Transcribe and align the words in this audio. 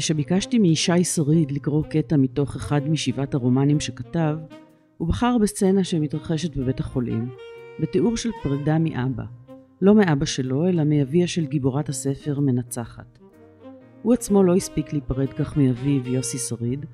כשביקשתי 0.00 0.58
מישי 0.58 1.04
שריד 1.04 1.50
לקרוא 1.50 1.82
קטע 1.82 2.16
מתוך 2.16 2.56
אחד 2.56 2.88
משבעת 2.88 3.34
הרומנים 3.34 3.80
שכתב, 3.80 4.36
הוא 4.96 5.08
בחר 5.08 5.36
בסצנה 5.42 5.84
שמתרחשת 5.84 6.56
בבית 6.56 6.80
החולים, 6.80 7.28
בתיאור 7.80 8.16
של 8.16 8.30
פרידה 8.42 8.78
מאבא. 8.78 9.24
לא 9.82 9.94
מאבא 9.94 10.24
שלו, 10.24 10.68
אלא 10.68 10.84
מאביה 10.84 11.26
של 11.26 11.46
גיבורת 11.46 11.88
הספר 11.88 12.40
מנצחת. 12.40 13.18
הוא 14.02 14.14
עצמו 14.14 14.42
לא 14.42 14.56
הספיק 14.56 14.92
להיפרד 14.92 15.32
כך 15.32 15.56
מאביו, 15.56 16.08
יוסי 16.08 16.38
שריד, 16.38 16.86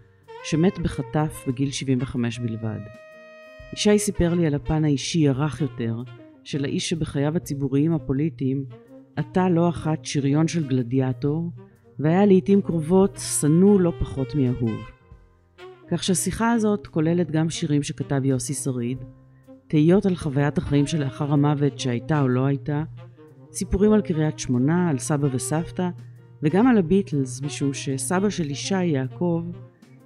שמת 0.44 0.78
בחטף 0.78 1.44
בגיל 1.48 1.70
75 1.70 2.38
בלבד. 2.38 2.80
ישי 3.72 3.98
סיפר 3.98 4.34
לי 4.34 4.46
על 4.46 4.54
הפן 4.54 4.84
האישי 4.84 5.28
הרך 5.28 5.60
יותר 5.60 5.96
של 6.44 6.64
האיש 6.64 6.88
שבחייו 6.88 7.36
הציבוריים 7.36 7.92
הפוליטיים 7.92 8.64
עטה 9.16 9.48
לא 9.48 9.68
אחת 9.68 10.04
שריון 10.04 10.48
של 10.48 10.68
גלדיאטור, 10.68 11.50
והיה 11.98 12.26
לעיתים 12.26 12.62
קרובות 12.62 13.18
שנוא 13.40 13.80
לא 13.80 13.92
פחות 13.98 14.34
מאהוב. 14.34 14.80
כך 15.90 16.04
שהשיחה 16.04 16.52
הזאת 16.52 16.86
כוללת 16.86 17.30
גם 17.30 17.50
שירים 17.50 17.82
שכתב 17.82 18.24
יוסי 18.24 18.54
שריד, 18.54 18.98
תהיות 19.68 20.06
על 20.06 20.16
חוויית 20.16 20.58
החיים 20.58 20.86
שלאחר 20.86 21.32
המוות 21.32 21.78
שהייתה 21.78 22.20
או 22.20 22.28
לא 22.28 22.46
הייתה, 22.46 22.84
סיפורים 23.52 23.92
על 23.92 24.02
קריית 24.02 24.38
שמונה, 24.38 24.90
על 24.90 24.98
סבא 24.98 25.28
וסבתא, 25.32 25.88
וגם 26.42 26.66
על 26.66 26.78
הביטלס, 26.78 27.42
משום 27.42 27.74
שסבא 27.74 28.30
של 28.30 28.50
ישי, 28.50 28.84
יעקב, 28.84 29.44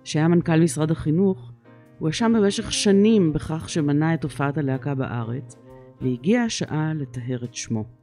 שהיה 0.04 0.28
מנכ"ל 0.28 0.60
משרד 0.60 0.90
החינוך, 0.90 1.52
הואשם 1.98 2.32
במשך 2.36 2.72
שנים 2.72 3.32
בכך 3.32 3.68
שמנע 3.68 4.14
את 4.14 4.24
הופעת 4.24 4.58
הלהקה 4.58 4.94
בארץ, 4.94 5.56
והגיעה 6.00 6.44
השעה 6.44 6.94
לטהר 6.94 7.44
את 7.44 7.54
שמו. 7.54 7.99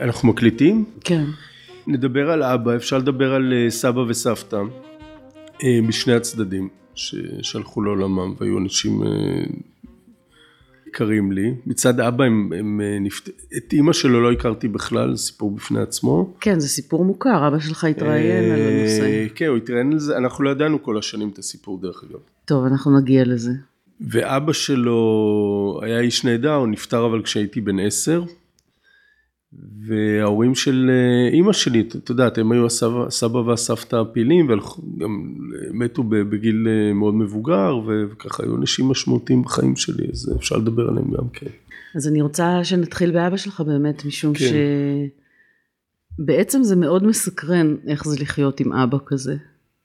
אנחנו 0.00 0.28
מקליטים? 0.28 0.84
כן. 1.00 1.24
נדבר 1.86 2.30
על 2.30 2.42
אבא, 2.42 2.76
אפשר 2.76 2.98
לדבר 2.98 3.34
על 3.34 3.52
אה, 3.52 3.70
סבא 3.70 4.00
וסבתא 4.00 4.60
אה, 5.64 5.80
משני 5.82 6.14
הצדדים 6.14 6.68
ששלחו 6.94 7.82
לעולמם 7.82 8.34
והיו 8.38 8.58
אנשים 8.58 9.02
אה, 9.02 9.08
יקרים 10.86 11.32
לי. 11.32 11.54
מצד 11.66 12.00
אבא 12.00 12.24
הם, 12.24 12.52
הם 12.58 12.80
נפט... 13.00 13.28
את 13.56 13.72
אימא 13.72 13.92
שלו 13.92 14.20
לא 14.22 14.32
הכרתי 14.32 14.68
בכלל, 14.68 15.16
סיפור 15.16 15.50
בפני 15.50 15.80
עצמו. 15.80 16.34
כן, 16.40 16.60
זה 16.60 16.68
סיפור 16.68 17.04
מוכר, 17.04 17.48
אבא 17.48 17.58
שלך 17.58 17.84
התראיין 17.84 18.52
על 18.52 18.60
הנושא. 18.60 19.26
כן, 19.34 19.46
הוא 19.46 19.56
התראיין 19.56 19.92
על 19.92 19.98
זה, 19.98 20.16
אנחנו 20.16 20.44
לא 20.44 20.50
ידענו 20.50 20.82
כל 20.82 20.98
השנים 20.98 21.28
את 21.28 21.38
הסיפור 21.38 21.80
דרך 21.80 22.04
אגב. 22.10 22.18
טוב, 22.44 22.64
אנחנו 22.64 22.98
נגיע 22.98 23.24
לזה. 23.24 23.52
ואבא 24.00 24.52
שלו 24.52 25.80
היה 25.82 26.00
איש 26.00 26.24
נהדר, 26.24 26.54
הוא 26.54 26.68
נפטר 26.68 27.06
אבל 27.06 27.22
כשהייתי 27.22 27.60
בן 27.60 27.80
עשר. 27.80 28.24
וההורים 29.86 30.54
של 30.54 30.90
אה, 30.90 31.28
אימא 31.32 31.52
שלי, 31.52 31.80
את 31.80 32.10
יודעת, 32.10 32.38
הם 32.38 32.52
היו 32.52 32.66
הסבא, 32.66 33.06
הסבא 33.06 33.38
והסבתא 33.38 33.96
הפעילים, 33.96 34.50
וגם 34.50 35.34
מתו 35.72 36.02
בגיל 36.02 36.68
אה, 36.68 36.92
מאוד 36.92 37.14
מבוגר, 37.14 37.80
וככה 37.86 38.42
היו 38.42 38.56
אנשים 38.56 38.88
משמעותיים 38.88 39.42
בחיים 39.42 39.76
שלי, 39.76 40.06
אז 40.12 40.32
אפשר 40.36 40.56
לדבר 40.56 40.88
עליהם 40.88 41.10
גם 41.10 41.28
כן. 41.32 41.46
אז 41.94 42.08
אני 42.08 42.22
רוצה 42.22 42.64
שנתחיל 42.64 43.10
באבא 43.10 43.36
שלך 43.36 43.60
באמת, 43.60 44.04
משום 44.04 44.34
כן. 44.34 44.44
שבעצם 46.18 46.62
זה 46.62 46.76
מאוד 46.76 47.04
מסקרן 47.04 47.76
איך 47.86 48.04
זה 48.04 48.16
לחיות 48.20 48.60
עם 48.60 48.72
אבא 48.72 48.98
כזה. 49.06 49.36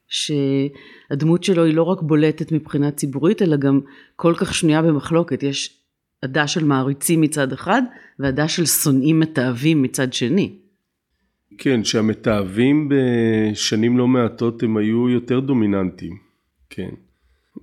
שהדמות 0.09 1.43
שלו 1.43 1.65
היא 1.65 1.73
לא 1.73 1.83
רק 1.83 2.01
בולטת 2.01 2.51
מבחינה 2.51 2.91
ציבורית, 2.91 3.41
אלא 3.41 3.57
גם 3.57 3.79
כל 4.15 4.33
כך 4.37 4.53
שנויה 4.53 4.81
במחלוקת. 4.81 5.43
יש 5.43 5.78
עדה 6.21 6.47
של 6.47 6.65
מעריצים 6.65 7.21
מצד 7.21 7.53
אחד, 7.53 7.81
ועדה 8.19 8.47
של 8.47 8.65
שונאים 8.65 9.19
מתעבים 9.19 9.81
מצד 9.81 10.13
שני. 10.13 10.55
כן, 11.57 11.83
שהמתעבים 11.83 12.89
בשנים 12.89 13.97
לא 13.97 14.07
מעטות 14.07 14.63
הם 14.63 14.77
היו 14.77 15.09
יותר 15.09 15.39
דומיננטיים, 15.39 16.17
כן. 16.69 16.89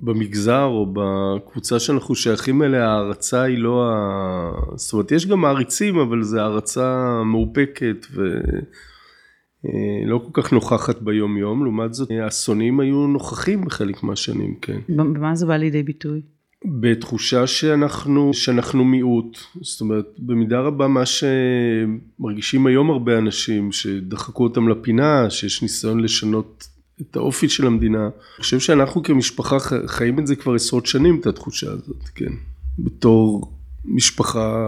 במגזר 0.01 0.65
או 0.65 0.93
בקבוצה 0.93 1.79
שאנחנו 1.79 2.15
שייכים 2.15 2.63
אליה, 2.63 2.89
ההערצה 2.89 3.43
היא 3.43 3.59
לא 3.59 3.91
ה... 3.91 4.51
זאת 4.75 4.93
אומרת, 4.93 5.13
יש 5.13 5.27
גם 5.27 5.41
מעריצים, 5.41 5.99
אבל 5.99 6.23
זו 6.23 6.41
הערצה 6.41 7.21
מאופקת 7.25 8.07
ולא 8.13 10.17
אה, 10.17 10.33
כל 10.33 10.43
כך 10.43 10.53
נוכחת 10.53 11.03
ביום 11.03 11.37
יום. 11.37 11.65
לעומת 11.65 11.95
זאת, 11.95 12.11
השונאים 12.27 12.81
היו 12.81 13.07
נוכחים 13.07 13.65
בחלק 13.65 14.03
מהשנים, 14.03 14.55
כן. 14.63 14.79
במה 14.89 15.35
זה 15.35 15.47
בא 15.47 15.57
לידי 15.57 15.83
ביטוי? 15.83 16.23
בתחושה 16.67 17.47
שאנחנו, 17.47 18.35
שאנחנו 18.35 18.85
מיעוט, 18.85 19.39
זאת 19.61 19.81
אומרת 19.81 20.07
במידה 20.19 20.61
רבה 20.61 20.89
מה 20.89 21.03
שמרגישים 21.07 22.67
היום 22.67 22.91
הרבה 22.91 23.19
אנשים 23.19 23.73
שדחקו 23.73 24.45
אותם 24.45 24.69
לפינה, 24.69 25.31
שיש 25.31 25.63
ניסיון 25.63 26.01
לשנות 26.01 26.69
את 27.01 27.17
האופי 27.17 27.49
של 27.49 27.67
המדינה, 27.67 28.03
אני 28.03 28.43
חושב 28.43 28.61
שאנחנו 28.61 29.03
כמשפחה 29.03 29.57
חיים 29.87 30.19
את 30.19 30.27
זה 30.27 30.37
כבר 30.37 30.55
עשרות 30.55 30.87
שנים 30.87 31.21
את 31.21 31.27
התחושה 31.27 31.71
הזאת, 31.71 32.09
כן, 32.15 32.33
בתור 32.79 33.53
משפחה 33.85 34.67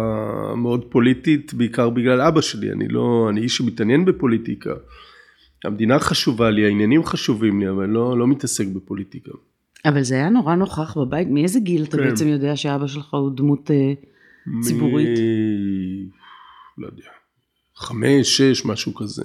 מאוד 0.57 0.85
פוליטית 0.85 1.55
בעיקר 1.55 1.91
בגלל 1.91 2.21
אבא 2.21 2.41
שלי, 2.41 2.73
אני 2.73 2.89
לא, 2.89 3.27
אני 3.31 3.41
איש 3.41 3.57
שמתעניין 3.57 4.05
בפוליטיקה, 4.05 4.75
המדינה 5.65 5.99
חשובה 5.99 6.51
לי, 6.51 6.65
העניינים 6.65 7.05
חשובים 7.05 7.61
לי, 7.61 7.71
אבל 7.71 7.87
לא, 7.87 8.19
לא 8.19 8.27
מתעסק 8.27 8.67
בפוליטיקה. 8.67 9.31
אבל 9.85 10.03
זה 10.03 10.15
היה 10.15 10.29
נורא 10.29 10.55
נוכח 10.55 10.99
בבית, 10.99 11.29
מאיזה 11.31 11.61
גיל 11.61 11.85
אתה 11.85 11.97
כן. 11.97 12.05
בעצם 12.05 12.29
יודע 12.29 12.57
שאבא 12.57 12.87
שלך 12.87 13.15
הוא 13.15 13.31
דמות 13.37 13.71
אה, 13.71 13.93
ציבורית? 14.63 15.19
מ... 15.19 16.83
לא 16.83 16.87
יודע, 16.87 17.09
חמש, 17.77 18.37
שש, 18.37 18.65
משהו 18.65 18.95
כזה. 18.95 19.23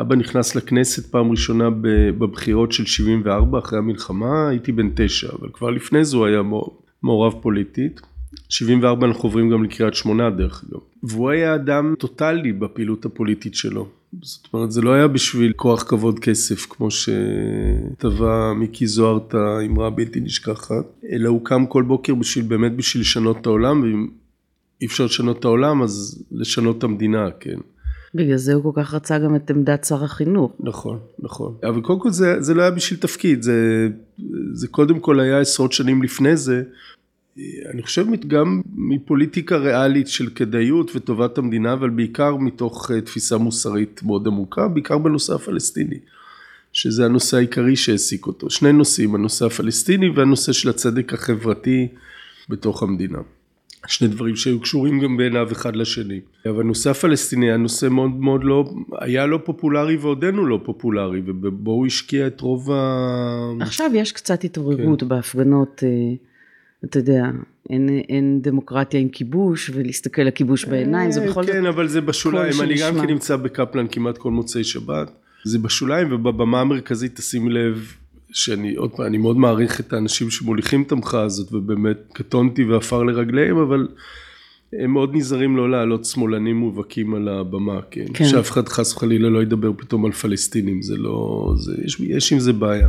אבא 0.00 0.16
נכנס 0.16 0.56
לכנסת 0.56 1.10
פעם 1.10 1.30
ראשונה 1.30 1.68
בבחירות 2.18 2.72
של 2.72 2.86
74 2.86 3.58
אחרי 3.58 3.78
המלחמה, 3.78 4.48
הייתי 4.48 4.72
בן 4.72 4.90
תשע, 4.94 5.28
אבל 5.32 5.48
כבר 5.52 5.70
לפני 5.70 6.04
זה 6.04 6.16
הוא 6.16 6.26
היה 6.26 6.42
מעורב 7.02 7.34
פוליטית. 7.42 8.00
74 8.48 9.06
אנחנו 9.06 9.22
עוברים 9.22 9.50
גם 9.50 9.64
לקריית 9.64 9.94
שמונה 9.94 10.30
דרך 10.30 10.64
אגב. 10.64 10.80
והוא 11.02 11.30
היה 11.30 11.54
אדם 11.54 11.94
טוטאלי 11.98 12.52
בפעילות 12.52 13.04
הפוליטית 13.04 13.54
שלו. 13.54 13.88
זאת 14.22 14.48
אומרת 14.52 14.72
זה 14.72 14.82
לא 14.82 14.92
היה 14.92 15.08
בשביל 15.08 15.52
כוח 15.52 15.82
כבוד 15.82 16.18
כסף 16.18 16.66
כמו 16.70 16.88
שטבע 16.90 18.52
מיקי 18.56 18.86
זוהר 18.86 19.18
את 19.28 19.34
האמרה 19.34 19.86
הבלתי 19.86 20.20
נשכחת, 20.20 20.84
אלא 21.12 21.28
הוא 21.28 21.44
קם 21.44 21.66
כל 21.66 21.82
בוקר 21.82 22.14
בשביל 22.14 22.44
באמת 22.44 22.76
בשביל 22.76 23.00
לשנות 23.00 23.36
את 23.40 23.46
העולם 23.46 23.82
ואם 23.82 24.08
אי 24.80 24.86
אפשר 24.86 25.04
לשנות 25.04 25.38
את 25.38 25.44
העולם 25.44 25.82
אז 25.82 26.24
לשנות 26.32 26.78
את 26.78 26.84
המדינה, 26.84 27.30
כן. 27.40 27.58
בגלל 28.14 28.36
זה 28.36 28.54
הוא 28.54 28.62
כל 28.62 28.82
כך 28.82 28.94
רצה 28.94 29.18
גם 29.18 29.36
את 29.36 29.50
עמדת 29.50 29.84
שר 29.84 30.04
החינוך. 30.04 30.52
נכון, 30.60 30.98
נכון. 31.18 31.54
אבל 31.62 31.80
קודם 31.80 32.00
כל 32.00 32.10
זה, 32.10 32.40
זה 32.40 32.54
לא 32.54 32.62
היה 32.62 32.70
בשביל 32.70 33.00
תפקיד, 33.00 33.42
זה, 33.42 33.88
זה 34.52 34.68
קודם 34.68 35.00
כל 35.00 35.20
היה 35.20 35.40
עשרות 35.40 35.72
שנים 35.72 36.02
לפני 36.02 36.36
זה, 36.36 36.62
אני 37.70 37.82
חושב 37.82 38.06
גם 38.26 38.60
מפוליטיקה 38.74 39.56
ריאלית 39.56 40.08
של 40.08 40.28
כדאיות 40.34 40.90
וטובת 40.96 41.38
המדינה, 41.38 41.72
אבל 41.72 41.90
בעיקר 41.90 42.36
מתוך 42.36 42.90
אה, 42.90 43.00
תפיסה 43.00 43.38
מוסרית 43.38 44.02
מאוד 44.02 44.26
עמוקה, 44.26 44.68
בעיקר 44.68 44.98
בנושא 44.98 45.34
הפלסטיני, 45.34 45.98
שזה 46.72 47.04
הנושא 47.04 47.36
העיקרי 47.36 47.76
שהעסיק 47.76 48.26
אותו. 48.26 48.50
שני 48.50 48.72
נושאים, 48.72 49.14
הנושא 49.14 49.46
הפלסטיני 49.46 50.08
והנושא 50.08 50.52
של 50.52 50.68
הצדק 50.68 51.14
החברתי 51.14 51.88
בתוך 52.48 52.82
המדינה. 52.82 53.18
שני 53.86 54.08
דברים 54.08 54.36
שהיו 54.36 54.60
קשורים 54.60 55.00
גם 55.00 55.16
בעיניו 55.16 55.52
אחד 55.52 55.76
לשני. 55.76 56.20
אבל 56.46 56.60
הנושא 56.60 56.90
הפלסטיני 56.90 57.46
היה 57.46 57.56
נושא 57.56 57.86
מאוד 57.86 58.10
מאוד 58.10 58.44
לא, 58.44 58.64
היה 59.00 59.26
לא 59.26 59.40
פופולרי 59.44 59.96
ועודנו 59.96 60.46
לא 60.46 60.60
פופולרי, 60.64 61.22
ובו 61.26 61.70
הוא 61.70 61.86
השקיע 61.86 62.26
את 62.26 62.40
רוב 62.40 62.72
ה... 62.72 63.52
עכשיו 63.60 63.90
יש 63.94 64.12
קצת 64.12 64.44
התעוררות 64.44 65.00
כן. 65.00 65.08
בהפגנות. 65.08 65.82
אה, 66.84 66.88
אתה 66.88 66.98
יודע, 66.98 67.24
אין, 67.70 67.88
אין 68.08 68.40
דמוקרטיה 68.42 69.00
עם 69.00 69.08
כיבוש, 69.08 69.70
ולהסתכל 69.74 70.22
לכיבוש 70.22 70.64
בעיניים, 70.64 71.12
זה 71.12 71.26
בכל 71.26 71.44
זאת... 71.44 71.52
כן, 71.52 71.66
אבל 71.66 71.88
זה 71.88 72.00
בשוליים, 72.00 72.60
אני 72.60 72.74
גם 72.80 73.00
כן 73.00 73.06
נמצא 73.06 73.36
בקפלן 73.36 73.86
כמעט 73.90 74.18
כל 74.18 74.30
מוצאי 74.30 74.64
שבת, 74.64 75.10
זה 75.44 75.58
בשוליים, 75.58 76.12
ובבמה 76.12 76.60
המרכזית 76.60 77.16
תשים 77.16 77.48
לב, 77.48 77.92
שאני 78.32 78.74
עוד 78.74 78.90
פעם, 78.90 79.06
אני 79.06 79.18
מאוד 79.18 79.36
מעריך 79.36 79.80
את 79.80 79.92
האנשים 79.92 80.30
שמוליכים 80.30 80.82
את 80.82 80.92
המחאה 80.92 81.22
הזאת, 81.22 81.52
ובאמת 81.52 81.98
קטונתי 82.12 82.64
ועפר 82.64 83.02
לרגליהם, 83.02 83.58
אבל 83.58 83.88
הם 84.72 84.92
מאוד 84.92 85.14
נזהרים 85.14 85.56
לא 85.56 85.70
להעלות 85.70 86.04
שמאלנים 86.04 86.56
מובהקים 86.56 87.14
על 87.14 87.28
הבמה, 87.28 87.80
כן? 87.90 88.06
כן. 88.14 88.24
שאף 88.24 88.50
אחד 88.50 88.68
חס 88.68 88.94
וחלילה 88.94 89.28
לא 89.28 89.42
ידבר 89.42 89.72
פתאום 89.76 90.04
על 90.04 90.12
פלסטינים, 90.12 90.82
זה 90.82 90.96
לא, 90.96 91.52
זה, 91.56 91.72
יש, 91.84 92.00
יש 92.00 92.32
עם 92.32 92.38
זה 92.38 92.52
בעיה. 92.52 92.88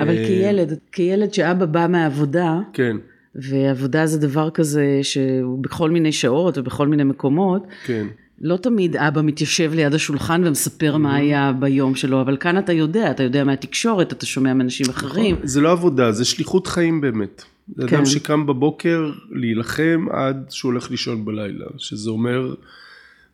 אבל 0.00 0.16
אה, 0.18 0.26
כילד, 0.26 0.78
כילד 0.92 1.34
שאבא 1.34 1.66
בא 1.66 1.86
מהעבודה, 1.88 2.60
כן. 2.72 2.96
ועבודה 3.34 4.06
זה 4.06 4.18
דבר 4.18 4.50
כזה 4.50 4.98
שהוא 5.02 5.62
בכל 5.62 5.90
מיני 5.90 6.12
שעות 6.12 6.58
ובכל 6.58 6.88
מיני 6.88 7.04
מקומות, 7.04 7.66
כן. 7.86 8.06
לא 8.40 8.56
תמיד 8.56 8.96
אבא 8.96 9.22
מתיישב 9.22 9.72
ליד 9.74 9.94
השולחן 9.94 10.42
ומספר 10.44 10.96
מה 10.96 11.16
mm-hmm. 11.16 11.20
היה 11.20 11.52
ביום 11.52 11.94
שלו, 11.94 12.20
אבל 12.20 12.36
כאן 12.36 12.58
אתה 12.58 12.72
יודע, 12.72 13.10
אתה 13.10 13.22
יודע 13.22 13.44
מהתקשורת, 13.44 14.12
אתה 14.12 14.26
שומע 14.26 14.54
מאנשים 14.54 14.86
נכון. 14.88 15.10
אחרים. 15.10 15.36
זה 15.42 15.60
לא 15.60 15.72
עבודה, 15.72 16.12
זה 16.12 16.24
שליחות 16.24 16.66
חיים 16.66 17.00
באמת. 17.00 17.42
זה 17.76 17.88
כן. 17.88 17.96
אדם 17.96 18.06
שקם 18.06 18.46
בבוקר 18.46 19.10
להילחם 19.30 20.06
עד 20.10 20.46
שהוא 20.50 20.72
הולך 20.72 20.90
לישון 20.90 21.24
בלילה, 21.24 21.66
שזה 21.78 22.10
אומר 22.10 22.54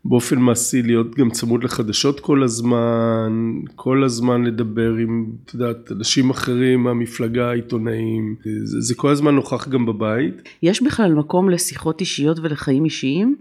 באופן 0.09 0.39
מעשי 0.39 0.83
להיות 0.83 1.15
גם 1.15 1.31
צמוד 1.31 1.65
לחדשות 1.65 2.21
כל 2.21 2.43
הזמן, 2.43 3.33
כל 3.75 4.05
הזמן 4.05 4.45
לדבר 4.45 4.95
עם, 4.95 5.27
את 5.45 5.55
יודעת, 5.55 5.93
אנשים 5.93 6.31
אחרים 6.31 6.83
מהמפלגה, 6.83 7.53
עיתונאים, 7.53 8.35
זה, 8.65 8.81
זה 8.81 8.95
כל 8.95 9.09
הזמן 9.09 9.35
נוכח 9.35 9.69
גם 9.69 9.87
בבית. 9.87 10.49
יש 10.63 10.83
בכלל 10.83 11.15
מקום 11.15 11.51
לשיחות 11.51 12.01
אישיות 12.01 12.39
ולחיים 12.39 12.85
אישיים? 12.85 13.37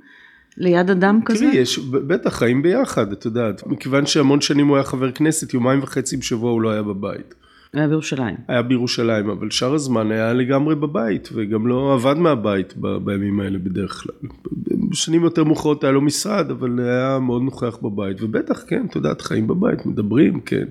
ליד 0.58 0.90
אדם 0.90 1.20
כזה? 1.26 1.46
תראי, 1.46 1.58
יש, 1.58 1.80
בטח, 1.80 2.38
חיים 2.38 2.62
ביחד, 2.62 3.12
את 3.12 3.26
יודעת. 3.26 3.68
מכיוון 3.68 4.06
שהמון 4.06 4.42
שנים 4.42 4.68
הוא 4.68 4.78
היה 4.78 4.84
חבר 4.84 5.12
כנסת, 5.12 5.54
יומיים 5.54 5.84
וחצי 5.84 6.18
בשבוע 6.18 6.52
הוא 6.52 6.62
לא 6.62 6.70
היה 6.70 6.84
בבית. 6.84 7.36
היה 7.74 7.88
בירושלים. 7.88 8.36
היה 8.48 8.62
בירושלים, 8.62 9.30
אבל 9.30 9.50
שאר 9.50 9.74
הזמן 9.74 10.12
היה 10.12 10.34
לגמרי 10.34 10.76
בבית, 10.76 11.30
וגם 11.34 11.68
לא 11.68 11.94
עבד 11.94 12.18
מהבית 12.18 12.74
ב, 12.78 12.98
בימים 12.98 13.40
האלה 13.40 13.60
בדרך 13.60 14.04
כלל. 14.04 14.30
בשנים 14.90 15.24
יותר 15.24 15.44
מאוחרות 15.44 15.84
היה 15.84 15.94
לו 15.94 16.02
משרד, 16.02 16.52
אבל 16.52 16.80
היה 16.80 17.20
מאוד 17.20 17.42
נוכח 17.42 17.78
בבית, 17.82 18.22
ובטח, 18.22 18.64
כן, 18.68 18.86
את 18.90 18.96
יודעת, 18.96 19.22
חיים 19.22 19.48
בבית, 19.48 19.86
מדברים, 19.86 20.40
כן. 20.40 20.66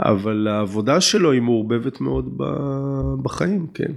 אבל 0.00 0.48
העבודה 0.48 1.00
שלו 1.00 1.32
היא 1.32 1.42
מעורבבת 1.42 2.00
מאוד 2.00 2.38
בחיים, 3.22 3.66
כן. 3.74 3.92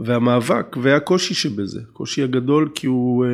והמאבק 0.00 0.76
והקושי 0.82 1.34
שבזה, 1.34 1.80
הקושי 1.90 2.22
הגדול 2.22 2.68
כי 2.74 2.86
הוא, 2.86 3.24
אה, 3.24 3.30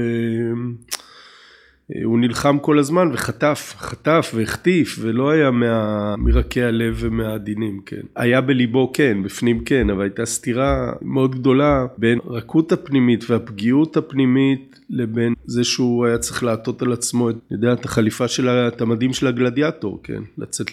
הוא 2.04 2.18
נלחם 2.18 2.58
כל 2.58 2.78
הזמן 2.78 3.10
וחטף, 3.12 3.74
חטף 3.78 4.32
והחטיף 4.34 4.98
ולא 5.00 5.30
היה 5.30 5.50
מה, 5.50 6.14
מרקי 6.18 6.62
הלב 6.62 6.96
ומהעדינים, 6.98 7.80
כן. 7.86 8.00
היה 8.16 8.40
בליבו 8.40 8.90
כן, 8.94 9.22
בפנים 9.22 9.64
כן, 9.64 9.90
אבל 9.90 10.02
הייתה 10.02 10.26
סתירה 10.26 10.92
מאוד 11.02 11.34
גדולה 11.34 11.86
בין 11.98 12.18
רכות 12.26 12.72
הפנימית 12.72 13.30
והפגיעות 13.30 13.96
הפנימית 13.96 14.80
לבין 14.90 15.34
זה 15.44 15.64
שהוא 15.64 16.06
היה 16.06 16.18
צריך 16.18 16.42
לעטות 16.42 16.82
על 16.82 16.92
עצמו, 16.92 17.30
את, 17.30 17.36
יודע, 17.50 17.72
את 17.72 17.84
החליפה 17.84 18.28
של, 18.28 18.48
את 18.48 18.80
המדים 18.80 19.12
של 19.12 19.26
הגלדיאטור, 19.26 20.00
כן, 20.02 20.22
לצאת 20.38 20.66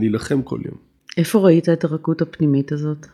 להילחם 0.00 0.42
כל 0.42 0.58
יום. 0.64 0.76
איפה 1.16 1.38
ראית 1.38 1.68
את 1.68 1.84
הרכות 1.84 2.22
הפנימית 2.22 2.72
הזאת? 2.72 3.06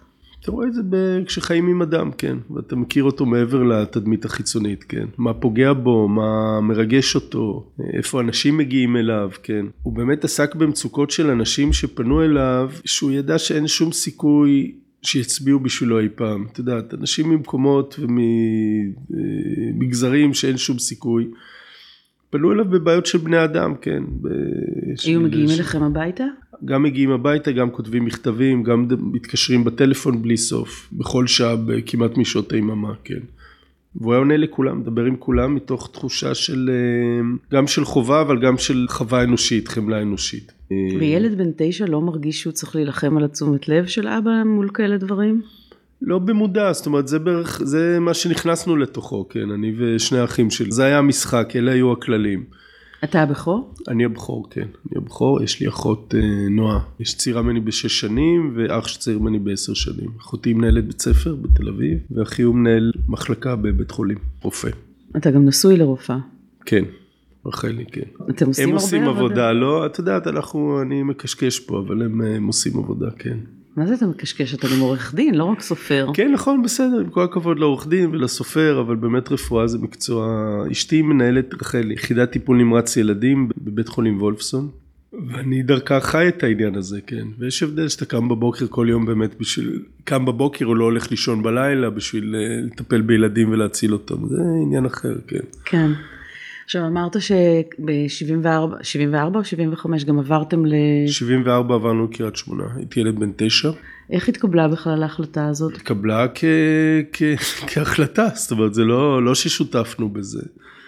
אתה 0.43 0.51
רואה 0.51 0.67
את 0.67 0.75
זה 0.75 0.83
כשחיים 1.27 1.69
עם 1.69 1.83
אדם, 1.83 2.11
כן, 2.19 2.37
ואתה 2.51 2.77
מכיר 2.77 3.05
אותו 3.05 3.27
מעבר 3.27 3.63
לתדמית 3.63 4.25
החיצונית, 4.25 4.85
כן, 4.85 5.07
מה 5.19 5.35
פוגע 5.35 5.73
בו, 5.73 6.09
מה 6.09 6.61
מרגש 6.61 7.15
אותו, 7.15 7.71
איפה 7.93 8.21
אנשים 8.21 8.57
מגיעים 8.57 8.97
אליו, 8.97 9.31
כן. 9.43 9.67
הוא 9.83 9.93
באמת 9.93 10.25
עסק 10.25 10.55
במצוקות 10.55 11.11
של 11.11 11.31
אנשים 11.31 11.73
שפנו 11.73 12.23
אליו, 12.23 12.71
שהוא 12.85 13.13
ידע 13.13 13.39
שאין 13.39 13.67
שום 13.67 13.93
סיכוי 13.93 14.75
שיצביעו 15.03 15.61
בשבילו 15.61 16.01
אי 16.01 16.09
פעם. 16.15 16.47
את 16.53 16.59
יודעת, 16.59 16.95
אנשים 16.95 17.31
ממקומות 17.31 17.99
וממגזרים 19.11 20.35
שאין 20.35 20.57
שום 20.57 20.79
סיכוי. 20.79 21.29
פנו 22.33 22.53
אליו 22.53 22.65
בבעיות 22.65 23.07
של 23.07 23.19
בני 23.19 23.45
אדם, 23.45 23.75
כן. 23.81 24.03
היו 25.05 25.21
מגיעים 25.21 25.49
אליכם 25.51 25.83
הביתה? 25.83 26.25
גם 26.65 26.83
מגיעים 26.83 27.11
הביתה, 27.11 27.53
גם 27.53 27.71
כותבים 27.71 28.05
מכתבים, 28.05 28.63
גם 28.63 28.89
מתקשרים 29.01 29.65
בטלפון 29.65 30.23
בלי 30.23 30.37
סוף, 30.37 30.89
בכל 30.93 31.27
שעה 31.27 31.57
כמעט 31.87 32.17
משעות 32.17 32.53
היממה, 32.53 32.93
כן. 33.05 33.19
והוא 33.95 34.13
היה 34.13 34.19
עונה 34.19 34.37
לכולם, 34.37 34.81
מדבר 34.81 35.05
עם 35.05 35.17
כולם 35.17 35.55
מתוך 35.55 35.91
תחושה 35.93 36.35
של, 36.35 36.71
אה, 36.73 37.57
גם 37.57 37.67
של 37.67 37.85
חובה, 37.85 38.21
אבל 38.21 38.43
גם 38.43 38.59
של 38.59 38.87
חווה 38.89 39.23
אנושית, 39.23 39.69
חמלה 39.69 40.03
אנושית. 40.03 40.53
וילד 41.01 41.39
בן 41.39 41.51
תשע 41.57 41.87
לא 41.87 42.01
מרגיש 42.01 42.41
שהוא 42.41 42.53
צריך 42.53 42.77
להילחם 42.77 43.17
על 43.17 43.25
התשומת 43.25 43.69
לב 43.69 43.87
של 43.87 44.09
אבא 44.09 44.43
מול 44.45 44.71
כאלה 44.75 44.97
דברים? 44.97 45.43
לא 46.05 46.19
במודע, 46.19 46.73
זאת 46.73 46.87
אומרת 46.87 47.09
זה 47.09 47.19
בערך, 47.19 47.61
זה 47.65 47.99
מה 48.01 48.15
שנכנסנו 48.15 48.77
לתוכו, 48.77 49.29
כן, 49.29 49.51
אני 49.51 49.73
ושני 49.79 50.19
האחים 50.19 50.51
שלי, 50.51 50.73
זה 50.73 50.85
היה 50.85 50.99
המשחק, 50.99 51.53
אלה 51.57 51.73
היו 51.73 51.93
הכללים. 51.93 52.45
אתה 53.05 53.23
הבכור? 53.23 53.75
אני 53.89 54.05
הבכור, 54.05 54.51
כן, 54.51 54.61
אני 54.61 54.97
הבכור, 54.97 55.43
יש 55.43 55.61
לי 55.61 55.69
אחות 55.69 56.15
אה, 56.15 56.49
נועה, 56.51 56.81
יש 57.01 57.15
צעירה 57.15 57.43
ממני 57.43 57.61
בשש 57.61 58.01
שנים 58.01 58.53
ואח 58.57 58.89
שצעיר 58.89 59.19
ממני 59.19 59.39
בעשר 59.39 59.75
שנים. 59.75 60.11
אחותי 60.21 60.53
מנהלת 60.53 60.87
בית 60.87 61.01
ספר 61.01 61.35
בתל 61.35 61.69
אביב, 61.69 61.99
ואחי 62.11 62.43
הוא 62.43 62.55
מנהל 62.55 62.93
מחלקה 63.09 63.57
בבית 63.57 63.91
חולים, 63.91 64.19
רופא. 64.43 64.69
אתה 65.17 65.31
גם 65.31 65.47
נשוי 65.47 65.77
לרופאה. 65.77 66.19
כן, 66.67 66.85
רחלי, 67.47 67.85
כן. 67.93 68.01
אתם 68.31 68.47
עושים 68.47 68.49
הרבה 68.49 68.49
עבודה? 68.49 68.65
הם 68.65 68.73
עושים 68.73 69.03
עבודה, 69.03 69.53
לא, 69.53 69.87
את 69.87 69.99
יודעת, 69.99 70.27
אנחנו, 70.27 70.83
אני 70.83 71.03
מקשקש 71.03 71.61
פה, 71.61 71.79
אבל 71.87 72.03
הם, 72.03 72.21
הם 72.21 72.47
עושים 72.47 72.79
עבודה, 72.79 73.11
כן. 73.19 73.39
מה 73.77 73.87
זה 73.87 73.95
אתה 73.95 74.07
מקשקש? 74.07 74.55
אתה 74.55 74.69
גם 74.75 74.81
עורך 74.81 75.15
דין, 75.15 75.35
לא 75.35 75.45
רק 75.45 75.61
סופר. 75.61 76.07
כן, 76.15 76.33
נכון, 76.33 76.63
בסדר, 76.63 77.01
עם 77.01 77.11
כל 77.11 77.25
הכבוד 77.25 77.59
לעורך 77.59 77.87
דין 77.87 78.11
ולסופר, 78.11 78.81
אבל 78.81 78.97
באמת 78.97 79.33
רפואה 79.33 79.67
זה 79.67 79.79
מקצוע... 79.79 80.27
אשתי 80.73 81.03
מנהלת, 81.03 81.55
רחל, 81.55 81.91
יחידת 81.91 82.31
טיפול 82.31 82.57
נמרץ 82.57 82.97
ילדים 82.97 83.49
בבית 83.59 83.89
חולים 83.89 84.23
וולפסון, 84.23 84.69
ואני 85.29 85.63
דרכה 85.63 86.01
חי 86.01 86.29
את 86.29 86.43
העניין 86.43 86.75
הזה, 86.75 87.01
כן. 87.07 87.27
ויש 87.39 87.63
הבדל 87.63 87.89
שאתה 87.89 88.05
קם 88.05 88.29
בבוקר 88.29 88.67
כל 88.71 88.87
יום 88.91 89.07
באמת 89.07 89.41
בשביל... 89.41 89.83
קם 90.05 90.25
בבוקר 90.25 90.67
או 90.67 90.75
לא 90.75 90.85
הולך 90.85 91.11
לישון 91.11 91.43
בלילה 91.43 91.91
בשביל 91.91 92.35
אה, 92.35 92.67
לטפל 92.67 93.01
בילדים 93.01 93.51
ולהציל 93.51 93.93
אותם, 93.93 94.29
זה 94.29 94.37
עניין 94.63 94.87
אחר, 94.87 95.15
כן. 95.27 95.45
כן. 95.65 95.91
עכשיו 96.65 96.87
אמרת 96.87 97.21
שב-74 97.21 98.83
74 98.83 99.39
או 99.39 99.45
75 99.45 100.05
גם 100.05 100.19
עברתם 100.19 100.67
ל... 100.67 100.75
74 101.07 101.75
עברנו 101.75 102.05
לקריית 102.05 102.37
שמונה, 102.37 102.65
הייתי 102.77 103.01
ילד 103.01 103.19
בן 103.19 103.31
תשע. 103.37 103.71
איך 104.11 104.29
התקבלה 104.29 104.69
בכלל 104.69 105.03
ההחלטה 105.03 105.49
הזאת? 105.49 105.77
התקבלה 105.77 106.27
כ... 106.35 106.45
כ... 107.13 107.23
כהחלטה, 107.69 108.29
זאת 108.35 108.51
אומרת 108.51 108.75
זה 108.75 108.85
לא, 108.85 109.23
לא 109.23 109.35
ששותפנו 109.35 110.09
בזה. 110.09 110.43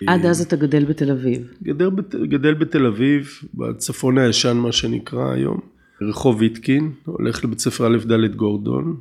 עד 0.06 0.26
אז 0.26 0.40
אתה 0.40 0.56
גדל 0.56 0.84
בתל 0.84 1.10
אביב. 1.10 1.52
גדל, 1.62 1.90
בת... 1.90 2.14
גדל 2.14 2.54
בתל 2.54 2.86
אביב, 2.86 3.28
בצפון 3.54 4.18
הישן 4.18 4.56
מה 4.56 4.72
שנקרא 4.72 5.32
היום, 5.32 5.60
רחוב 6.02 6.36
ויטקין, 6.40 6.92
הולך 7.04 7.44
לבית 7.44 7.58
ספר 7.58 7.86
א' 7.86 7.96
ד' 7.96 8.34
גורדון. 8.36 8.96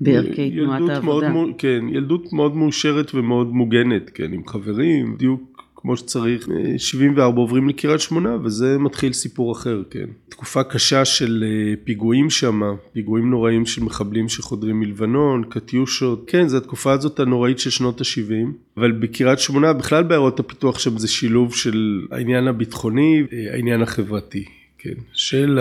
בערכי 0.00 0.50
תנועת 0.50 0.88
העבודה. 0.88 1.28
מאוד, 1.28 1.48
כן, 1.58 1.84
ילדות 1.88 2.32
מאוד 2.32 2.56
מאושרת 2.56 3.14
ומאוד 3.14 3.52
מוגנת, 3.52 4.10
כן, 4.14 4.32
עם 4.32 4.46
חברים, 4.46 5.14
בדיוק 5.14 5.49
כמו 5.82 5.96
שצריך. 5.96 6.48
74 6.78 7.40
עוברים 7.40 7.68
לקריית 7.68 8.00
שמונה 8.00 8.36
וזה 8.44 8.78
מתחיל 8.78 9.12
סיפור 9.12 9.52
אחר, 9.52 9.82
כן. 9.90 10.06
תקופה 10.28 10.62
קשה 10.62 11.04
של 11.04 11.44
אה, 11.46 11.74
פיגועים 11.84 12.30
שם, 12.30 12.60
פיגועים 12.92 13.30
נוראים 13.30 13.66
של 13.66 13.82
מחבלים 13.82 14.28
שחודרים 14.28 14.80
מלבנון, 14.80 15.44
קטיושות. 15.48 16.24
כן, 16.26 16.48
זו 16.48 16.56
התקופה 16.56 16.92
הזאת 16.92 17.20
הנוראית 17.20 17.58
של 17.58 17.70
שנות 17.70 18.00
ה-70, 18.00 18.46
אבל 18.76 18.92
בקריית 18.92 19.38
שמונה, 19.38 19.72
בכלל 19.72 20.02
בעיירות 20.02 20.40
הפיתוח 20.40 20.78
שם 20.78 20.98
זה 20.98 21.08
שילוב 21.08 21.54
של 21.54 22.00
העניין 22.10 22.48
הביטחוני, 22.48 23.22
אה, 23.32 23.54
העניין 23.54 23.82
החברתי, 23.82 24.44
כן. 24.78 24.94
של 25.12 25.58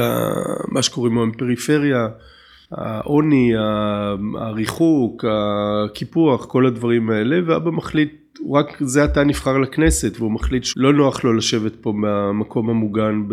מה 0.68 0.82
שקוראים 0.82 1.18
היום 1.18 1.32
פריפריה. 1.32 2.08
העוני, 2.72 3.52
הריחוק, 4.40 5.26
הקיפוח, 5.28 6.46
כל 6.46 6.66
הדברים 6.66 7.10
האלה, 7.10 7.40
ואבא 7.46 7.72
מחליט 7.72 8.20
הוא 8.40 8.58
רק 8.58 8.78
זה 8.80 9.04
עתה 9.04 9.24
נבחר 9.24 9.58
לכנסת 9.58 10.14
והוא 10.18 10.32
מחליט 10.32 10.64
שלא 10.64 10.94
נוח 10.94 11.24
לו 11.24 11.34
לשבת 11.34 11.76
פה 11.76 11.92
מהמקום 11.92 12.70
המוגן 12.70 13.24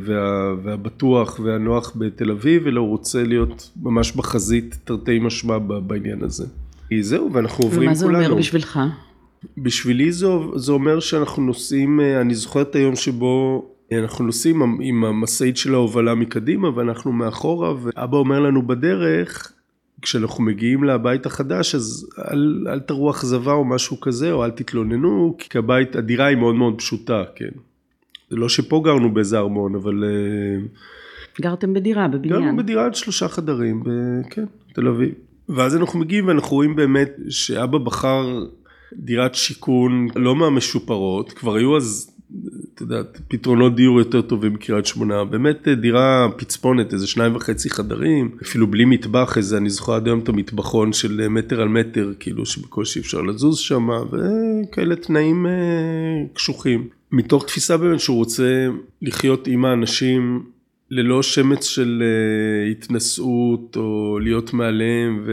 וה, 0.00 0.54
והבטוח 0.62 1.40
והנוח 1.44 1.92
בתל 1.96 2.30
אביב, 2.30 2.66
אלא 2.66 2.80
הוא 2.80 2.88
רוצה 2.88 3.24
להיות 3.24 3.70
ממש 3.82 4.12
בחזית 4.12 4.78
תרתי 4.84 5.18
משמע 5.18 5.58
בעניין 5.58 6.22
הזה. 6.22 6.46
זהו, 7.00 7.32
ואנחנו 7.32 7.64
עוברים 7.64 7.94
כולנו. 7.94 8.08
ומה 8.08 8.20
זה 8.20 8.26
אומר 8.26 8.38
בשבילך? 8.38 8.80
בשבילי 9.58 10.12
זה, 10.12 10.26
זה 10.54 10.72
אומר 10.72 11.00
שאנחנו 11.00 11.42
נוסעים, 11.42 12.00
אני 12.00 12.34
זוכר 12.34 12.62
את 12.62 12.74
היום 12.74 12.96
שבו 12.96 13.64
אנחנו 13.98 14.24
נוסעים 14.24 14.80
עם 14.80 15.04
המשאית 15.04 15.56
של 15.56 15.74
ההובלה 15.74 16.14
מקדימה 16.14 16.76
ואנחנו 16.76 17.12
מאחורה 17.12 17.74
ואבא 17.82 18.16
אומר 18.16 18.40
לנו 18.40 18.66
בדרך 18.66 19.52
כשאנחנו 20.02 20.44
מגיעים 20.44 20.84
לבית 20.84 21.26
החדש 21.26 21.74
אז 21.74 22.10
אל, 22.30 22.66
אל 22.68 22.80
תראו 22.80 23.10
אכזבה 23.10 23.52
או 23.52 23.64
משהו 23.64 24.00
כזה 24.00 24.32
או 24.32 24.44
אל 24.44 24.50
תתלוננו 24.50 25.36
כי 25.38 25.58
הבית, 25.58 25.96
הדירה 25.96 26.26
היא 26.26 26.36
מאוד 26.36 26.54
מאוד 26.54 26.74
פשוטה, 26.78 27.22
כן. 27.34 27.48
זה 28.30 28.36
לא 28.36 28.48
שפה 28.48 28.82
גרנו 28.84 29.14
באיזה 29.14 29.38
ארמון 29.38 29.74
אבל... 29.74 30.04
אה, 30.04 30.66
גרתם 31.40 31.74
בדירה, 31.74 32.08
בבניין. 32.08 32.40
גרנו 32.40 32.56
בדירה 32.56 32.86
עד 32.86 32.94
שלושה 32.94 33.28
חדרים. 33.28 33.82
כן, 34.30 34.44
תל 34.72 34.88
אביב. 34.88 35.14
ואז 35.48 35.76
אנחנו 35.76 35.98
מגיעים 35.98 36.28
ואנחנו 36.28 36.56
רואים 36.56 36.76
באמת 36.76 37.10
שאבא 37.28 37.78
בחר 37.78 38.44
דירת 38.92 39.34
שיכון 39.34 40.06
לא 40.16 40.36
מהמשופרות, 40.36 41.32
כבר 41.32 41.54
היו 41.54 41.76
אז 41.76 42.13
את 42.74 42.80
יודעת, 42.80 43.20
פתרונות 43.28 43.76
דיור 43.76 43.98
יותר 43.98 44.22
טובים 44.22 44.54
מקריית 44.54 44.86
שמונה, 44.86 45.24
באמת 45.24 45.68
אה, 45.68 45.74
דירה 45.74 46.28
פצפונת, 46.36 46.92
איזה 46.92 47.06
שניים 47.06 47.36
וחצי 47.36 47.70
חדרים, 47.70 48.30
אפילו 48.42 48.66
בלי 48.66 48.84
מטבח, 48.84 49.36
איזה, 49.36 49.56
אני 49.56 49.70
זוכר 49.70 49.92
עד 49.92 50.06
היום 50.06 50.18
את 50.18 50.28
המטבחון 50.28 50.92
של 50.92 51.20
אה, 51.20 51.28
מטר 51.28 51.60
על 51.60 51.68
מטר, 51.68 52.12
כאילו 52.20 52.46
שבקושי 52.46 53.00
אפשר 53.00 53.22
לזוז 53.22 53.58
שם, 53.58 53.88
וכאלה 53.88 54.96
תנאים 54.96 55.46
אה, 55.46 55.52
קשוחים. 56.34 56.88
מתוך 57.12 57.46
תפיסה 57.46 57.76
באמת 57.76 58.00
שהוא 58.00 58.16
רוצה 58.16 58.68
לחיות 59.02 59.46
עם 59.46 59.64
האנשים 59.64 60.42
ללא 60.90 61.22
שמץ 61.22 61.64
של 61.64 62.02
התנשאות 62.70 63.76
או 63.76 64.18
להיות 64.22 64.52
מעליהם 64.52 65.22
ו... 65.26 65.32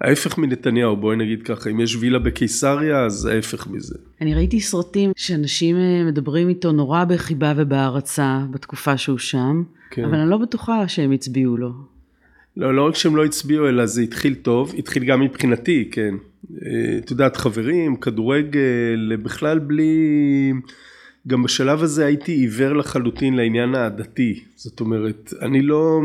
ההפך 0.00 0.38
מנתניהו, 0.38 0.96
בואי 0.96 1.16
נגיד 1.16 1.42
ככה, 1.42 1.70
אם 1.70 1.80
יש 1.80 1.96
וילה 1.96 2.18
בקיסריה, 2.18 3.04
אז 3.04 3.26
ההפך 3.26 3.66
מזה. 3.66 3.94
אני 4.20 4.34
ראיתי 4.34 4.60
סרטים 4.60 5.12
שאנשים 5.16 5.76
אה, 5.76 6.04
מדברים 6.06 6.48
איתו 6.48 6.72
נורא 6.72 7.04
בחיבה 7.04 7.52
ובהערצה 7.56 8.40
בתקופה 8.50 8.96
שהוא 8.96 9.18
שם, 9.18 9.62
כן. 9.90 10.04
אבל 10.04 10.14
אני 10.14 10.30
לא 10.30 10.38
בטוחה 10.38 10.88
שהם 10.88 11.12
הצביעו 11.12 11.56
לו. 11.56 11.70
לא, 12.56 12.74
לא 12.74 12.88
רק 12.88 12.94
שהם 12.94 13.16
לא 13.16 13.24
הצביעו, 13.24 13.68
אלא 13.68 13.86
זה 13.86 14.02
התחיל 14.02 14.34
טוב, 14.34 14.74
התחיל 14.78 15.04
גם 15.04 15.20
מבחינתי, 15.20 15.88
כן. 15.90 16.14
אה, 16.62 16.98
את 16.98 17.10
יודעת, 17.10 17.36
חברים, 17.36 17.96
כדורגל, 17.96 19.16
בכלל 19.22 19.58
בלי... 19.58 20.52
גם 21.28 21.42
בשלב 21.42 21.82
הזה 21.82 22.06
הייתי 22.06 22.32
עיוור 22.32 22.72
לחלוטין 22.72 23.36
לעניין 23.36 23.74
הדתי. 23.74 24.44
זאת 24.54 24.80
אומרת, 24.80 25.32
אני 25.42 25.62
לא... 25.62 26.00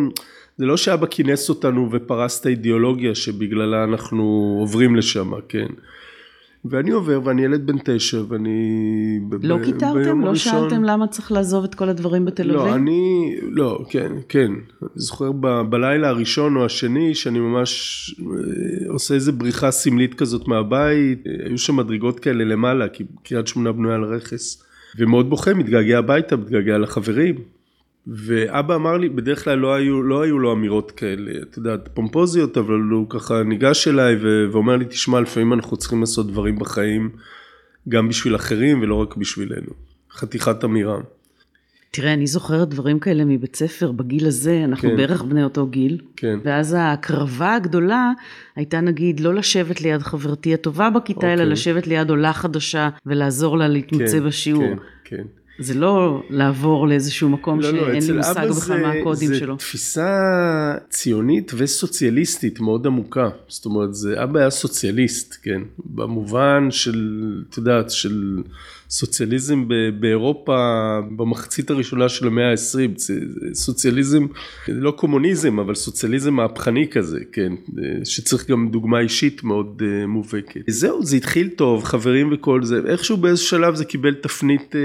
זה 0.61 0.65
לא 0.65 0.77
שאבא 0.77 1.07
כינס 1.09 1.49
אותנו 1.49 1.89
ופרס 1.91 2.41
את 2.41 2.45
האידיאולוגיה 2.45 3.15
שבגללה 3.15 3.83
אנחנו 3.83 4.57
עוברים 4.59 4.95
לשם, 4.95 5.31
כן. 5.49 5.67
ואני 6.65 6.91
עובר 6.91 7.19
ואני 7.23 7.43
ילד 7.43 7.67
בן 7.67 7.77
תשע 7.83 8.21
ואני... 8.27 9.19
לא 9.43 9.57
קיטרתם? 9.63 10.21
לא 10.21 10.27
הראשון... 10.27 10.53
שאלתם 10.53 10.83
למה 10.83 11.07
צריך 11.07 11.31
לעזוב 11.31 11.63
את 11.63 11.75
כל 11.75 11.89
הדברים 11.89 12.25
בתל 12.25 12.51
אביב? 12.51 12.67
לא, 12.67 12.75
אני... 12.75 13.35
לא, 13.41 13.85
כן, 13.89 14.11
כן. 14.29 14.51
אני 14.81 14.89
זוכר 14.95 15.31
ב, 15.31 15.61
בלילה 15.61 16.09
הראשון 16.09 16.55
או 16.55 16.65
השני 16.65 17.15
שאני 17.15 17.39
ממש 17.39 18.15
אה, 18.19 18.91
עושה 18.91 19.13
איזה 19.13 19.31
בריחה 19.31 19.71
סמלית 19.71 20.13
כזאת 20.13 20.47
מהבית. 20.47 21.23
היו 21.45 21.57
שם 21.57 21.75
מדרגות 21.75 22.19
כאלה 22.19 22.43
למעלה, 22.43 22.89
כי 22.89 23.03
קריית 23.23 23.47
שמונה 23.47 23.71
בנויה 23.71 23.95
על 23.95 24.03
רכס. 24.03 24.63
ומאוד 24.97 25.29
בוכה, 25.29 25.53
מתגעגע 25.53 25.99
הביתה, 25.99 26.35
מתגעגע 26.35 26.77
לחברים. 26.77 27.60
ואבא 28.07 28.75
אמר 28.75 28.97
לי, 28.97 29.09
בדרך 29.09 29.43
כלל 29.43 29.57
לא 29.57 29.73
היו, 29.73 30.03
לא 30.03 30.21
היו 30.21 30.39
לו 30.39 30.53
אמירות 30.53 30.91
כאלה, 30.91 31.31
את 31.41 31.57
יודעת, 31.57 31.89
פומפוזיות, 31.93 32.57
אבל 32.57 32.79
הוא 32.91 33.09
ככה 33.09 33.43
ניגש 33.43 33.87
אליי 33.87 34.15
ואומר 34.51 34.77
לי, 34.77 34.85
תשמע, 34.85 35.19
לפעמים 35.19 35.53
אנחנו 35.53 35.77
צריכים 35.77 35.99
לעשות 35.99 36.27
דברים 36.27 36.59
בחיים, 36.59 37.09
גם 37.89 38.09
בשביל 38.09 38.35
אחרים 38.35 38.81
ולא 38.81 38.95
רק 38.95 39.15
בשבילנו. 39.15 39.71
חתיכת 40.11 40.63
אמירה. 40.63 40.97
תראה, 41.91 42.13
אני 42.13 42.27
זוכרת 42.27 42.69
דברים 42.69 42.99
כאלה 42.99 43.25
מבית 43.25 43.55
ספר, 43.55 43.91
בגיל 43.91 44.27
הזה, 44.27 44.61
אנחנו 44.65 44.89
כן. 44.89 44.97
בערך 44.97 45.23
בני 45.23 45.43
אותו 45.43 45.67
גיל. 45.67 45.97
כן. 46.15 46.39
ואז 46.43 46.73
ההקרבה 46.73 47.55
הגדולה 47.55 48.11
הייתה 48.55 48.81
נגיד 48.81 49.19
לא 49.19 49.33
לשבת 49.33 49.81
ליד 49.81 50.01
חברתי 50.01 50.53
הטובה 50.53 50.89
בכיתה, 50.89 51.17
אוקיי. 51.17 51.33
אלא 51.33 51.43
לשבת 51.43 51.87
ליד 51.87 52.09
עולה 52.09 52.33
חדשה 52.33 52.89
ולעזור 53.05 53.57
לה 53.57 53.67
להתמצא 53.67 54.19
כן, 54.19 54.25
בשיעור. 54.25 54.63
כן, 54.63 54.75
כן. 55.03 55.23
זה 55.63 55.73
לא 55.73 56.23
לעבור 56.29 56.87
לאיזשהו 56.87 57.29
מקום 57.29 57.59
לא, 57.59 57.71
לא 57.71 57.79
שאין 57.79 58.03
לא, 58.03 58.11
לי 58.11 58.17
מושג 58.17 58.47
בכלל 58.49 58.81
מה 58.81 58.91
הקודים 58.91 59.27
זה 59.27 59.39
שלו. 59.39 59.53
זה 59.53 59.59
תפיסה 59.59 60.73
ציונית 60.89 61.51
וסוציאליסטית 61.57 62.59
מאוד 62.59 62.87
עמוקה. 62.87 63.29
זאת 63.47 63.65
אומרת, 63.65 63.95
זה 63.95 64.23
אבא 64.23 64.39
היה 64.39 64.49
סוציאליסט, 64.49 65.35
כן? 65.43 65.61
במובן 65.85 66.67
של, 66.71 67.43
את 67.49 67.57
יודעת, 67.57 67.91
של... 67.91 68.41
סוציאליזם 68.91 69.67
באירופה 69.99 70.99
במחצית 71.15 71.69
הראשונה 71.69 72.09
של 72.09 72.27
המאה 72.27 72.51
ה-20, 72.51 73.13
סוציאליזם, 73.53 74.25
לא 74.67 74.91
קומוניזם, 74.91 75.59
אבל 75.59 75.75
סוציאליזם 75.75 76.33
מהפכני 76.33 76.87
כזה, 76.87 77.19
כן, 77.31 77.53
שצריך 78.03 78.49
גם 78.49 78.69
דוגמה 78.71 78.99
אישית 78.99 79.43
מאוד 79.43 79.81
אה, 79.85 80.07
מובהקת. 80.07 80.61
זהו, 80.67 81.03
זה 81.03 81.15
התחיל 81.15 81.49
טוב, 81.49 81.83
חברים 81.83 82.29
וכל 82.33 82.63
זה, 82.63 82.81
איכשהו 82.87 83.17
באיזה 83.17 83.41
שלב 83.41 83.75
זה 83.75 83.85
קיבל 83.85 84.13
תפנית 84.13 84.75
אה, 84.75 84.81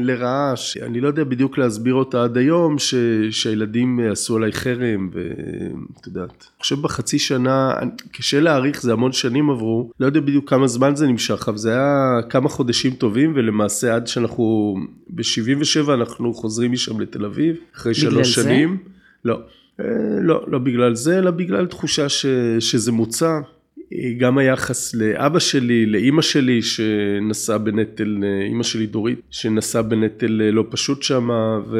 לרעה, 0.00 0.56
שאני 0.56 1.00
לא 1.00 1.08
יודע 1.08 1.24
בדיוק 1.24 1.58
להסביר 1.58 1.94
אותה 1.94 2.24
עד 2.24 2.36
היום, 2.36 2.78
ש, 2.78 2.94
שהילדים 3.30 4.00
עשו 4.12 4.36
עליי 4.36 4.52
חרם, 4.52 5.10
ואת 5.12 6.06
יודעת, 6.06 6.46
חושב 6.60 6.82
בחצי 6.82 7.18
שנה, 7.18 7.74
קשה 8.12 8.40
להעריך, 8.40 8.82
זה 8.82 8.92
המון 8.92 9.12
שנים 9.12 9.50
עברו, 9.50 9.90
לא 10.00 10.06
יודע 10.06 10.20
בדיוק 10.20 10.50
כמה 10.50 10.66
זמן 10.66 10.96
זה 10.96 11.06
נמשך, 11.06 11.48
אבל 11.48 11.56
זה 11.56 11.72
היה 11.72 12.20
כמה 12.30 12.48
חודשים 12.48 12.94
טובים. 12.94 13.32
ולמעשה 13.36 13.94
עד 13.94 14.06
שאנחנו, 14.06 14.76
ב-77 15.10 15.92
אנחנו 15.94 16.34
חוזרים 16.34 16.72
משם 16.72 17.00
לתל 17.00 17.24
אביב, 17.24 17.56
אחרי 17.76 17.94
שלוש 17.94 18.36
זה? 18.36 18.42
שנים. 18.42 18.78
לא, 19.24 19.40
אה, 19.80 19.84
לא, 20.20 20.44
לא 20.48 20.58
בגלל 20.58 20.94
זה, 20.94 21.18
אלא 21.18 21.30
בגלל 21.30 21.66
תחושה 21.66 22.08
ש, 22.08 22.26
שזה 22.60 22.92
מוצע. 22.92 23.40
גם 24.18 24.38
היחס 24.38 24.94
לאבא 24.94 25.38
שלי, 25.38 25.86
לאימא 25.86 26.22
שלי 26.22 26.62
שנשאה 26.62 27.58
בנטל, 27.58 28.24
אימא 28.48 28.62
שלי 28.62 28.86
דורית, 28.86 29.20
שנשאה 29.30 29.82
בנטל 29.82 30.26
לא 30.26 30.64
פשוט 30.70 31.02
שמה, 31.02 31.60
ו... 31.70 31.78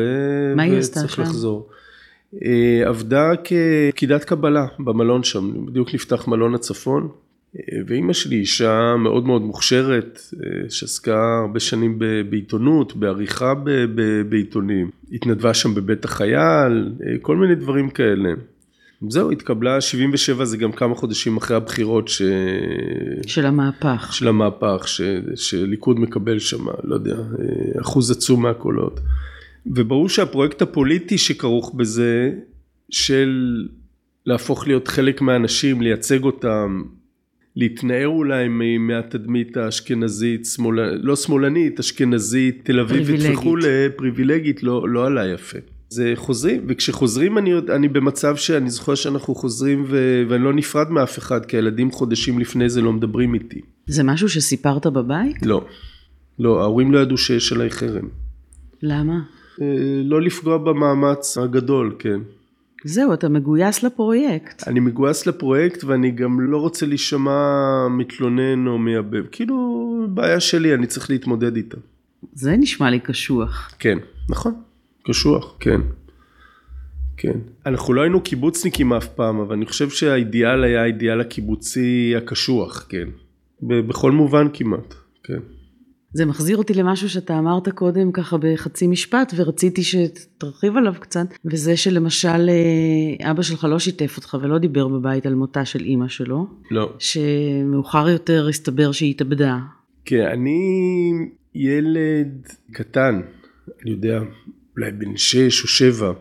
מה 0.56 0.62
היא 0.62 0.78
עשתה 0.78 1.00
שם? 1.00 1.04
וצריך 1.04 1.18
לחזור. 1.18 1.68
אה, 2.34 2.88
עבדה 2.88 3.30
כפקידת 3.44 4.24
קבלה 4.24 4.66
במלון 4.78 5.22
שם, 5.22 5.66
בדיוק 5.66 5.94
נפתח 5.94 6.28
מלון 6.28 6.54
הצפון, 6.54 7.08
ואימא 7.86 8.12
שלי 8.12 8.36
אישה 8.36 8.96
מאוד 8.98 9.26
מאוד 9.26 9.42
מוכשרת, 9.42 10.20
אה, 10.34 10.70
שעסקה 10.70 11.38
הרבה 11.42 11.60
שנים 11.60 11.98
בעיתונות, 12.30 12.96
בעריכה 12.96 13.54
בעיתונים. 14.28 14.90
התנדבה 15.12 15.54
שם 15.54 15.74
בבית 15.74 16.04
החייל, 16.04 16.92
אה, 17.06 17.18
כל 17.22 17.36
מיני 17.36 17.54
דברים 17.54 17.90
כאלה. 17.90 18.30
זהו, 19.08 19.30
התקבלה 19.30 19.80
77, 19.80 20.44
זה 20.44 20.56
גם 20.56 20.72
כמה 20.72 20.94
חודשים 20.94 21.36
אחרי 21.36 21.56
הבחירות 21.56 22.08
ש... 22.08 22.22
של 23.26 23.46
המהפך. 23.46 24.08
של 24.12 24.28
המהפך, 24.28 24.88
ש... 24.88 25.00
שליכוד 25.34 26.00
מקבל 26.00 26.38
שם, 26.38 26.66
לא 26.84 26.94
יודע, 26.94 27.16
אה, 27.16 27.80
אחוז 27.80 28.10
עצום 28.10 28.42
מהקולות. 28.42 29.00
וברור 29.74 30.08
שהפרויקט 30.08 30.62
הפוליטי 30.62 31.18
שכרוך 31.18 31.74
בזה, 31.74 32.32
של 32.90 33.66
להפוך 34.26 34.66
להיות 34.66 34.88
חלק 34.88 35.20
מהאנשים, 35.20 35.80
לייצג 35.80 36.24
אותם, 36.24 36.82
להתנער 37.56 38.06
אולי 38.06 38.48
מהתדמית 38.78 39.56
האשכנזית, 39.56 40.46
שמאל, 40.46 40.80
לא 41.02 41.16
שמאלנית, 41.16 41.80
אשכנזית, 41.80 42.60
תל 42.64 42.80
אביבית 42.80 43.20
וכולי, 43.32 43.88
פריבילגית, 43.96 44.62
לא, 44.62 44.88
לא 44.88 45.06
עלה 45.06 45.26
יפה. 45.26 45.58
זה 45.88 46.12
חוזרים, 46.14 46.64
וכשחוזרים 46.68 47.38
אני, 47.38 47.52
אני 47.74 47.88
במצב 47.88 48.36
שאני 48.36 48.70
זוכר 48.70 48.94
שאנחנו 48.94 49.34
חוזרים 49.34 49.84
ו, 49.88 50.22
ואני 50.28 50.44
לא 50.44 50.52
נפרד 50.52 50.90
מאף 50.90 51.18
אחד, 51.18 51.46
כי 51.46 51.56
הילדים 51.56 51.90
חודשים 51.90 52.38
לפני 52.38 52.68
זה 52.68 52.80
לא 52.80 52.92
מדברים 52.92 53.34
איתי. 53.34 53.60
זה 53.86 54.02
משהו 54.02 54.28
שסיפרת 54.28 54.86
בבית? 54.86 55.46
לא, 55.46 55.66
לא, 56.38 56.60
ההורים 56.62 56.92
לא 56.92 56.98
ידעו 56.98 57.18
שיש 57.18 57.52
עליי 57.52 57.70
חרם. 57.70 58.08
למה? 58.82 59.18
אה, 59.60 59.66
לא 60.04 60.22
לפגוע 60.22 60.58
במאמץ 60.58 61.38
הגדול, 61.38 61.96
כן. 61.98 62.20
זהו, 62.84 63.12
אתה 63.12 63.28
מגויס 63.28 63.82
לפרויקט. 63.82 64.68
אני 64.68 64.80
מגויס 64.80 65.26
לפרויקט 65.26 65.84
ואני 65.84 66.10
גם 66.10 66.40
לא 66.40 66.58
רוצה 66.58 66.86
להישמע 66.86 67.88
מתלונן 67.90 68.66
או 68.66 68.78
מייבב. 68.78 69.24
כאילו, 69.32 70.06
בעיה 70.08 70.40
שלי, 70.40 70.74
אני 70.74 70.86
צריך 70.86 71.10
להתמודד 71.10 71.56
איתה. 71.56 71.76
זה 72.32 72.56
נשמע 72.56 72.90
לי 72.90 73.00
קשוח. 73.00 73.74
כן, 73.78 73.98
נכון, 74.28 74.54
קשוח, 75.04 75.56
כן. 75.60 75.80
כן. 77.16 77.38
אנחנו 77.66 77.94
לא 77.94 78.00
היינו 78.00 78.20
קיבוצניקים 78.20 78.92
אף 78.92 79.08
פעם, 79.08 79.40
אבל 79.40 79.56
אני 79.56 79.66
חושב 79.66 79.90
שהאידיאל 79.90 80.64
היה 80.64 80.82
האידיאל 80.82 81.20
הקיבוצי 81.20 82.14
הקשוח, 82.16 82.86
כן. 82.88 83.08
בכל 83.62 84.12
מובן 84.12 84.46
כמעט, 84.52 84.94
כן. 85.24 85.38
זה 86.12 86.26
מחזיר 86.26 86.56
אותי 86.56 86.74
למשהו 86.74 87.08
שאתה 87.08 87.38
אמרת 87.38 87.68
קודם 87.68 88.12
ככה 88.12 88.36
בחצי 88.40 88.86
משפט 88.86 89.32
ורציתי 89.36 89.82
שתרחיב 89.82 90.76
עליו 90.76 90.94
קצת 91.00 91.26
וזה 91.44 91.76
שלמשל 91.76 92.48
אה, 92.48 93.30
אבא 93.30 93.42
שלך 93.42 93.64
לא 93.64 93.78
שיתף 93.78 94.16
אותך 94.16 94.36
ולא 94.42 94.58
דיבר 94.58 94.88
בבית 94.88 95.26
על 95.26 95.34
מותה 95.34 95.64
של 95.64 95.84
אימא 95.84 96.08
שלו. 96.08 96.46
לא. 96.70 96.92
שמאוחר 96.98 98.08
יותר 98.08 98.48
הסתבר 98.48 98.92
שהיא 98.92 99.10
התאבדה. 99.10 99.58
כן, 100.04 100.26
אני 100.32 100.60
ילד 101.54 102.48
קטן, 102.72 103.20
אני 103.82 103.90
יודע, 103.90 104.20
אולי 104.76 104.92
בן 104.92 105.16
שש 105.16 105.62
או 105.62 105.68
שבע. 105.68 106.12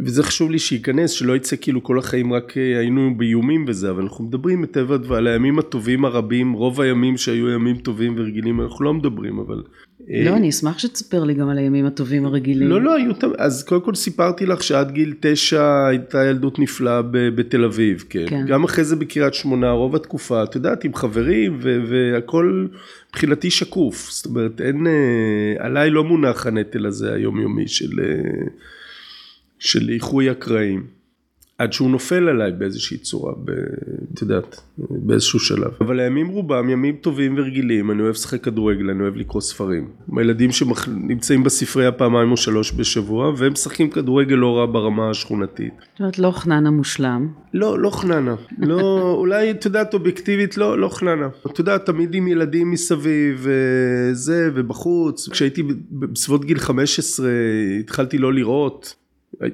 וזה 0.00 0.22
חשוב 0.22 0.50
לי 0.50 0.58
שייכנס, 0.58 1.10
שלא 1.10 1.36
יצא 1.36 1.56
כאילו 1.60 1.82
כל 1.82 1.98
החיים 1.98 2.32
רק 2.32 2.56
אה, 2.56 2.78
היינו 2.78 3.14
באיומים 3.16 3.64
וזה, 3.68 3.90
אבל 3.90 4.02
אנחנו 4.02 4.24
מדברים 4.24 4.62
מטבע 4.62 4.94
הדבר 4.94 5.16
על 5.16 5.26
הימים 5.26 5.58
הטובים 5.58 6.04
הרבים, 6.04 6.52
רוב 6.52 6.80
הימים 6.80 7.16
שהיו 7.16 7.50
ימים 7.50 7.76
טובים 7.76 8.14
ורגילים, 8.18 8.60
אנחנו 8.60 8.84
לא 8.84 8.94
מדברים, 8.94 9.38
אבל... 9.38 9.62
אה, 10.10 10.22
לא, 10.24 10.36
אני 10.36 10.48
אשמח 10.48 10.78
שתספר 10.78 11.24
לי 11.24 11.34
גם 11.34 11.48
על 11.48 11.58
הימים 11.58 11.86
הטובים 11.86 12.26
הרגילים. 12.26 12.68
לא, 12.68 12.82
לא, 12.82 12.94
היו, 12.94 13.12
אז 13.38 13.64
קודם 13.64 13.80
כל 13.80 13.94
סיפרתי 13.94 14.46
לך 14.46 14.62
שעד 14.62 14.90
גיל 14.90 15.14
תשע 15.20 15.86
הייתה 15.86 16.24
ילדות 16.24 16.58
נפלאה 16.58 17.02
בתל 17.10 17.64
אביב, 17.64 18.04
כן. 18.08 18.24
כן. 18.28 18.46
גם 18.46 18.64
אחרי 18.64 18.84
זה 18.84 18.96
בקריית 18.96 19.34
שמונה, 19.34 19.70
רוב 19.70 19.96
התקופה, 19.96 20.42
את 20.42 20.54
יודעת, 20.54 20.84
עם 20.84 20.94
חברים, 20.94 21.58
והכל 21.60 22.66
מבחינתי 23.10 23.50
שקוף, 23.50 24.10
זאת 24.10 24.26
אומרת, 24.26 24.60
אין, 24.60 24.86
אה, 24.86 25.66
עליי 25.66 25.90
לא 25.90 26.04
מונח 26.04 26.46
הנטל 26.46 26.86
הזה 26.86 27.12
היומיומי 27.14 27.68
של... 27.68 27.90
של 29.58 29.88
איחוי 29.88 30.30
הקרעים. 30.30 30.96
עד 31.58 31.72
שהוא 31.72 31.90
נופל 31.90 32.28
עליי 32.28 32.52
באיזושהי 32.52 32.98
צורה, 32.98 33.32
ב, 33.44 33.50
את 34.14 34.22
יודעת, 34.22 34.60
באיזשהו 34.78 35.40
שלב. 35.40 35.70
אבל 35.80 36.00
הימים 36.00 36.28
רובם 36.28 36.70
ימים 36.70 36.96
טובים 36.96 37.34
ורגילים, 37.38 37.90
אני 37.90 38.02
אוהב 38.02 38.14
לשחק 38.14 38.44
כדורגל, 38.44 38.90
אני 38.90 39.02
אוהב 39.02 39.16
לקרוא 39.16 39.40
ספרים. 39.40 39.88
הילדים 40.16 40.52
שנמצאים 40.52 41.44
בספרייה 41.44 41.92
פעמיים 41.92 42.32
או 42.32 42.36
שלוש 42.36 42.72
בשבוע, 42.72 43.32
והם 43.36 43.52
משחקים 43.52 43.90
כדורגל 43.90 44.34
לא 44.34 44.58
רע 44.58 44.66
ברמה 44.66 45.10
השכונתית. 45.10 45.72
זאת 45.92 46.00
אומרת, 46.00 46.18
לא 46.18 46.30
חננה 46.30 46.70
מושלם. 46.70 47.28
לא, 47.54 47.78
לא 47.78 47.90
חננה. 47.90 48.34
לא, 48.58 49.00
אולי, 49.20 49.50
את 49.50 49.64
יודעת, 49.64 49.94
אובייקטיבית, 49.94 50.56
לא, 50.56 50.78
לא 50.78 50.88
חננה. 50.88 51.28
את 51.46 51.58
יודעת, 51.58 51.86
תמיד 51.86 52.14
עם 52.14 52.28
ילדים 52.28 52.70
מסביב, 52.70 53.46
וזה, 53.46 54.50
ובחוץ. 54.54 55.28
כשהייתי 55.28 55.62
בסביבות 55.90 56.44
גיל 56.44 56.58
15, 56.58 57.28
התחלתי 57.80 58.18
לא 58.18 58.32
לראות. 58.32 58.94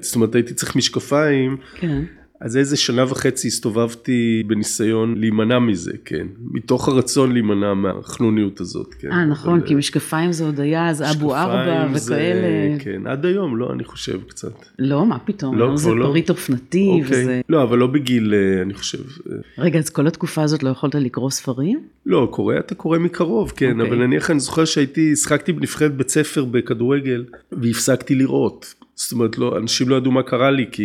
זאת 0.01 0.15
אומרת 0.15 0.35
הייתי 0.35 0.53
צריך 0.53 0.75
משקפיים, 0.75 1.57
כן. 1.75 2.03
אז 2.43 2.57
איזה 2.57 2.77
שנה 2.77 3.03
וחצי 3.03 3.47
הסתובבתי 3.47 4.43
בניסיון 4.47 5.15
להימנע 5.17 5.59
מזה, 5.59 5.91
כן, 6.05 6.27
מתוך 6.51 6.87
הרצון 6.87 7.31
להימנע 7.31 7.73
מהחנוניות 7.73 8.59
הזאת, 8.59 8.93
כן. 8.93 9.11
אה 9.11 9.25
נכון, 9.25 9.59
אבל... 9.59 9.67
כי 9.67 9.75
משקפיים 9.75 10.31
זה 10.31 10.45
עוד 10.45 10.59
היה 10.59 10.89
אז 10.89 11.01
אבו 11.01 11.35
ארבע 11.35 11.87
וכאלה. 11.93 12.79
כן, 12.79 13.07
עד 13.07 13.25
היום, 13.25 13.57
לא, 13.57 13.73
אני 13.73 13.83
חושב 13.83 14.19
קצת. 14.27 14.53
לא, 14.79 15.05
מה 15.05 15.19
פתאום, 15.19 15.57
לא, 15.57 15.77
זה 15.77 15.89
לא. 15.89 16.05
פריט 16.05 16.29
אופנתי 16.29 16.89
אוקיי. 16.89 17.23
וזה... 17.23 17.41
לא, 17.49 17.63
אבל 17.63 17.77
לא 17.77 17.87
בגיל, 17.87 18.33
אה, 18.33 18.61
אני 18.61 18.73
חושב. 18.73 18.97
אה. 19.31 19.35
רגע, 19.57 19.79
אז 19.79 19.89
כל 19.89 20.07
התקופה 20.07 20.43
הזאת 20.43 20.63
לא 20.63 20.69
יכולת 20.69 20.95
לקרוא 20.95 21.29
ספרים? 21.29 21.79
לא, 22.05 22.27
קורא, 22.31 22.57
אתה 22.59 22.75
קורא 22.75 22.97
מקרוב, 22.97 23.53
כן, 23.55 23.79
אוקיי. 23.79 23.87
אבל 23.87 24.05
נניח 24.05 24.31
אני 24.31 24.39
זוכר 24.39 24.65
שהייתי, 24.65 25.15
שחקתי 25.15 25.53
בנבחרת 25.53 25.97
בית 25.97 26.09
ספר 26.09 26.45
בכדורגל, 26.45 27.25
והפסקתי 27.51 28.15
לראות. 28.15 28.82
זאת 28.95 29.11
אומרת, 29.11 29.37
לא, 29.37 29.57
אנשים 29.57 29.89
לא 29.89 29.95
ידעו 29.95 30.11
מה 30.11 30.23
קרה 30.23 30.51
לי, 30.51 30.65
כי 30.71 30.83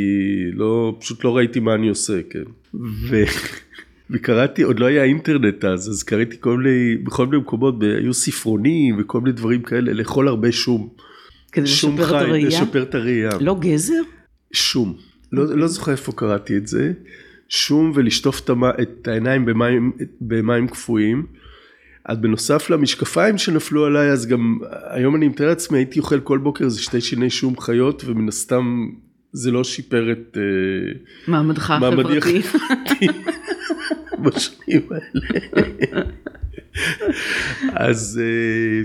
לא, 0.52 0.96
פשוט 1.00 1.24
לא 1.24 1.36
ראיתי 1.36 1.60
מה 1.60 1.74
אני 1.74 1.88
עושה, 1.88 2.20
כן. 2.30 2.44
ו... 2.74 3.22
וקראתי, 4.10 4.62
עוד 4.62 4.80
לא 4.80 4.86
היה 4.86 5.04
אינטרנט 5.04 5.64
אז, 5.64 5.90
אז 5.90 6.02
קראתי 6.02 6.36
כל 6.40 6.56
מיני, 6.58 6.96
בכל 6.96 7.26
מיני 7.26 7.38
מקומות, 7.38 7.74
היו 7.82 8.14
ספרונים 8.14 8.96
וכל 9.00 9.20
מיני 9.20 9.32
דברים 9.32 9.62
כאלה, 9.62 9.92
לאכול 9.92 10.28
הרבה 10.28 10.52
שום. 10.52 10.88
כדי 11.52 11.64
לשפר 11.64 12.04
חי, 12.06 12.16
את 12.16 12.22
הראייה? 12.22 12.48
לשפר 12.48 12.82
את 12.82 12.94
הראייה. 12.94 13.30
לא 13.40 13.56
גזר? 13.60 14.02
שום. 14.52 14.96
לא, 15.32 15.56
לא 15.56 15.66
זוכר 15.66 15.92
איפה 15.92 16.12
קראתי 16.12 16.56
את 16.56 16.66
זה. 16.66 16.92
שום 17.48 17.92
ולשטוף 17.94 18.50
את 18.82 19.08
העיניים 19.08 19.44
במים, 19.44 19.92
במים 20.20 20.68
קפואים. 20.68 21.26
אז 22.04 22.18
בנוסף 22.18 22.70
למשקפיים 22.70 23.38
שנפלו 23.38 23.86
עליי, 23.86 24.10
אז 24.10 24.26
גם 24.26 24.58
היום 24.90 25.16
אני 25.16 25.28
מתאר 25.28 25.48
לעצמי, 25.48 25.78
הייתי 25.78 25.98
אוכל 25.98 26.20
כל 26.20 26.38
בוקר 26.38 26.64
איזה 26.64 26.82
שתי 26.82 27.00
שיני 27.00 27.30
שום 27.30 27.60
חיות, 27.60 28.02
ומן 28.06 28.28
הסתם 28.28 28.88
זה 29.32 29.50
לא 29.50 29.64
שיפר 29.64 30.12
את... 30.12 30.36
אה, 30.36 31.00
מעמדך 31.28 31.70
החברתי. 31.70 33.08
בשנים 34.22 34.82
האלה. 34.90 36.02
אז 37.74 38.20
אה, 38.22 38.82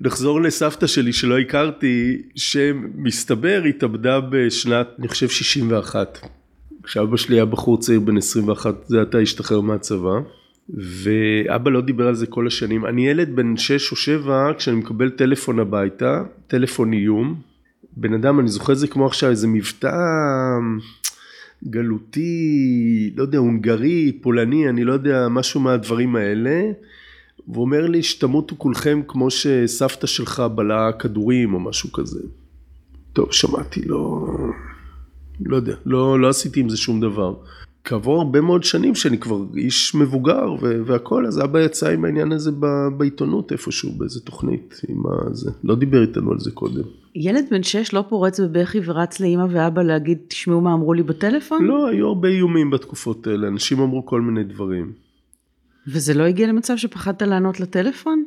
נחזור 0.00 0.40
לסבתא 0.40 0.86
שלי 0.86 1.12
שלא 1.12 1.38
הכרתי, 1.38 2.22
שמסתבר 2.36 3.62
התאבדה 3.68 4.20
בשנת, 4.20 4.86
אני 4.98 5.08
חושב 5.08 5.28
61. 5.28 6.18
כשאבא 6.82 7.16
שלי 7.16 7.36
היה 7.36 7.44
בחור 7.44 7.80
צעיר 7.80 8.00
בן 8.00 8.16
21, 8.16 8.74
זה 8.86 9.02
עתה 9.02 9.18
השתחרר 9.18 9.60
מהצבא. 9.60 10.18
ואבא 10.70 11.70
לא 11.70 11.80
דיבר 11.80 12.08
על 12.08 12.14
זה 12.14 12.26
כל 12.26 12.46
השנים. 12.46 12.86
אני 12.86 13.08
ילד 13.08 13.36
בן 13.36 13.56
6 13.56 13.90
או 13.90 13.96
7 13.96 14.52
כשאני 14.58 14.76
מקבל 14.76 15.10
טלפון 15.10 15.58
הביתה, 15.58 16.22
טלפון 16.46 16.92
איום. 16.92 17.40
בן 17.96 18.14
אדם, 18.14 18.40
אני 18.40 18.48
זוכר 18.48 18.72
את 18.72 18.78
זה 18.78 18.88
כמו 18.88 19.06
עכשיו, 19.06 19.30
איזה 19.30 19.48
מבטא 19.48 19.96
גלותי, 21.64 23.12
לא 23.16 23.22
יודע, 23.22 23.38
הונגרי, 23.38 24.12
פולני, 24.22 24.68
אני 24.68 24.84
לא 24.84 24.92
יודע, 24.92 25.28
משהו 25.28 25.60
מהדברים 25.60 26.16
האלה. 26.16 26.62
והוא 27.48 27.64
אומר 27.64 27.86
לי 27.86 28.02
שתמותו 28.02 28.56
כולכם 28.58 29.00
כמו 29.08 29.30
שסבתא 29.30 30.06
שלך 30.06 30.42
בלעה 30.54 30.92
כדורים 30.92 31.54
או 31.54 31.60
משהו 31.60 31.92
כזה. 31.92 32.20
טוב, 33.12 33.32
שמעתי, 33.32 33.82
לא... 33.82 34.26
לא 35.40 35.56
יודע, 35.56 35.74
לא, 35.86 36.20
לא 36.20 36.28
עשיתי 36.28 36.60
עם 36.60 36.68
זה 36.68 36.76
שום 36.76 37.00
דבר. 37.00 37.34
כעבור 37.86 38.18
הרבה 38.18 38.40
מאוד 38.40 38.64
שנים 38.64 38.94
שאני 38.94 39.18
כבר 39.18 39.44
איש 39.56 39.94
מבוגר 39.94 40.54
והכל, 40.60 41.26
אז 41.26 41.44
אבא 41.44 41.60
יצא 41.60 41.90
עם 41.90 42.04
העניין 42.04 42.32
הזה 42.32 42.50
בעיתונות 42.96 43.52
איפשהו, 43.52 43.92
באיזה 43.92 44.20
תוכנית, 44.20 44.80
עם 44.88 45.02
הזה, 45.30 45.50
לא 45.64 45.74
דיבר 45.74 46.02
איתנו 46.02 46.32
על 46.32 46.38
זה 46.38 46.50
קודם. 46.50 46.82
ילד 47.14 47.44
בן 47.50 47.62
שש 47.62 47.94
לא 47.94 48.04
פורץ 48.08 48.40
בבכי 48.40 48.80
ורץ 48.84 49.20
לאימא 49.20 49.46
ואבא 49.50 49.82
להגיד, 49.82 50.18
תשמעו 50.28 50.60
מה 50.60 50.72
אמרו 50.72 50.94
לי 50.94 51.02
בטלפון? 51.02 51.64
לא, 51.64 51.86
היו 51.88 52.06
הרבה 52.06 52.28
איומים 52.28 52.70
בתקופות 52.70 53.26
האלה, 53.26 53.48
אנשים 53.48 53.80
אמרו 53.80 54.06
כל 54.06 54.20
מיני 54.20 54.44
דברים. 54.44 54.92
וזה 55.88 56.14
לא 56.14 56.22
הגיע 56.22 56.46
למצב 56.46 56.76
שפחדת 56.76 57.22
לענות 57.22 57.60
לטלפון? 57.60 58.24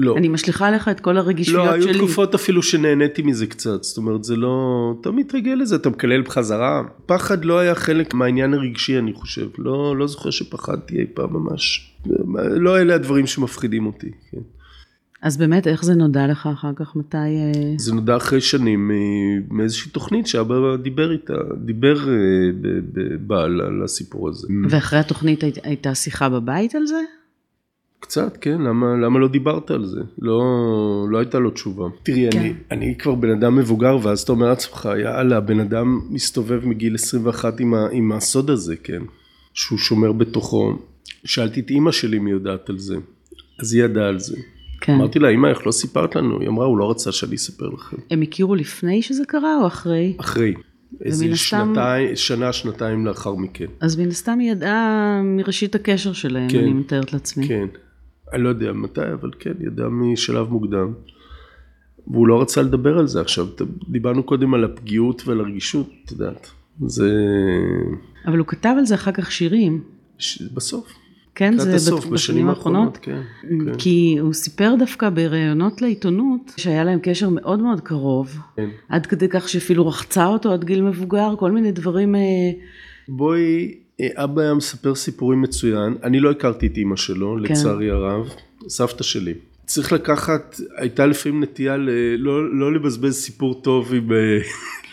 לא. 0.00 0.16
אני 0.16 0.28
משליכה 0.28 0.68
עליך 0.68 0.88
את 0.88 1.00
כל 1.00 1.16
הרגישויות 1.16 1.68
שלי. 1.70 1.80
לא, 1.80 1.86
היו 1.86 1.98
תקופות 1.98 2.34
אפילו 2.34 2.62
שנהניתי 2.62 3.22
מזה 3.22 3.46
קצת, 3.46 3.82
זאת 3.82 3.96
אומרת 3.96 4.24
זה 4.24 4.36
לא, 4.36 4.94
אתה 5.00 5.10
מתרגל 5.10 5.52
לזה, 5.52 5.76
אתה 5.76 5.90
מקלל 5.90 6.22
בחזרה. 6.22 6.82
פחד 7.06 7.44
לא 7.44 7.58
היה 7.58 7.74
חלק 7.74 8.14
מהעניין 8.14 8.54
הרגשי 8.54 8.98
אני 8.98 9.12
חושב, 9.12 9.48
לא, 9.58 9.96
לא 9.96 10.06
זוכר 10.06 10.30
שפחדתי 10.30 10.98
אי 10.98 11.06
פעם 11.14 11.32
ממש. 11.32 11.94
לא 12.36 12.80
אלה 12.80 12.94
הדברים 12.94 13.26
שמפחידים 13.26 13.86
אותי, 13.86 14.10
כן. 14.30 14.40
אז 15.22 15.36
באמת, 15.36 15.66
איך 15.66 15.84
זה 15.84 15.94
נודע 15.94 16.26
לך 16.26 16.48
אחר 16.52 16.72
כך? 16.76 16.96
מתי... 16.96 17.16
אה? 17.16 17.52
זה 17.76 17.94
נודע 17.94 18.16
אחרי 18.16 18.40
שנים 18.40 18.90
מאיזושהי 19.50 19.90
תוכנית 19.90 20.26
שאבא 20.26 20.76
דיבר 20.76 21.12
איתה, 21.12 21.34
דיבר 21.64 22.08
אה, 22.08 22.14
בעל 23.20 23.60
על 23.60 23.82
הסיפור 23.84 24.28
הזה. 24.28 24.48
ואחרי 24.70 24.98
התוכנית 24.98 25.44
הייתה 25.62 25.94
שיחה 25.94 26.28
בבית 26.28 26.74
על 26.74 26.86
זה? 26.86 27.00
קצת, 28.10 28.36
כן, 28.40 28.60
למה, 28.60 28.96
למה 28.96 29.18
לא 29.18 29.28
דיברת 29.28 29.70
על 29.70 29.84
זה? 29.84 30.00
לא, 30.18 30.42
לא 31.10 31.18
הייתה 31.18 31.38
לו 31.38 31.50
תשובה. 31.50 31.88
תראי, 32.02 32.28
כן. 32.30 32.38
אני, 32.38 32.52
אני 32.70 32.94
כבר 32.98 33.14
בן 33.14 33.30
אדם 33.30 33.56
מבוגר, 33.56 33.98
ואז 34.02 34.20
אתה 34.20 34.32
אומר 34.32 34.48
לעצמך, 34.48 34.88
יאללה, 35.02 35.40
בן 35.40 35.60
אדם 35.60 36.00
מסתובב 36.10 36.66
מגיל 36.66 36.94
21 36.94 37.60
עם, 37.60 37.74
ה, 37.74 37.88
עם 37.92 38.12
הסוד 38.12 38.50
הזה, 38.50 38.76
כן, 38.76 39.02
שהוא 39.54 39.78
שומר 39.78 40.12
בתוכו. 40.12 40.72
שאלתי 41.24 41.60
את 41.60 41.70
אימא 41.70 41.92
שלי 41.92 42.16
אם 42.18 42.26
היא 42.26 42.34
יודעת 42.34 42.70
על 42.70 42.78
זה, 42.78 42.96
אז 43.60 43.74
היא 43.74 43.84
ידעה 43.84 44.08
על 44.08 44.18
זה. 44.18 44.36
כן. 44.80 44.92
אמרתי 44.92 45.18
לה, 45.18 45.28
אמא, 45.28 45.46
איך 45.46 45.66
לא 45.66 45.72
סיפרת 45.72 46.16
לנו? 46.16 46.40
היא 46.40 46.48
אמרה, 46.48 46.66
הוא 46.66 46.78
לא 46.78 46.90
רצה 46.90 47.12
שאני 47.12 47.36
אספר 47.36 47.68
לכם. 47.68 47.96
הם 48.10 48.22
הכירו 48.22 48.54
לפני 48.54 49.02
שזה 49.02 49.22
קרה 49.26 49.56
או 49.60 49.66
אחרי? 49.66 50.16
אחרי. 50.20 50.54
איזה 51.04 51.24
הסתם... 51.24 51.36
שנתיים, 51.36 52.16
שנה, 52.16 52.52
שנתיים 52.52 53.06
לאחר 53.06 53.34
מכן. 53.34 53.66
אז 53.80 53.96
מן 53.96 54.08
הסתם 54.08 54.38
היא 54.38 54.50
ידעה 54.50 55.20
מראשית 55.24 55.74
הקשר 55.74 56.12
שלהם, 56.12 56.48
כן, 56.48 56.58
אני 56.58 56.72
מתארת 56.72 57.12
לעצמי. 57.12 57.48
כן. 57.48 57.66
אני 58.32 58.42
לא 58.42 58.48
יודע 58.48 58.72
מתי, 58.72 59.12
אבל 59.20 59.30
כן, 59.38 59.52
ידע 59.60 59.88
משלב 59.88 60.48
מוקדם. 60.48 60.92
והוא 62.06 62.28
לא 62.28 62.42
רצה 62.42 62.62
לדבר 62.62 62.98
על 62.98 63.06
זה 63.06 63.20
עכשיו. 63.20 63.46
דיברנו 63.88 64.22
קודם 64.22 64.54
על 64.54 64.64
הפגיעות 64.64 65.22
ועל 65.26 65.40
הרגישות, 65.40 65.90
את 66.04 66.12
יודעת. 66.12 66.50
זה... 66.86 67.12
אבל 68.26 68.38
הוא 68.38 68.46
כתב 68.46 68.74
על 68.78 68.84
זה 68.84 68.94
אחר 68.94 69.12
כך 69.12 69.32
שירים. 69.32 69.80
ש... 70.18 70.42
בסוף. 70.42 70.92
כן, 71.34 71.58
זה 71.58 71.74
הסוף, 71.74 72.06
בשנים 72.06 72.48
האחרונות, 72.48 72.98
כן, 73.02 73.20
כן. 73.42 73.78
כי 73.78 74.16
הוא 74.20 74.32
סיפר 74.32 74.74
דווקא 74.78 75.10
בראיונות 75.10 75.82
לעיתונות 75.82 76.52
שהיה 76.56 76.84
להם 76.84 76.98
קשר 77.02 77.28
מאוד 77.28 77.60
מאוד 77.60 77.80
קרוב. 77.80 78.38
כן. 78.56 78.68
עד 78.88 79.06
כדי 79.06 79.28
כך 79.28 79.48
שאפילו 79.48 79.86
רחצה 79.86 80.26
אותו 80.26 80.52
עד 80.52 80.64
גיל 80.64 80.82
מבוגר, 80.82 81.34
כל 81.38 81.50
מיני 81.50 81.72
דברים... 81.72 82.14
אה, 82.14 82.20
בואי, 83.08 83.74
אבא 84.14 84.42
היה 84.42 84.54
מספר 84.54 84.94
סיפורים 84.94 85.42
מצוין, 85.42 85.94
אני 86.02 86.20
לא 86.20 86.30
הכרתי 86.30 86.66
את 86.66 86.76
אימא 86.76 86.96
שלו, 86.96 87.36
כן. 87.36 87.52
לצערי 87.52 87.90
הרב, 87.90 88.28
סבתא 88.68 89.02
שלי. 89.02 89.34
צריך 89.66 89.92
לקחת, 89.92 90.60
הייתה 90.76 91.06
לפעמים 91.06 91.42
נטייה 91.42 91.76
ל, 91.76 91.90
לא, 92.18 92.54
לא 92.54 92.74
לבזבז 92.74 93.14
סיפור 93.14 93.62
טוב 93.62 93.94
עם... 93.94 94.12
אה, 94.12 94.38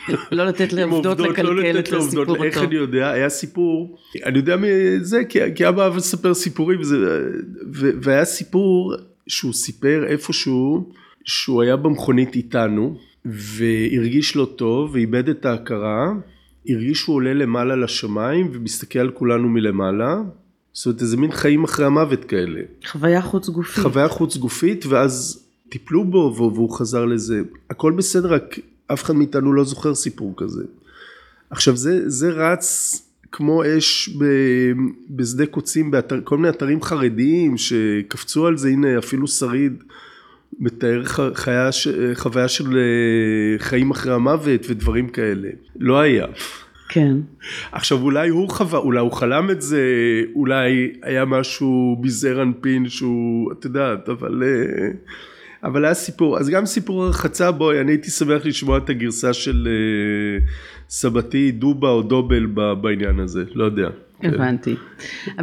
לא 0.32 0.46
לתת 0.46 0.74
לעובדות 0.74 1.20
לא 1.20 1.30
לקלקל 1.30 1.80
את 1.80 1.94
הסיפור 1.94 2.24
הטוב. 2.24 2.44
איך 2.44 2.58
אני 2.58 2.76
יודע, 2.76 3.10
היה 3.10 3.30
סיפור, 3.30 3.98
אני 4.26 4.38
יודע 4.38 4.56
מזה, 4.56 5.24
כי, 5.30 5.40
כי 5.56 5.68
אבא 5.70 5.84
אהב 5.84 5.96
לספר 5.96 6.34
סיפורים, 6.34 6.80
וזה, 6.80 6.96
ו, 7.74 7.90
והיה 8.02 8.26
סיפור 8.26 8.94
שהוא 9.28 9.54
סיפר 9.54 10.06
איפשהו, 10.08 10.92
שהוא 11.26 11.62
היה 11.62 11.76
במכונית 11.76 12.36
איתנו, 12.36 12.98
והרגיש 13.26 14.36
לא 14.36 14.54
טוב, 14.56 14.90
ואיבד 14.94 15.30
את 15.30 15.46
ההכרה. 15.46 16.14
הרגיש 16.70 17.00
שהוא 17.00 17.16
עולה 17.16 17.34
למעלה 17.34 17.76
לשמיים 17.76 18.50
ומסתכל 18.54 19.00
על 19.00 19.12
כולנו 19.12 19.50
מלמעלה. 19.50 20.22
זאת 20.74 20.86
אומרת 20.86 21.02
איזה 21.02 21.18
מין 21.18 21.32
חיים 21.32 21.64
אחרי 21.64 21.86
המוות 21.86 22.26
כאלה. 22.26 22.62
חוויה 22.86 23.22
חוץ 23.22 23.50
גופית. 23.50 23.84
חוויה 23.84 24.08
חוץ 24.08 24.38
גופית 24.38 24.86
ואז 24.86 25.44
טיפלו 25.70 26.04
בו 26.04 26.34
והוא 26.36 26.70
חזר 26.70 27.06
לזה. 27.06 27.42
הכל 27.70 27.92
בסדר 27.92 28.34
רק 28.34 28.60
אף 28.88 29.04
אחד 29.04 29.16
מאיתנו 29.16 29.54
לא 29.54 29.64
זוכר 29.64 29.96
סיפור 29.96 30.34
כזה. 30.38 30.64
עכשיו 31.50 31.76
זה, 31.76 32.10
זה 32.10 32.30
רץ 32.30 33.02
כמו 33.32 33.64
אש 33.78 34.10
ב, 34.18 34.26
בשדה 35.10 35.46
קוצים 35.46 35.92
בכל 35.92 36.38
מיני 36.38 36.50
אתרים 36.50 36.82
חרדיים 36.82 37.58
שקפצו 37.58 38.48
על 38.48 38.58
זה 38.58 38.70
הנה 38.70 38.98
אפילו 38.98 39.28
שריד 39.28 39.84
מתאר 40.60 41.04
חיה, 41.34 41.70
חוויה 42.14 42.48
של 42.48 42.78
אה, 42.78 43.60
חיים 43.60 43.92
אחרי 43.92 44.14
המוות 44.14 44.66
ודברים 44.70 45.10
כאלה. 45.10 45.50
לא 45.80 46.00
היה. 46.00 46.26
כן. 46.90 47.18
עכשיו 47.72 48.02
אולי 48.02 48.30
הוא 48.30 48.50
חווה, 48.50 48.80
אולי 48.80 49.00
הוא 49.00 49.12
חלם 49.12 49.50
את 49.52 49.62
זה, 49.62 49.82
אולי 50.36 50.92
היה 51.02 51.26
משהו 51.26 51.98
מזעיר 52.02 52.42
אנפין 52.42 52.90
שהוא, 52.90 53.52
את 53.52 53.66
יודעת, 53.66 54.10
אבל... 54.10 54.44
אה, 54.44 54.90
אבל 55.64 55.86
היה 55.86 55.94
סיפור, 55.94 56.38
אז 56.40 56.50
גם 56.50 56.66
סיפור 56.66 57.04
הרחצה, 57.04 57.52
בואי, 57.52 57.82
אני 57.82 57.92
הייתי 57.92 58.12
שמח 58.12 58.46
לשמוע 58.46 58.78
את 58.78 58.90
הגרסה 58.90 59.34
של 59.34 59.68
uh, 59.68 60.44
סבתי 60.90 61.52
דובה 61.52 61.90
או 61.90 62.02
דובל 62.02 62.46
בעניין 62.82 63.20
הזה, 63.20 63.44
לא 63.54 63.64
יודע. 63.64 63.90
הבנתי. 64.24 64.76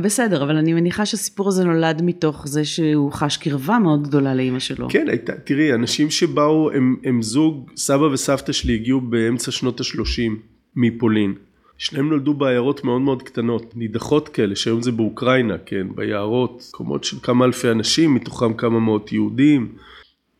בסדר, 0.02 0.42
אבל 0.42 0.56
אני 0.56 0.72
מניחה 0.72 1.06
שהסיפור 1.06 1.48
הזה 1.48 1.64
נולד 1.64 2.02
מתוך 2.02 2.46
זה 2.46 2.64
שהוא 2.64 3.12
חש 3.12 3.36
קרבה 3.36 3.78
מאוד 3.78 4.02
גדולה 4.02 4.34
לאימא 4.34 4.58
שלו. 4.58 4.88
כן, 4.90 5.08
הייתה, 5.08 5.32
תראי, 5.32 5.74
אנשים 5.74 6.10
שבאו, 6.10 6.70
הם, 6.72 6.96
הם 7.04 7.22
זוג, 7.22 7.70
סבא 7.76 8.04
וסבתא 8.04 8.52
שלי 8.52 8.74
הגיעו 8.74 9.00
באמצע 9.00 9.50
שנות 9.50 9.80
ה-30 9.80 10.32
מפולין. 10.76 11.34
שניהם 11.78 12.08
נולדו 12.08 12.34
בעיירות 12.34 12.84
מאוד 12.84 13.00
מאוד 13.00 13.22
קטנות, 13.22 13.76
נידחות 13.76 14.28
כאלה, 14.28 14.56
שהיום 14.56 14.82
זה 14.82 14.92
באוקראינה, 14.92 15.58
כן, 15.66 15.86
ביערות, 15.94 16.64
מקומות 16.68 17.04
של 17.04 17.16
כמה 17.22 17.44
אלפי 17.44 17.70
אנשים, 17.70 18.14
מתוכם 18.14 18.54
כמה 18.54 18.80
מאות 18.80 19.12
יהודים. 19.12 19.72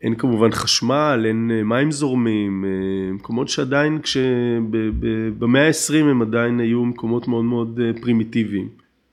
אין 0.05 0.14
כמובן 0.14 0.53
חשמל, 0.53 1.25
אין 1.27 1.51
אה, 1.55 1.62
מים 1.62 1.90
זורמים, 1.90 2.64
אה, 2.64 3.12
מקומות 3.12 3.49
שעדיין 3.49 3.99
במאה 5.38 5.67
ה-20 5.67 5.95
הם 5.95 6.23
עדיין 6.23 6.61
היו 6.61 6.85
מקומות 6.85 7.29
מאוד 7.29 7.45
מאוד 7.45 7.81
אה, 7.83 8.03
פרימיטיביים. 8.03 8.69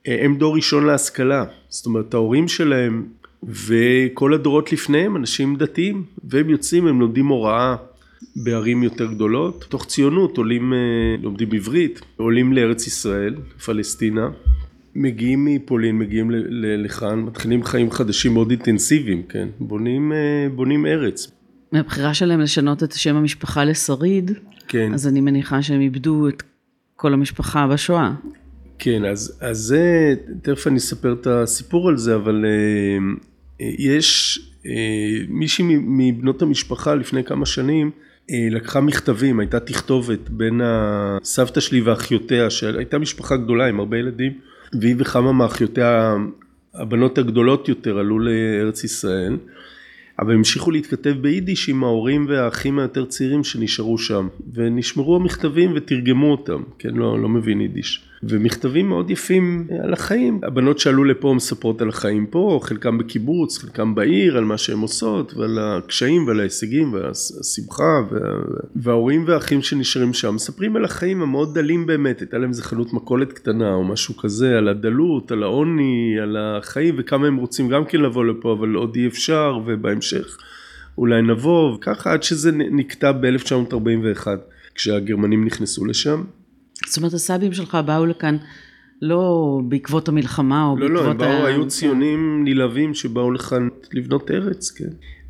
הם 0.06 0.36
דור 0.36 0.56
ראשון 0.56 0.86
להשכלה, 0.86 1.46
זאת 1.70 1.86
אומרת 1.86 2.14
ההורים 2.14 2.48
שלהם 2.48 3.06
וכל 3.44 4.34
הדורות 4.34 4.74
לפניהם 4.74 5.16
אנשים 5.16 5.56
דתיים 5.56 6.04
והם 6.24 6.50
יוצאים, 6.50 6.88
הם 6.88 7.00
לומדים 7.00 7.28
הוראה 7.28 7.76
בערים 8.36 8.84
יותר 8.84 9.06
גדולות, 9.06 9.66
תוך 9.70 9.86
ציונות 9.86 10.38
עולים, 10.38 10.74
לומדים 11.22 11.52
עברית, 11.52 12.02
עולים 12.18 12.54
לארץ 12.54 12.88
ישראל, 12.88 13.36
פלסטינה, 13.66 14.30
מגיעים 14.96 15.46
מפולין, 15.46 15.98
מגיעים 15.98 16.32
לכאן, 16.78 17.20
מתחילים 17.20 17.64
חיים 17.64 17.92
חדשים 17.92 18.34
מאוד 18.34 18.50
אינטנסיביים, 18.50 19.24
כן, 19.24 19.48
בונים, 19.60 20.14
אה, 20.14 20.48
בונים 20.56 20.86
ארץ. 20.86 21.32
מהבחירה 21.72 22.14
שלהם 22.14 22.40
לשנות 22.40 22.84
את 22.84 22.92
שם 22.92 23.16
המשפחה 23.16 23.64
לשריד, 23.64 24.32
כן. 24.68 24.94
אז 24.94 25.08
אני 25.08 25.22
מניחה 25.22 25.62
שהם 25.62 25.82
איבדו 25.82 26.28
את 26.28 26.44
כל 26.96 27.14
המשפחה 27.14 27.68
בשואה. 27.68 28.14
כן, 28.80 29.06
אז, 29.06 29.40
אז 29.42 29.58
זה, 29.58 30.14
תכף 30.42 30.68
אני 30.68 30.78
אספר 30.78 31.14
את 31.14 31.28
הסיפור 31.28 31.90
על 31.90 31.98
זה, 31.98 32.16
אבל 32.16 32.46
אה, 32.46 33.66
יש 33.80 34.40
אה, 34.66 34.72
מישהי 35.30 35.66
מבנות 35.70 36.42
המשפחה 36.42 36.96
לפני 36.96 37.24
כמה 37.24 37.46
שנים, 37.46 37.92
לקחה 38.52 38.82
מכתבים, 38.82 39.40
הייתה 39.40 39.60
תכתובת 39.60 40.30
בין 40.30 40.62
הסבתא 40.64 41.60
שלי 41.60 41.82
ואחיותיה, 41.82 42.50
שהייתה 42.50 42.98
משפחה 42.98 43.38
גדולה 43.38 43.66
עם 43.68 43.80
הרבה 43.80 43.98
ילדים. 43.98 44.32
והיא 44.74 44.96
וכמה 44.98 45.32
מאחיותיה, 45.32 46.16
הבנות 46.74 47.18
הגדולות 47.18 47.70
יותר 47.70 47.98
עלו 47.98 48.20
לארץ 48.20 48.84
ישראל, 48.84 49.38
אבל 50.20 50.34
המשיכו 50.34 50.72
להתכתב 50.72 51.16
ביידיש 51.22 51.70
עם 51.70 51.84
ההורים 51.84 52.26
והאחים 52.30 52.80
היותר 52.80 53.06
צעירים 53.06 53.44
שנשארו 53.44 53.98
שם, 53.98 54.28
ונשמרו 54.54 55.16
המכתבים 55.16 55.72
ותרגמו 55.76 56.32
אותם, 56.32 56.64
כן, 56.80 56.90
לא, 56.94 57.20
לא 57.22 57.30
מבין 57.30 57.62
יידיש. 57.62 58.11
ומכתבים 58.24 58.90
מאוד 58.90 59.12
יפים 59.12 59.68
על 59.84 59.94
החיים. 59.94 60.40
הבנות 60.44 60.80
שעלו 60.80 61.04
לפה 61.04 61.34
מספרות 61.36 61.82
על 61.82 61.90
החיים 61.90 62.26
פה, 62.26 62.60
חלקם 62.64 62.98
בקיבוץ, 62.98 63.58
חלקם 63.58 63.96
בעיר, 63.96 64.38
על 64.38 64.44
מה 64.44 64.58
שהן 64.58 64.80
עושות, 64.80 65.34
ועל 65.38 65.60
הקשיים 65.62 66.28
ועל 66.28 66.40
ההישגים 66.40 66.94
והשמחה, 66.94 68.02
וה... 68.12 68.20
וההורים 68.76 69.24
והאחים 69.28 69.62
שנשארים 69.62 70.14
שם 70.14 70.36
מספרים 70.36 70.76
על 70.76 70.86
החיים 70.86 71.22
המאוד 71.22 71.54
דלים 71.54 71.86
באמת, 71.86 72.20
הייתה 72.20 72.38
להם 72.38 72.50
איזה 72.50 72.64
חנות 72.64 72.94
מכולת 72.94 73.34
קטנה 73.34 73.74
או 73.74 73.84
משהו 73.84 74.18
כזה, 74.18 74.58
על 74.58 74.68
הדלות, 74.68 75.32
על 75.32 75.44
העוני, 75.44 76.16
על 76.22 76.38
החיים, 76.40 76.96
וכמה 76.98 77.28
הם 77.28 77.36
רוצים 77.38 77.70
גם 77.70 77.86
כן 77.86 78.02
לבוא 78.02 78.26
לפה, 78.26 78.54
אבל 78.54 78.74
עוד 78.74 78.96
אי 78.96 79.08
אפשר, 79.08 79.60
ובהמשך 79.66 80.38
אולי 80.98 81.22
נבוא, 81.22 81.76
וככה 81.76 82.14
עד 82.14 82.24
שזה 82.24 82.52
נקטע 82.52 83.12
ב-1941, 83.12 84.28
כשהגרמנים 84.76 85.46
נכנסו 85.46 85.86
לשם. 85.86 86.24
זאת 86.88 86.98
אומרת, 86.98 87.14
הסבים 87.14 87.54
שלך 87.54 87.78
באו 87.86 88.06
לכאן 88.06 88.38
לא 89.02 89.60
בעקבות 89.64 90.08
המלחמה 90.08 90.66
או 90.66 90.78
לא, 90.78 90.88
בעקבות... 90.88 91.06
לא, 91.06 91.12
הם 91.12 91.18
באו, 91.18 91.46
ה... 91.46 91.48
היו 91.48 91.68
ציונים 91.68 92.44
נלהבים 92.44 92.94
שבאו 92.94 93.32
לכאן 93.32 93.68
לבנות 93.94 94.32
ארץ, 94.32 94.72
כן. 94.72 94.90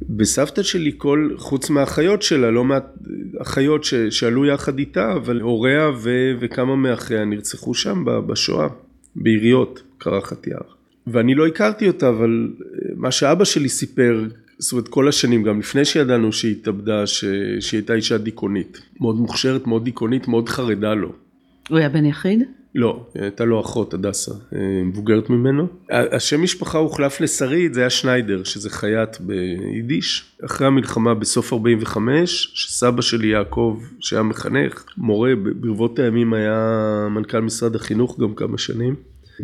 בסבתא 0.09 0.63
שלי 0.63 0.91
כל, 0.97 1.29
חוץ 1.37 1.69
מהאחיות 1.69 2.21
שלה, 2.21 2.51
לא 2.51 2.63
מעט 2.63 2.85
אחיות 3.41 3.83
ש, 3.83 3.93
שעלו 3.93 4.45
יחד 4.45 4.79
איתה, 4.79 5.13
אבל 5.13 5.41
הוריה 5.41 5.89
ו, 5.97 6.09
וכמה 6.39 6.75
מאחיה 6.75 7.25
נרצחו 7.25 7.73
שם 7.73 8.03
בשואה, 8.05 8.67
בעיריות, 9.15 9.83
קרחת 9.97 10.47
יער. 10.47 10.61
ואני 11.07 11.35
לא 11.35 11.47
הכרתי 11.47 11.87
אותה, 11.87 12.09
אבל 12.09 12.47
מה 12.95 13.11
שאבא 13.11 13.45
שלי 13.45 13.69
סיפר, 13.69 14.23
זאת 14.59 14.71
אומרת 14.71 14.87
כל 14.87 15.07
השנים, 15.07 15.43
גם 15.43 15.59
לפני 15.59 15.85
שידענו 15.85 16.33
שהיא 16.33 16.51
התאבדה, 16.51 17.07
שהיא 17.07 17.59
הייתה 17.71 17.93
אישה 17.93 18.17
דיכאונית. 18.17 18.81
מאוד 18.99 19.15
מוכשרת, 19.15 19.67
מאוד 19.67 19.83
דיכאונית, 19.83 20.27
מאוד 20.27 20.49
חרדה 20.49 20.93
לו. 20.93 21.13
הוא 21.69 21.77
היה 21.77 21.89
בן 21.89 22.05
יחיד? 22.05 22.43
לא, 22.75 23.05
הייתה 23.15 23.45
לו 23.45 23.61
אחות, 23.61 23.93
הדסה, 23.93 24.31
אה, 24.55 24.59
מבוגרת 24.85 25.29
ממנו. 25.29 25.67
השם 25.89 26.41
משפחה 26.41 26.77
הוחלף 26.77 27.21
לשרית, 27.21 27.73
זה 27.73 27.79
היה 27.79 27.89
שניידר, 27.89 28.43
שזה 28.43 28.69
חייט 28.69 29.17
ביידיש. 29.19 30.35
אחרי 30.45 30.67
המלחמה 30.67 31.13
בסוף 31.13 31.53
45, 31.53 32.51
שסבא 32.53 33.01
שלי 33.01 33.27
יעקב, 33.27 33.79
שהיה 33.99 34.23
מחנך, 34.23 34.85
מורה, 34.97 35.33
ברבות 35.35 35.99
הימים 35.99 36.33
היה 36.33 37.07
מנכ"ל 37.11 37.39
משרד 37.39 37.75
החינוך 37.75 38.19
גם 38.19 38.35
כמה 38.35 38.57
שנים. 38.57 38.95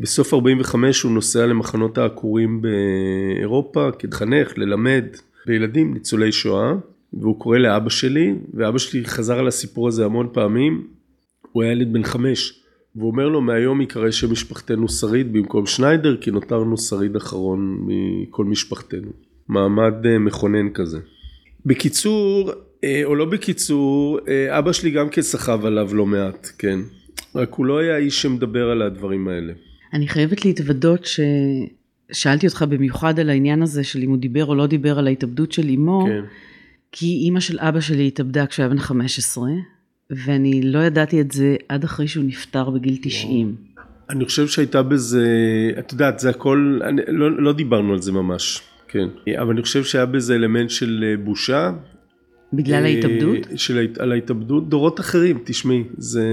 בסוף 0.01 0.33
45 0.33 1.01
הוא 1.01 1.11
נוסע 1.11 1.45
למחנות 1.45 1.97
העקורים 1.97 2.61
באירופה 2.61 3.89
כחנך, 3.99 4.57
ללמד 4.57 5.05
בילדים 5.45 5.93
ניצולי 5.93 6.31
שואה, 6.31 6.73
והוא 7.13 7.39
קורא 7.39 7.57
לאבא 7.57 7.89
שלי, 7.89 8.35
ואבא 8.53 8.77
שלי 8.77 9.05
חזר 9.05 9.39
על 9.39 9.47
הסיפור 9.47 9.87
הזה 9.87 10.05
המון 10.05 10.27
פעמים, 10.33 10.87
הוא 11.51 11.63
היה 11.63 11.71
ילד 11.71 11.93
בן 11.93 12.03
חמש, 12.03 12.63
והוא 12.95 13.11
אומר 13.11 13.27
לו 13.27 13.41
מהיום 13.41 13.81
ייקרא 13.81 14.11
שם 14.11 14.31
משפחתנו 14.31 14.89
שריד 14.89 15.33
במקום 15.33 15.65
שניידר 15.65 16.17
כי 16.17 16.31
נותרנו 16.31 16.77
שריד 16.77 17.15
אחרון 17.15 17.87
מכל 17.87 18.45
משפחתנו. 18.45 19.11
מעמד 19.49 20.05
אה, 20.05 20.19
מכונן 20.19 20.69
כזה. 20.73 20.99
בקיצור, 21.65 22.51
אה, 22.83 23.01
או 23.03 23.15
לא 23.15 23.25
בקיצור, 23.25 24.19
אה, 24.27 24.59
אבא 24.59 24.71
שלי 24.71 24.91
גם 24.91 25.09
כן 25.09 25.21
סחב 25.21 25.65
עליו 25.65 25.95
לא 25.95 26.05
מעט, 26.05 26.47
כן. 26.57 26.79
רק 27.35 27.53
הוא 27.53 27.65
לא 27.65 27.77
היה 27.77 27.97
איש 27.97 28.21
שמדבר 28.21 28.69
על 28.69 28.81
הדברים 28.81 29.27
האלה. 29.27 29.53
אני 29.93 30.07
חייבת 30.07 30.45
להתוודות 30.45 31.07
ששאלתי 32.11 32.47
אותך 32.47 32.65
במיוחד 32.69 33.19
על 33.19 33.29
העניין 33.29 33.61
הזה 33.61 33.83
של 33.83 33.99
אם 33.99 34.09
הוא 34.09 34.17
דיבר 34.17 34.45
או 34.45 34.55
לא 34.55 34.67
דיבר 34.67 34.99
על 34.99 35.07
ההתאבדות 35.07 35.51
של 35.51 35.69
אמו, 35.69 36.05
כן. 36.05 36.23
כי 36.91 37.05
אימא 37.05 37.39
של 37.39 37.59
אבא 37.59 37.79
שלי 37.79 38.07
התאבדה 38.07 38.45
כשהוא 38.45 38.63
היה 38.63 38.69
בן 38.69 38.79
15, 38.79 39.45
ואני 40.09 40.61
לא 40.61 40.79
ידעתי 40.79 41.21
את 41.21 41.31
זה 41.31 41.55
עד 41.69 41.83
אחרי 41.83 42.07
שהוא 42.07 42.25
נפטר 42.25 42.69
בגיל 42.69 42.97
90. 43.01 43.55
אני 44.09 44.25
חושב 44.25 44.47
שהייתה 44.47 44.83
בזה, 44.83 45.27
את 45.79 45.91
יודעת, 45.91 46.19
זה 46.19 46.29
הכל, 46.29 46.79
אני, 46.83 47.01
לא, 47.07 47.41
לא 47.41 47.53
דיברנו 47.53 47.93
על 47.93 48.01
זה 48.01 48.11
ממש, 48.11 48.61
כן. 48.87 49.07
אבל 49.41 49.53
אני 49.53 49.61
חושב 49.61 49.83
שהיה 49.83 50.05
בזה 50.05 50.35
אלמנט 50.35 50.69
של 50.69 51.05
אה, 51.07 51.23
בושה. 51.23 51.71
בגלל 52.53 52.85
אה, 52.85 52.89
ההתאבדות? 52.89 53.37
של, 53.55 53.87
על 53.99 54.11
ההתאבדות, 54.11 54.69
דורות 54.69 54.99
אחרים, 54.99 55.39
תשמעי, 55.43 55.83
זה... 55.97 56.25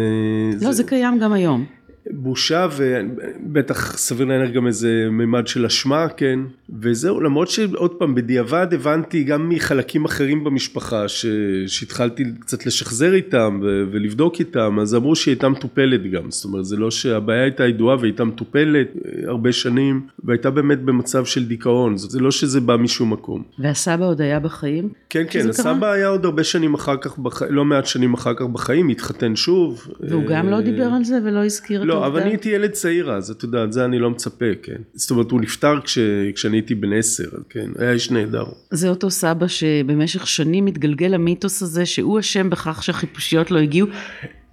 לא, 0.53 0.59
זה, 0.59 0.73
זה 0.73 0.85
קיים 0.85 1.19
גם 1.19 1.33
היום. 1.33 1.67
בושה 2.11 2.69
ובטח 2.77 3.97
סביר 3.97 4.27
להניח 4.27 4.51
גם 4.51 4.67
איזה 4.67 5.09
מימד 5.11 5.47
של 5.47 5.67
אשמה, 5.67 6.09
כן, 6.09 6.39
וזהו, 6.81 7.21
למרות 7.21 7.49
שעוד 7.49 7.91
פעם 7.91 8.15
בדיעבד 8.15 8.67
הבנתי 8.73 9.25
גם 9.25 9.49
מחלקים 9.49 10.05
אחרים 10.05 10.45
במשפחה 10.45 11.09
ש... 11.09 11.27
שהתחלתי 11.67 12.25
קצת 12.41 12.67
לשחזר 12.67 13.15
איתם 13.15 13.61
ו... 13.63 13.85
ולבדוק 13.93 14.41
איתם, 14.41 14.79
אז 14.81 14.95
אמרו 14.95 15.17
שהיא 15.17 15.33
הייתה 15.33 15.49
מטופלת 15.49 16.11
גם, 16.11 16.31
זאת 16.31 16.45
אומרת 16.45 16.65
זה 16.65 16.77
לא 16.77 16.91
שהבעיה 16.91 17.43
הייתה 17.43 17.67
ידועה 17.67 17.97
והיא 17.97 18.11
הייתה 18.11 18.25
מטופלת 18.25 18.87
אה, 18.97 19.29
הרבה 19.29 19.53
שנים 19.53 20.07
והייתה 20.25 20.51
באמת 20.51 20.83
במצב 20.83 21.25
של 21.25 21.47
דיכאון, 21.47 21.97
זה 21.97 22.21
לא 22.21 22.31
שזה 22.31 22.61
בא 22.61 22.77
משום 22.77 23.13
מקום. 23.13 23.43
והסבא 23.59 24.05
עוד 24.05 24.21
היה 24.21 24.41
בחיים? 24.41 24.89
כן, 25.11 25.25
כן, 25.31 25.49
הסבא 25.49 25.79
קרה? 25.81 25.93
היה 25.93 26.09
עוד 26.09 26.25
הרבה 26.25 26.45
שנים 26.45 26.75
אחר 26.75 26.97
כך, 26.97 27.19
בח... 27.19 27.43
לא 27.43 27.65
מעט 27.65 27.87
שנים 27.87 28.15
אחר 28.15 28.35
כך 28.35 28.45
בחיים, 28.45 28.89
התחתן 28.89 29.37
שוב. 29.37 29.89
והוא 30.01 30.25
גם 30.27 30.49
לא 30.49 30.57
אה, 30.57 30.61
דיבר 30.63 30.85
על 30.85 31.05
זה 31.05 31.19
ולא 31.25 31.45
הזכיר 31.45 31.83
את 31.83 31.94
לא, 31.95 32.07
אבל 32.07 32.21
אני 32.21 32.31
הייתי 32.31 32.49
ילד 32.49 32.71
צעיר 32.71 33.13
אז, 33.13 33.31
את 33.31 33.43
יודעת, 33.43 33.73
זה 33.73 33.85
אני 33.85 33.99
לא 33.99 34.11
מצפה, 34.11 34.45
כן. 34.63 34.77
זאת 34.95 35.11
אומרת, 35.11 35.31
הוא 35.31 35.41
נפטר 35.41 35.81
כש... 35.81 35.99
כשאני 36.35 36.57
הייתי 36.57 36.75
בן 36.75 36.93
עשר, 36.93 37.29
כן, 37.51 37.71
היה 37.79 37.93
איש 37.93 38.11
נהדר. 38.11 38.45
זה 38.71 38.89
אותו 38.89 39.11
סבא 39.11 39.47
שבמשך 39.47 40.27
שנים 40.27 40.65
מתגלגל 40.65 41.15
המיתוס 41.15 41.63
הזה 41.63 41.87
שהוא 41.87 42.21
אשם 42.21 42.51
בכך 42.51 42.83
שהחיפושיות 42.83 43.51
לא 43.51 43.59
הגיעו. 43.59 43.89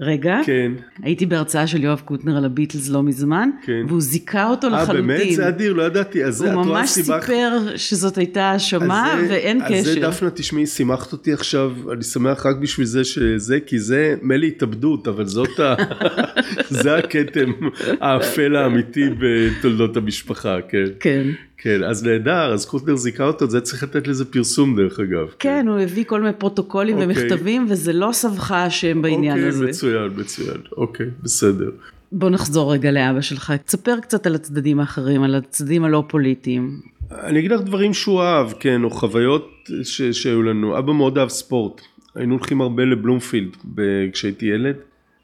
רגע, 0.02 0.40
כן. 0.46 0.72
הייתי 1.04 1.26
בהרצאה 1.26 1.68
של 1.68 1.84
יואב 1.84 2.02
קוטנר 2.06 2.38
על 2.38 2.46
הביטלס 2.46 2.90
לא 2.90 3.04
מזמן, 3.04 3.50
כן. 3.66 3.82
והוא 3.88 4.02
זיכה 4.02 4.50
אותו 4.50 4.68
אה, 4.68 4.72
לחלוטין. 4.84 5.08
באמת? 5.08 5.36
זה 5.36 5.48
אדיר, 5.48 5.74
לא 5.74 5.84
ידעתי. 5.84 6.24
אז 6.24 6.42
הוא 6.42 6.52
ממש 6.54 6.90
סיפר 6.90 7.52
שזאת 7.76 8.18
הייתה 8.18 8.44
האשמה 8.44 9.14
אז 9.14 9.28
זה- 9.28 9.34
ואין 9.34 9.62
אז 9.62 9.86
זה 9.86 9.92
קשר. 9.96 10.10
דפנה, 10.10 10.30
תשמעי, 10.30 10.66
שימחת 10.68 11.12
אותי 11.12 11.34
עכשיו, 11.34 11.72
אני 11.94 12.04
שמח 12.04 12.46
רק 12.46 12.56
בשביל 12.62 12.86
זה 12.86 13.04
שזה, 13.04 13.60
כי 13.60 13.80
זה 13.80 14.16
מילא 14.22 14.46
התאבדות, 14.46 15.08
אבל 15.08 15.26
זאת 15.26 15.60
ה... 15.60 15.76
זה 16.84 16.96
הכתם 16.98 17.52
האפל 18.02 18.56
האמיתי 18.56 19.04
בתולדות 19.20 19.98
המשפחה, 19.98 20.58
כן. 20.70 20.84
כן. 21.00 21.28
כן, 21.64 21.84
אז 21.84 22.04
נהדר, 22.04 22.54
אז 22.54 22.66
קוטנר 22.66 22.96
זיכה 22.96 23.24
אותו, 23.24 23.50
זה 23.50 23.62
צריך 23.62 23.84
לתת 23.84 24.08
לזה 24.08 24.26
פרסום 24.26 24.76
דרך 24.76 25.00
אגב. 25.00 25.28
כן, 25.40 25.66
הוא 25.68 25.80
הביא 25.80 26.04
כל 26.04 26.22
מיני 26.22 26.34
פרוטוקולים 26.34 26.98
אוקיי. 26.98 27.08
ומכתבים, 27.08 27.66
וזה 27.70 27.94
לא 27.94 28.10
סבך 28.14 28.52
השם 28.52 29.02
בעניין 29.02 29.34
אוקיי, 29.38 29.48
הזה. 29.50 29.66
מצוין, 29.66 30.12
מצוין, 30.18 30.58
אוקיי, 30.78 31.06
בסדר. 31.24 31.70
בוא 32.12 32.30
נחזור 32.30 32.74
רגע 32.74 32.92
לאבא 32.92 33.22
שלך. 33.22 33.54
תספר 33.66 34.00
קצת 34.02 34.26
על 34.26 34.36
הצדדים 34.36 34.80
האחרים, 34.80 35.24
על 35.24 35.36
הצדדים 35.36 35.84
הלא 35.84 36.04
פוליטיים. 36.08 36.80
אני 37.12 37.40
אגיד 37.40 37.52
לך 37.52 37.62
דברים 37.62 37.94
שהוא 37.94 38.22
אהב, 38.22 38.52
כן, 38.60 38.84
או 38.84 38.90
חוויות 38.90 39.50
ש- 39.84 40.02
שהיו 40.02 40.44
לנו. 40.44 40.78
אבא 40.78 40.94
מאוד 40.94 41.18
אהב 41.18 41.30
ספורט. 41.30 41.82
היינו 42.16 42.36
הולכים 42.36 42.62
הרבה 42.62 42.84
לבלומפילד 42.84 43.50
ב- 43.76 44.12
כשהייתי 44.14 44.46
ילד. 44.46 44.76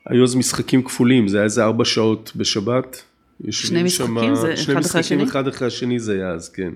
היו 0.05 0.23
אז 0.23 0.35
משחקים 0.35 0.83
כפולים, 0.83 1.27
זה 1.27 1.37
היה 1.37 1.43
איזה 1.43 1.63
ארבע 1.63 1.85
שעות 1.85 2.31
בשבת. 2.35 3.03
יושבים 3.45 3.85
משחקים? 3.85 4.15
שמה- 4.15 4.35
זה 4.35 4.57
שני 4.57 4.63
אחד 4.63 4.71
אחרי 4.71 4.79
משחקים 4.79 4.99
השני? 4.99 5.23
אחד 5.23 5.47
אחרי 5.47 5.67
השני 5.67 5.99
זה 5.99 6.13
היה 6.13 6.29
אז, 6.29 6.49
כן. 6.49 6.71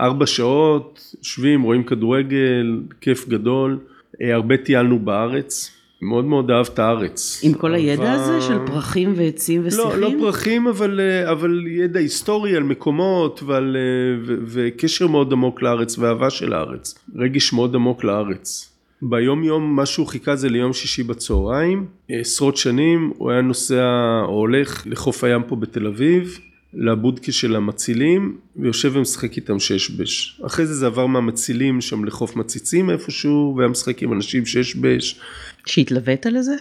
ארבע 0.00 0.26
שעות, 0.26 1.14
יושבים, 1.18 1.62
רואים 1.62 1.82
כדורגל, 1.84 2.66
כיף 3.00 3.28
גדול. 3.28 3.78
אה, 4.22 4.34
הרבה 4.34 4.56
טיילנו 4.56 4.98
בארץ. 4.98 5.70
מאוד 6.04 6.24
מאוד 6.24 6.50
אהב 6.50 6.66
את 6.74 6.78
הארץ. 6.78 7.40
עם 7.42 7.54
כל 7.54 7.74
הידע 7.74 8.02
אהבה- 8.02 8.12
הזה 8.12 8.40
של 8.40 8.58
פרחים 8.66 9.12
ועצים 9.16 9.62
ושיחים? 9.66 9.84
לא, 9.86 10.10
לא 10.10 10.10
פרחים, 10.20 10.66
אבל, 10.66 11.00
אה, 11.00 11.30
אבל 11.32 11.64
ידע 11.66 12.00
היסטורי 12.00 12.56
על 12.56 12.62
מקומות 12.62 13.42
ועל, 13.42 13.76
אה, 13.76 14.22
ו, 14.26 14.34
וקשר 14.46 15.06
מאוד 15.06 15.32
עמוק 15.32 15.62
לארץ 15.62 15.98
ואהבה 15.98 16.30
של 16.30 16.52
הארץ. 16.52 16.94
רגש 17.16 17.52
מאוד 17.52 17.74
עמוק 17.74 18.04
לארץ. 18.04 18.71
ביום 19.04 19.44
יום 19.44 19.76
מה 19.76 19.86
שהוא 19.86 20.06
חיכה 20.06 20.36
זה 20.36 20.48
ליום 20.48 20.72
שישי 20.72 21.02
בצהריים. 21.02 21.86
עשרות 22.08 22.56
שנים 22.56 23.12
הוא 23.16 23.30
היה 23.30 23.40
נוסע 23.40 23.84
או 24.24 24.32
הולך 24.32 24.82
לחוף 24.86 25.24
הים 25.24 25.42
פה 25.48 25.56
בתל 25.56 25.86
אביב, 25.86 26.38
לבודקה 26.74 27.32
של 27.32 27.56
המצילים, 27.56 28.36
ויושב 28.56 28.92
ומשחק 28.96 29.36
איתם 29.36 29.58
שש 29.58 29.90
בש. 29.90 30.40
אחרי 30.46 30.66
זה 30.66 30.74
זה 30.74 30.86
עבר 30.86 31.06
מהמצילים 31.06 31.80
שם 31.80 32.04
לחוף 32.04 32.36
מציצים 32.36 32.90
איפשהו, 32.90 33.54
והיה 33.56 33.68
משחק 33.68 34.02
עם 34.02 34.12
אנשים 34.12 34.46
שש 34.46 34.74
בש. 34.74 35.20
שהתלווית 35.66 36.26
לזה? 36.26 36.54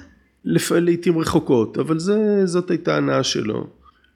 לפ... 0.46 0.72
לעיתים 0.72 1.18
רחוקות, 1.18 1.78
אבל 1.78 2.00
זה, 2.00 2.46
זאת 2.46 2.72
הייתה 2.72 2.98
הנאה 2.98 3.24
שלו. 3.24 3.68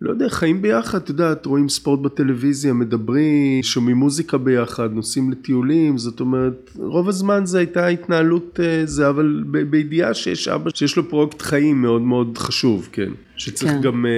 לא 0.06 0.12
יודע, 0.12 0.30
חיים 0.30 0.62
ביחד, 0.62 0.98
את 0.98 1.10
יודעת, 1.10 1.46
רואים 1.46 1.70
ספורט 1.70 2.00
בטלוויזיה, 2.00 2.74
מדברים, 2.74 3.64
שומעים 3.64 3.98
מוזיקה 3.98 4.38
ביחד, 4.38 4.94
נוסעים 4.94 5.32
לטיולים, 5.32 5.98
זאת 5.98 6.20
אומרת, 6.20 6.72
רוב 6.78 7.10
הזמן 7.10 7.46
זה 7.46 7.58
הייתה 7.58 7.88
התנהלות 7.88 8.60
אה, 8.64 8.82
זה, 8.86 9.10
אבל 9.10 9.44
ב- 9.52 9.58
בידיעה 9.58 10.14
שיש 10.14 10.48
אבא 10.48 10.70
שיש 10.74 10.98
לו 10.98 11.10
פרויקט 11.10 11.42
חיים 11.42 11.82
מאוד 11.82 12.02
מאוד 12.02 12.38
חשוב, 12.38 12.90
כן, 12.92 13.12
שצריך 13.38 13.72
כן. 13.72 13.82
גם 13.82 14.06
אה, 14.06 14.12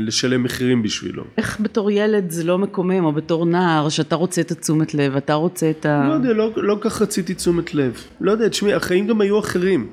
לשלם 0.00 0.42
מחירים 0.42 0.82
בשבילו. 0.82 1.24
איך 1.36 1.60
בתור 1.60 1.90
ילד 1.90 2.30
זה 2.30 2.44
לא 2.44 2.58
מקומם, 2.58 3.04
או 3.04 3.12
בתור 3.12 3.46
נער, 3.46 3.88
שאתה 3.88 4.16
רוצה 4.16 4.40
את 4.40 4.50
התשומת 4.50 4.94
לב, 4.94 5.16
אתה 5.16 5.34
רוצה 5.34 5.70
את 5.70 5.86
ה... 5.86 6.08
לא 6.08 6.12
יודע, 6.12 6.32
לא, 6.32 6.50
לא 6.56 6.78
כך 6.80 7.02
רציתי 7.02 7.34
תשומת 7.34 7.74
לב. 7.74 7.92
לא 8.20 8.32
יודע, 8.32 8.48
תשמעי, 8.48 8.74
החיים 8.74 9.06
גם 9.06 9.20
היו 9.20 9.38
אחרים. 9.38 9.86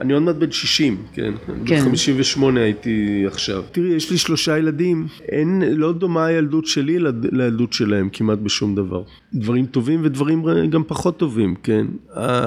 אני 0.00 0.12
עוד 0.12 0.22
מעט 0.22 0.36
בן 0.36 0.50
60, 0.50 0.96
כן. 1.14 1.32
כן. 1.66 1.76
בן 1.76 1.84
58 1.84 2.60
הייתי 2.60 3.24
עכשיו. 3.26 3.62
תראי, 3.72 3.88
יש 3.88 4.10
לי 4.10 4.18
שלושה 4.18 4.58
ילדים. 4.58 5.06
אין, 5.28 5.62
לא 5.76 5.92
דומה 5.92 6.24
הילדות 6.26 6.66
שלי 6.66 6.98
לד- 6.98 7.34
לילדות 7.34 7.72
שלהם 7.72 8.08
כמעט 8.12 8.38
בשום 8.38 8.74
דבר. 8.74 9.02
דברים 9.34 9.66
טובים 9.66 10.00
ודברים 10.04 10.42
גם 10.70 10.82
פחות 10.86 11.16
טובים, 11.18 11.54
כן. 11.62 11.86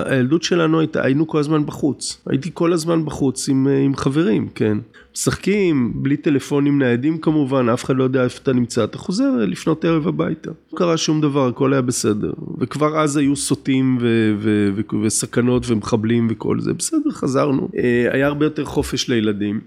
הילדות 0.06 0.44
שלנו 0.44 0.80
הייתה, 0.80 1.04
היינו 1.06 1.28
כל 1.28 1.40
הזמן 1.40 1.66
בחוץ. 1.66 2.22
הייתי 2.28 2.50
כל 2.54 2.74
הזמן 2.74 3.06
בחוץ 3.06 3.50
עם, 3.50 3.68
עם 3.86 3.96
חברים, 3.96 4.48
כן. 4.56 4.78
משחקים, 5.16 5.92
בלי 5.96 6.18
טלפונים 6.18 6.80
ניידים 6.80 7.18
כמובן, 7.18 7.70
אף 7.70 7.84
אחד 7.84 7.96
לא 7.96 8.04
יודע 8.04 8.24
איפה 8.24 8.40
אתה 8.44 8.54
נמצא, 8.54 8.84
אתה 8.84 8.98
חוזר 8.98 9.32
לפנות 9.48 9.86
ערב 9.86 10.08
הביתה. 10.08 10.52
לא 10.74 10.78
קרה 10.78 10.98
שום 10.98 11.22
דבר, 11.22 11.48
הכל 11.48 11.74
היה 11.74 11.82
בסדר. 11.82 12.34
וכבר 12.60 13.00
אז 13.00 13.18
היו 13.18 13.36
סוטים 13.36 13.98
ו- 14.02 14.36
ו- 14.40 14.70
ו- 14.76 15.02
וסכנות 15.04 15.64
ומחבלים 15.68 16.28
וכל 16.30 16.60
זה, 16.60 16.74
בסדר, 16.74 17.12
חזרנו. 17.12 17.70
אה, 17.78 18.08
היה 18.12 18.28
הרבה 18.28 18.46
יותר 18.46 18.66
חופש 18.66 19.10
לילדים. 19.10 19.62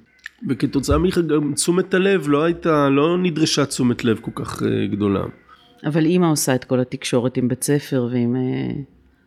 וכתוצאה 0.49 0.99
מכך 0.99 1.19
גם 1.19 1.53
תשומת 1.55 1.95
הלב 1.95 2.29
לא 2.29 2.45
הייתה, 2.45 2.89
לא 2.89 3.19
נדרשה 3.19 3.67
תשומת 3.67 4.05
לב 4.05 4.19
כל 4.21 4.31
כך 4.35 4.63
אה, 4.63 4.87
גדולה. 4.87 5.23
אבל 5.87 6.05
אימא 6.05 6.27
עושה 6.27 6.55
את 6.55 6.65
כל 6.65 6.81
התקשורת 6.81 7.37
עם 7.37 7.49
בית 7.49 7.65
ספר 7.65 8.09
ועם... 8.13 8.37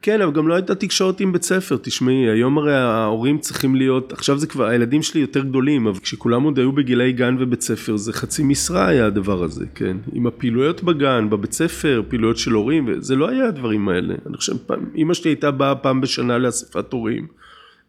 כן, 0.01 0.21
אבל 0.21 0.31
גם 0.31 0.47
לא 0.47 0.53
הייתה 0.53 0.75
תקשורת 0.75 1.19
עם 1.19 1.31
בית 1.31 1.43
ספר, 1.43 1.77
תשמעי, 1.81 2.29
היום 2.29 2.57
הרי 2.57 2.75
ההורים 2.75 3.37
צריכים 3.39 3.75
להיות, 3.75 4.13
עכשיו 4.13 4.37
זה 4.37 4.47
כבר, 4.47 4.65
הילדים 4.65 5.03
שלי 5.03 5.21
יותר 5.21 5.43
גדולים, 5.43 5.87
אבל 5.87 5.99
כשכולם 5.99 6.43
עוד 6.43 6.59
היו 6.59 6.71
בגילי 6.71 7.11
גן 7.11 7.35
ובית 7.39 7.61
ספר, 7.61 7.97
זה 7.97 8.13
חצי 8.13 8.43
משרה 8.43 8.87
היה 8.87 9.05
הדבר 9.05 9.43
הזה, 9.43 9.65
כן? 9.75 9.97
עם 10.13 10.27
הפעילויות 10.27 10.83
בגן, 10.83 11.29
בבית 11.29 11.53
ספר, 11.53 12.01
פעילויות 12.07 12.37
של 12.37 12.51
הורים, 12.51 13.01
זה 13.01 13.15
לא 13.15 13.29
היה 13.29 13.47
הדברים 13.47 13.89
האלה. 13.89 14.15
אני 14.25 14.37
חושב, 14.37 14.53
אמא 14.95 15.13
שלי 15.13 15.31
הייתה 15.31 15.51
באה 15.51 15.75
פעם 15.75 16.01
בשנה 16.01 16.37
לאספת 16.37 16.93
הורים, 16.93 17.27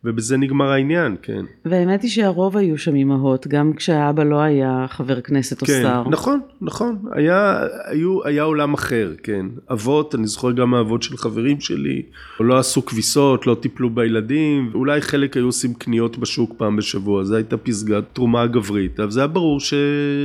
ובזה 0.05 0.37
נגמר 0.37 0.71
העניין, 0.71 1.17
כן. 1.23 1.45
והאמת 1.65 2.03
היא 2.03 2.11
שהרוב 2.11 2.57
היו 2.57 2.79
שם 2.79 2.95
אימהות, 2.95 3.47
גם 3.47 3.73
כשהאבא 3.73 4.25
לא 4.25 4.41
היה 4.41 4.87
חבר 4.89 5.21
כנסת 5.21 5.63
או 5.63 5.67
כן, 5.67 5.83
שר. 5.83 6.03
נכון, 6.11 6.41
נכון, 6.61 6.99
היה, 7.13 7.59
היו, 7.85 8.25
היה 8.25 8.43
עולם 8.43 8.75
אחר, 8.75 9.13
כן. 9.23 9.47
אבות, 9.73 10.15
אני 10.15 10.27
זוכר 10.27 10.53
גם 10.53 10.71
מהאבות 10.71 11.03
של 11.03 11.17
חברים 11.17 11.61
שלי, 11.61 12.03
לא 12.41 12.59
עשו 12.59 12.87
כביסות, 12.87 13.47
לא 13.47 13.57
טיפלו 13.61 13.91
בילדים, 13.91 14.71
אולי 14.75 15.01
חלק 15.01 15.37
היו 15.37 15.47
עושים 15.47 15.75
קניות 15.75 16.19
בשוק 16.19 16.55
פעם 16.57 16.77
בשבוע, 16.77 17.25
זו 17.25 17.35
הייתה 17.35 17.57
פסגת 17.57 18.05
תרומה 18.13 18.47
גברית, 18.47 19.01
אבל 19.01 19.11
זה 19.11 19.21
היה 19.21 19.27
ברור 19.27 19.61
ש... 19.61 19.75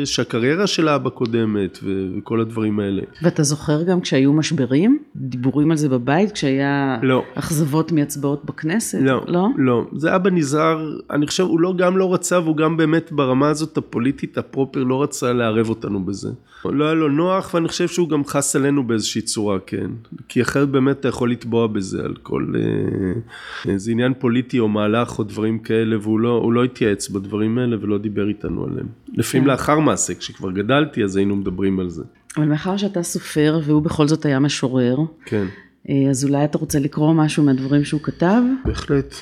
שהקריירה 0.05 0.67
של 0.67 0.87
האבא 0.87 1.09
קודמת 1.09 1.79
ו... 1.83 2.07
וכל 2.17 2.41
הדברים 2.41 2.79
האלה. 2.79 3.01
ואתה 3.21 3.43
זוכר 3.43 3.83
גם 3.83 4.01
כשהיו 4.01 4.33
משברים? 4.33 4.99
דיבורים 5.15 5.71
על 5.71 5.77
זה 5.77 5.89
בבית? 5.89 6.31
כשהיה 6.31 6.97
לא. 7.01 7.23
אכזבות 7.35 7.91
מהצבעות 7.91 8.45
בכנסת? 8.45 8.99
לא, 9.01 9.23
לא? 9.27 9.47
לא, 9.65 9.85
זה 9.95 10.15
אבא 10.15 10.29
נזהר, 10.29 10.97
אני 11.09 11.27
חושב, 11.27 11.43
הוא 11.43 11.59
לא, 11.59 11.73
גם 11.77 11.97
לא 11.97 12.13
רצה 12.13 12.39
והוא 12.39 12.57
גם 12.57 12.77
באמת 12.77 13.11
ברמה 13.11 13.49
הזאת 13.49 13.77
הפוליטית 13.77 14.37
הפרופר 14.37 14.83
לא 14.83 15.03
רצה 15.03 15.33
לערב 15.33 15.69
אותנו 15.69 16.05
בזה. 16.05 16.29
לא 16.65 16.85
היה 16.85 16.93
לו 16.93 17.09
נוח 17.09 17.53
ואני 17.53 17.67
חושב 17.67 17.87
שהוא 17.87 18.09
גם 18.09 18.25
חס 18.25 18.55
עלינו 18.55 18.87
באיזושהי 18.87 19.21
צורה, 19.21 19.59
כן. 19.65 19.91
כי 20.27 20.41
אחרת 20.41 20.69
באמת 20.69 20.99
אתה 20.99 21.07
יכול 21.07 21.31
לתבוע 21.31 21.67
בזה 21.67 22.03
על 22.03 22.13
כל... 22.23 22.53
אה, 22.55 23.71
איזה 23.71 23.91
עניין 23.91 24.13
פוליטי 24.19 24.59
או 24.59 24.67
מהלך 24.67 25.19
או 25.19 25.23
דברים 25.23 25.59
כאלה 25.59 25.97
והוא 26.01 26.19
לא, 26.19 26.53
לא 26.53 26.63
התייעץ 26.63 27.09
בדברים 27.09 27.57
האלה 27.57 27.77
ולא 27.81 27.97
דיבר 27.97 28.27
איתנו 28.27 28.63
עליהם. 28.63 28.87
לפעמים 29.13 29.43
כן. 29.43 29.51
לאחר 29.51 29.79
מעשה, 29.79 30.13
כשכבר 30.15 30.51
גדלתי 30.51 31.03
אז 31.03 31.15
היינו 31.15 31.35
מדברים 31.35 31.79
על 31.79 31.89
זה. 31.89 32.03
אבל 32.37 32.45
מאחר 32.45 32.77
שאתה 32.77 33.03
סופר 33.03 33.59
והוא 33.65 33.81
בכל 33.81 34.07
זאת 34.07 34.25
היה 34.25 34.39
משורר, 34.39 34.97
כן. 35.25 35.45
אה, 35.89 36.09
אז 36.09 36.25
אולי 36.25 36.45
אתה 36.45 36.57
רוצה 36.57 36.79
לקרוא 36.79 37.13
משהו 37.13 37.43
מהדברים 37.43 37.83
שהוא 37.83 38.01
כתב? 38.01 38.41
בהחלט. 38.65 39.15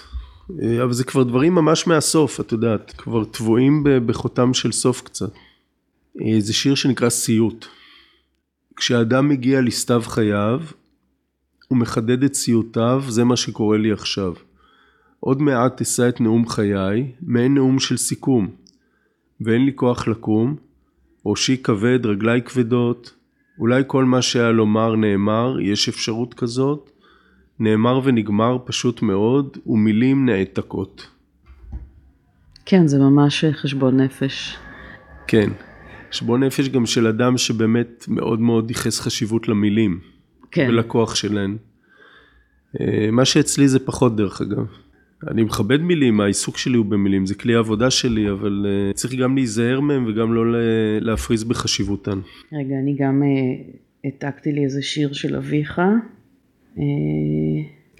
אה, 0.52 0.84
אבל 0.84 0.94
זה 0.94 1.04
כבר 1.04 1.24
דברים 1.24 1.56
ממש 1.56 1.88
מהסוף, 1.88 2.40
את 2.40 2.52
יודעת, 2.52 2.92
כבר 2.98 3.24
טבועים 3.24 3.84
בחותם 4.06 4.54
של 4.54 4.72
סוף 4.72 5.02
קצת. 5.02 5.32
אה, 6.22 6.36
זה 6.40 6.54
שיר 6.54 6.76
שנקרא 6.76 7.10
סיוט. 7.10 7.66
כשאדם 8.76 9.30
מגיע 9.30 9.62
לסתיו 9.62 10.02
חייו, 10.06 10.62
הוא 11.68 11.78
מחדד 11.78 12.24
את 12.24 12.34
סיוטיו, 12.34 13.04
זה 13.08 13.24
מה 13.24 13.36
שקורה 13.36 13.78
לי 13.78 13.92
עכשיו. 13.92 14.34
עוד 15.20 15.42
מעט 15.42 15.82
אשא 15.82 16.10
את 16.10 16.22
נאום 16.22 16.50
חיי, 16.50 17.12
מעין 17.22 17.54
נאום 17.54 17.80
של 17.80 17.98
סיכום. 17.98 18.50
ואין 19.42 19.66
לי 19.66 19.72
כוח 19.76 20.08
לקום, 20.08 20.56
ראשי 21.26 21.58
כבד, 21.58 22.06
רגליי 22.06 22.42
כבדות, 22.42 23.14
אולי 23.60 23.84
כל 23.88 24.06
מה 24.06 24.22
שהיה 24.22 24.52
לומר 24.52 24.96
נאמר, 24.96 25.60
יש 25.62 25.90
אפשרות 25.90 26.34
כזאת, 26.34 26.90
נאמר 27.64 28.02
ונגמר 28.04 28.58
פשוט 28.66 29.02
מאוד, 29.02 29.58
ומילים 29.68 30.26
נעתקות. 30.26 31.08
כן, 32.66 32.88
זה 32.88 33.00
ממש 33.00 33.46
חשבון 33.52 34.00
נפש. 34.00 34.58
כן. 35.28 35.50
חשבון 36.12 36.44
נפש 36.44 36.70
גם 36.70 36.86
של 36.86 37.08
אדם 37.08 37.38
שבאמת 37.38 38.06
מאוד 38.08 38.42
מאוד 38.42 38.70
ייחס 38.72 39.00
חשיבות 39.00 39.48
למילים. 39.48 40.00
כן. 40.52 40.66
ולכוח 40.70 41.16
שלהן. 41.16 41.58
אה, 42.82 43.12
מה 43.12 43.26
שאצלי 43.26 43.68
זה 43.68 43.80
פחות 43.80 44.16
דרך 44.16 44.42
אגב. 44.42 44.66
אני 45.28 45.44
מכבד 45.44 45.82
מילים, 45.82 46.22
העיסוק 46.22 46.58
שלי 46.58 46.78
הוא 46.78 46.86
במילים, 46.86 47.26
זה 47.26 47.36
כלי 47.36 47.56
העבודה 47.56 47.92
שלי, 47.92 48.32
אבל 48.32 48.66
אה, 48.70 48.94
צריך 48.94 49.14
גם 49.14 49.36
להיזהר 49.36 49.80
מהם 49.80 50.06
וגם 50.08 50.34
לא 50.34 50.46
להפריז 51.02 51.44
בחשיבותן. 51.44 52.20
רגע, 52.54 52.76
אני 52.84 52.96
גם 53.00 53.24
אה, 53.24 53.28
העתקתי 54.04 54.52
לי 54.52 54.64
איזה 54.64 54.82
שיר 54.82 55.14
של 55.14 55.36
אביך. 55.36 55.82
אה, 56.78 56.84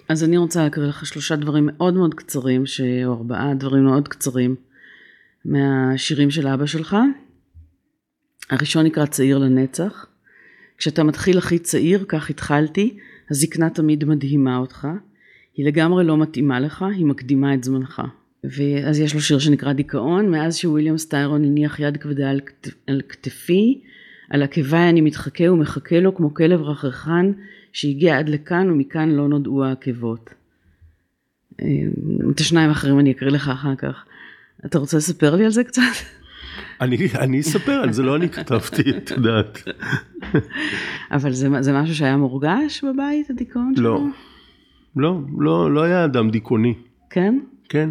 אז 0.08 0.24
אני 0.24 0.36
רוצה 0.36 0.62
להקריא 0.62 0.86
לך 0.86 1.06
שלושה 1.06 1.36
דברים 1.36 1.68
מאוד 1.72 1.94
מאוד 1.94 2.14
קצרים. 2.14 2.64
או 3.04 3.12
ארבעה 3.12 3.54
דברים 3.54 3.84
מאוד 3.84 4.08
קצרים, 4.08 4.54
מהשירים 5.44 6.30
של 6.30 6.46
אבא 6.46 6.66
שלך. 6.66 6.96
הראשון 8.50 8.86
נקרא 8.86 9.06
צעיר 9.06 9.38
לנצח. 9.38 10.06
כשאתה 10.78 11.04
מתחיל 11.04 11.38
הכי 11.38 11.58
צעיר, 11.58 12.04
כך 12.08 12.30
התחלתי, 12.30 12.98
הזקנה 13.30 13.70
תמיד 13.70 14.04
מדהימה 14.04 14.56
אותך. 14.56 14.88
היא 15.54 15.66
לגמרי 15.66 16.04
לא 16.04 16.16
מתאימה 16.16 16.60
לך, 16.60 16.84
היא 16.96 17.06
מקדימה 17.06 17.54
את 17.54 17.64
זמנך. 17.64 18.02
ואז 18.44 19.00
יש 19.00 19.14
לו 19.14 19.20
שיר 19.20 19.38
שנקרא 19.38 19.72
דיכאון, 19.72 20.30
מאז 20.30 20.56
שוויליאם 20.56 20.98
סטיירון 20.98 21.44
הניח 21.44 21.80
יד 21.80 21.96
כבדה 21.96 22.30
על, 22.30 22.40
כת... 22.40 22.68
על 22.86 23.00
כתפי, 23.08 23.80
על 24.30 24.42
עקביי 24.42 24.88
אני 24.88 25.00
מתחכה 25.00 25.52
ומחכה 25.52 26.00
לו 26.00 26.14
כמו 26.14 26.34
כלב 26.34 26.62
רכרחן 26.62 27.32
שהגיע 27.74 28.18
עד 28.18 28.28
לכאן 28.28 28.70
ומכאן 28.70 29.10
לא 29.10 29.28
נודעו 29.28 29.64
העקבות. 29.64 30.34
אה, 31.62 31.66
את 32.30 32.40
השניים 32.40 32.68
האחרים 32.68 32.98
אני 32.98 33.10
אקריא 33.10 33.30
לך 33.30 33.48
אחר 33.48 33.74
כך. 33.74 34.04
אתה 34.66 34.78
רוצה 34.78 34.96
לספר 34.96 35.34
לי 35.34 35.44
על 35.44 35.50
זה 35.50 35.64
קצת? 35.64 35.82
אני, 36.80 36.96
אני 37.18 37.40
אספר 37.40 37.72
על 37.72 37.92
זה, 37.92 38.02
לא 38.02 38.16
אני 38.16 38.28
כתבתי, 38.28 38.82
את 38.96 39.10
יודעת. 39.10 39.58
אבל 41.12 41.32
זה, 41.32 41.48
זה 41.60 41.72
משהו 41.72 41.94
שהיה 41.94 42.16
מורגש 42.16 42.84
בבית, 42.84 43.30
הדיכאון 43.30 43.72
שלו? 43.76 43.84
לא, 43.94 44.08
לא, 44.96 45.20
לא, 45.38 45.74
לא 45.74 45.82
היה 45.82 46.04
אדם 46.04 46.30
דיכאוני. 46.30 46.74
כן? 47.10 47.38
כן. 47.68 47.90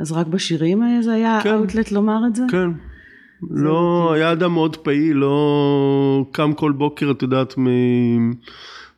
אז 0.00 0.12
רק 0.12 0.26
בשירים 0.26 0.82
האלה 0.82 1.02
זה 1.02 1.12
היה 1.12 1.40
כן. 1.42 1.54
אאוטלט 1.54 1.92
לומר 1.92 2.26
את 2.26 2.36
זה? 2.36 2.42
כן. 2.50 2.70
לא, 3.50 4.12
היה 4.12 4.32
אדם 4.32 4.52
מאוד 4.52 4.76
פעיל, 4.76 5.16
לא 5.16 6.26
קם 6.32 6.52
כל 6.52 6.72
בוקר, 6.72 7.10
את 7.10 7.22
יודעת, 7.22 7.58
מ... 7.58 7.66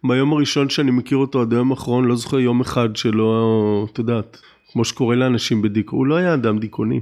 מהיום 0.05 0.33
הראשון 0.33 0.69
שאני 0.69 0.91
מכיר 0.91 1.19
אותו 1.19 1.41
עד 1.41 1.53
היום 1.53 1.71
האחרון, 1.71 2.05
לא 2.05 2.17
זוכר 2.17 2.39
יום 2.39 2.61
אחד 2.61 2.97
שלא, 2.97 3.87
את 3.93 3.99
יודעת, 3.99 4.41
כמו 4.73 4.85
שקורה 4.85 5.17
לאנשים 5.17 5.63
בדיכאון, 5.63 5.99
הוא 5.99 6.07
לא 6.07 6.17
היה 6.17 6.35
אדם 6.35 6.59
דיכאוני. 6.59 7.01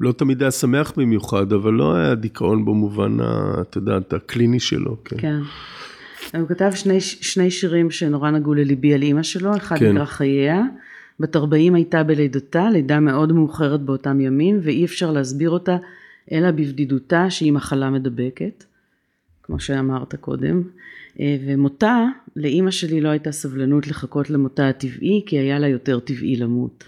לא 0.00 0.12
תמיד 0.12 0.42
היה 0.42 0.50
שמח 0.50 0.92
במיוחד, 0.96 1.52
אבל 1.52 1.72
לא 1.72 1.96
היה 1.96 2.14
דיכאון 2.14 2.64
במובן, 2.64 3.16
את 3.60 3.76
יודעת, 3.76 4.12
הקליני 4.12 4.60
שלו. 4.60 4.96
כן. 5.04 5.16
כן. 5.16 5.40
הוא 6.38 6.48
כתב 6.48 6.70
שני, 6.74 7.00
שני 7.00 7.50
שירים 7.50 7.90
שנורא 7.90 8.30
נגעו 8.30 8.54
לליבי 8.54 8.94
על 8.94 9.02
אימא 9.02 9.22
שלו, 9.22 9.56
אחד 9.56 9.78
כן. 9.78 9.92
נקרא 9.92 10.04
חייה, 10.04 10.62
בת 11.20 11.36
40 11.36 11.74
הייתה 11.74 12.02
בלידתה, 12.02 12.70
לידה 12.70 13.00
מאוד 13.00 13.32
מאוחרת 13.32 13.80
באותם 13.80 14.20
ימים, 14.20 14.60
ואי 14.62 14.84
אפשר 14.84 15.10
להסביר 15.10 15.50
אותה 15.50 15.76
אלא 16.32 16.50
בבדידותה 16.50 17.30
שהיא 17.30 17.52
מחלה 17.52 17.90
מדבקת, 17.90 18.64
כמו 19.42 19.60
שאמרת 19.60 20.14
קודם. 20.14 20.62
אה, 21.20 21.36
ומותה, 21.46 22.04
לאימא 22.36 22.70
שלי 22.70 23.00
לא 23.00 23.08
הייתה 23.08 23.32
סבלנות 23.32 23.86
לחכות 23.86 24.30
למותה 24.30 24.68
הטבעי, 24.68 25.22
כי 25.26 25.38
היה 25.38 25.58
לה 25.58 25.68
יותר 25.68 25.98
טבעי 26.00 26.36
למות. 26.36 26.84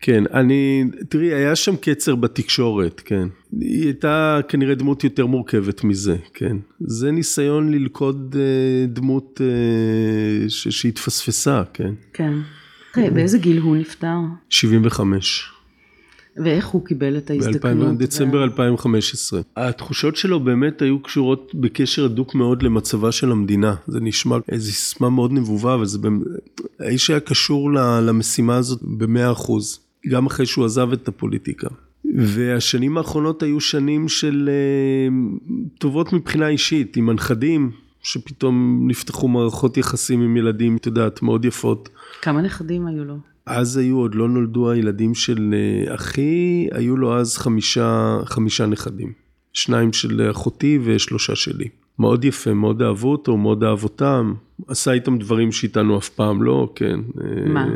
כן, 0.00 0.24
אני, 0.34 0.84
תראי, 1.08 1.34
היה 1.34 1.56
שם 1.56 1.76
קצר 1.76 2.14
בתקשורת, 2.14 3.00
כן. 3.04 3.28
היא 3.60 3.84
הייתה 3.84 4.40
כנראה 4.48 4.74
דמות 4.74 5.04
יותר 5.04 5.26
מורכבת 5.26 5.84
מזה, 5.84 6.16
כן. 6.34 6.56
זה 6.80 7.10
ניסיון 7.10 7.72
ללכוד 7.72 8.36
אה, 8.38 8.86
דמות 8.86 9.40
אה, 9.44 10.48
ש- 10.50 10.68
שהתפספסה, 10.68 11.62
כן. 11.72 11.94
כן. 12.12 12.32
באיזה 13.14 13.38
גיל 13.38 13.58
הוא 13.58 13.76
נפטר? 13.76 14.16
75. 14.50 15.53
ואיך 16.36 16.66
הוא 16.66 16.84
קיבל 16.84 17.18
את 17.18 17.30
ההזדקנות? 17.30 17.98
בדצמבר 17.98 18.44
2015. 18.44 19.40
התחושות 19.56 20.16
שלו 20.16 20.40
באמת 20.40 20.82
היו 20.82 21.02
קשורות 21.02 21.52
בקשר 21.54 22.04
הדוק 22.04 22.34
מאוד 22.34 22.62
למצבה 22.62 23.12
של 23.12 23.32
המדינה. 23.32 23.74
זה 23.86 24.00
נשמע 24.00 24.36
איזו 24.48 24.72
סיסמה 24.72 25.10
מאוד 25.10 25.32
נבובה, 25.32 25.74
אבל 25.74 25.86
זה 25.86 25.98
באמת... 25.98 26.26
האיש 26.80 27.10
היה 27.10 27.20
קשור 27.20 27.72
למשימה 28.02 28.56
הזאת 28.56 28.80
במאה 28.82 29.32
אחוז, 29.32 29.80
גם 30.08 30.26
אחרי 30.26 30.46
שהוא 30.46 30.64
עזב 30.64 30.92
את 30.92 31.08
הפוליטיקה. 31.08 31.68
והשנים 32.16 32.98
האחרונות 32.98 33.42
היו 33.42 33.60
שנים 33.60 34.08
של 34.08 34.50
אה, 34.52 35.16
טובות 35.78 36.12
מבחינה 36.12 36.48
אישית, 36.48 36.96
עם 36.96 37.08
הנכדים, 37.08 37.70
שפתאום 38.02 38.84
נפתחו 38.90 39.28
מערכות 39.28 39.76
יחסים 39.76 40.20
עם 40.20 40.36
ילדים, 40.36 40.76
את 40.76 40.86
יודעת, 40.86 41.22
מאוד 41.22 41.44
יפות. 41.44 41.88
כמה 42.22 42.42
נכדים 42.42 42.86
היו 42.86 43.04
לו? 43.04 43.33
אז 43.46 43.76
היו, 43.76 43.98
עוד 43.98 44.14
לא 44.14 44.28
נולדו 44.28 44.70
הילדים 44.70 45.14
של 45.14 45.54
אה, 45.54 45.94
אחי, 45.94 46.68
היו 46.72 46.96
לו 46.96 47.18
אז 47.18 47.38
חמישה, 47.38 48.18
חמישה 48.24 48.66
נכדים. 48.66 49.12
שניים 49.52 49.92
של 49.92 50.30
אחותי 50.30 50.78
ושלושה 50.84 51.36
שלי. 51.36 51.68
מאוד 51.98 52.24
יפה, 52.24 52.54
מאוד 52.54 52.82
אהבו 52.82 53.12
אותו, 53.12 53.36
מאוד 53.36 53.64
אהב 53.64 53.84
אותם. 53.84 54.34
עשה 54.68 54.92
איתם 54.92 55.18
דברים 55.18 55.52
שאיתנו 55.52 55.98
אף 55.98 56.08
פעם 56.08 56.42
לא, 56.42 56.72
כן. 56.74 57.00
מה? 57.46 57.64
אה, 57.64 57.70